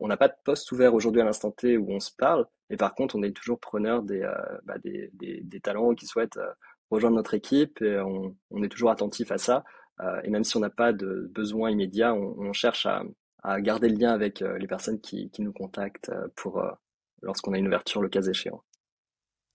n'a 0.08 0.16
pas 0.18 0.28
de 0.28 0.34
poste 0.44 0.70
ouvert 0.70 0.92
aujourd'hui 0.92 1.22
à 1.22 1.24
l'instant 1.24 1.50
T 1.50 1.78
où 1.78 1.90
on 1.90 2.00
se 2.00 2.10
parle, 2.14 2.46
mais 2.68 2.76
par 2.76 2.94
contre, 2.94 3.16
on 3.16 3.22
est 3.22 3.34
toujours 3.34 3.58
preneur 3.58 4.02
des, 4.02 4.30
bah, 4.64 4.76
des, 4.84 5.08
des, 5.14 5.40
des, 5.42 5.60
talents 5.60 5.94
qui 5.94 6.04
souhaitent 6.04 6.38
rejoindre 6.90 7.16
notre 7.16 7.32
équipe 7.32 7.80
et 7.80 7.98
on, 8.00 8.36
on, 8.50 8.62
est 8.62 8.68
toujours 8.68 8.90
attentif 8.90 9.32
à 9.32 9.38
ça. 9.38 9.64
Euh, 10.00 10.20
et 10.24 10.30
même 10.30 10.44
si 10.44 10.56
on 10.56 10.60
n'a 10.60 10.70
pas 10.70 10.92
de 10.92 11.30
besoin 11.32 11.70
immédiat, 11.70 12.14
on, 12.14 12.52
cherche 12.52 12.86
à, 12.86 13.60
garder 13.60 13.88
le 13.88 13.96
lien 13.96 14.12
avec 14.12 14.42
euh, 14.42 14.58
les 14.58 14.66
personnes 14.66 15.00
qui, 15.00 15.30
nous 15.38 15.52
contactent 15.52 16.10
euh, 16.10 16.28
pour 16.34 16.62
lorsqu'on 17.22 17.52
a 17.52 17.58
une 17.58 17.68
ouverture 17.68 18.02
le 18.02 18.08
cas 18.08 18.22
échéant. 18.22 18.62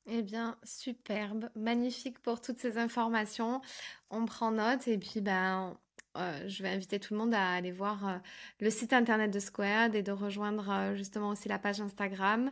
Eh 0.08 0.24
bien, 0.24 0.58
superbe, 0.64 1.50
magnifique 1.56 2.20
pour 2.20 2.42
toutes 2.42 2.58
ces 2.58 2.78
informations. 2.78 3.62
On 4.10 4.26
prend 4.26 4.52
note 4.52 4.88
et 4.88 4.98
puis 4.98 5.22
ben, 5.22 5.78
je 6.16 6.64
vais 6.64 6.70
inviter 6.70 7.00
tout 7.00 7.14
le 7.14 7.20
monde 7.20 7.36
à 7.36 7.52
aller 7.52 7.72
voir 7.72 8.20
le 8.60 8.70
site 8.72 8.94
internet 8.94 9.32
de 9.32 9.40
Squared 9.40 9.94
et 9.94 10.02
de 10.02 10.12
rejoindre 10.12 10.96
justement 10.96 11.30
aussi 11.30 11.48
la 11.50 11.60
page 11.60 11.82
Instagram. 11.82 12.52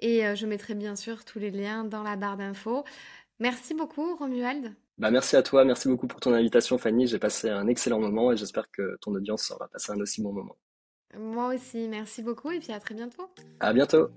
Et 0.00 0.34
je 0.34 0.46
mettrai 0.46 0.74
bien 0.74 0.96
sûr 0.96 1.24
tous 1.24 1.38
les 1.38 1.52
liens 1.52 1.84
dans 1.84 2.02
la 2.02 2.16
barre 2.16 2.36
d'infos. 2.36 2.84
Merci 3.38 3.72
beaucoup, 3.72 4.16
Romuald. 4.16 4.74
Bah, 5.00 5.10
merci 5.10 5.34
à 5.34 5.42
toi, 5.42 5.64
merci 5.64 5.88
beaucoup 5.88 6.06
pour 6.06 6.20
ton 6.20 6.34
invitation 6.34 6.76
Fanny, 6.76 7.06
j'ai 7.06 7.18
passé 7.18 7.48
un 7.48 7.66
excellent 7.68 8.00
moment 8.00 8.32
et 8.32 8.36
j'espère 8.36 8.70
que 8.70 8.98
ton 9.00 9.14
audience 9.14 9.50
aura 9.50 9.66
passé 9.68 9.92
un 9.92 10.00
aussi 10.00 10.20
bon 10.20 10.30
moment. 10.30 10.56
Moi 11.18 11.54
aussi, 11.54 11.88
merci 11.88 12.22
beaucoup 12.22 12.50
et 12.50 12.58
puis 12.58 12.70
à 12.70 12.80
très 12.80 12.94
bientôt. 12.94 13.30
À 13.60 13.72
bientôt. 13.72 14.10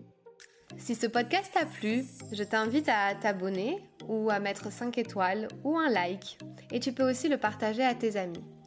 Si 0.78 0.96
ce 0.96 1.08
podcast 1.08 1.54
t'a 1.54 1.66
plu, 1.66 2.04
je 2.34 2.44
t'invite 2.44 2.90
à 2.90 3.16
t'abonner 3.16 3.82
ou 4.10 4.30
à 4.30 4.40
mettre 4.40 4.74
5 4.74 4.98
étoiles 4.98 5.48
ou 5.64 5.78
un 5.78 5.90
like 5.90 6.38
et 6.70 6.82
tu 6.82 6.92
peux 6.92 7.10
aussi 7.10 7.30
le 7.30 7.38
partager 7.38 7.84
à 7.84 7.96
tes 7.96 8.18
amis. 8.18 8.44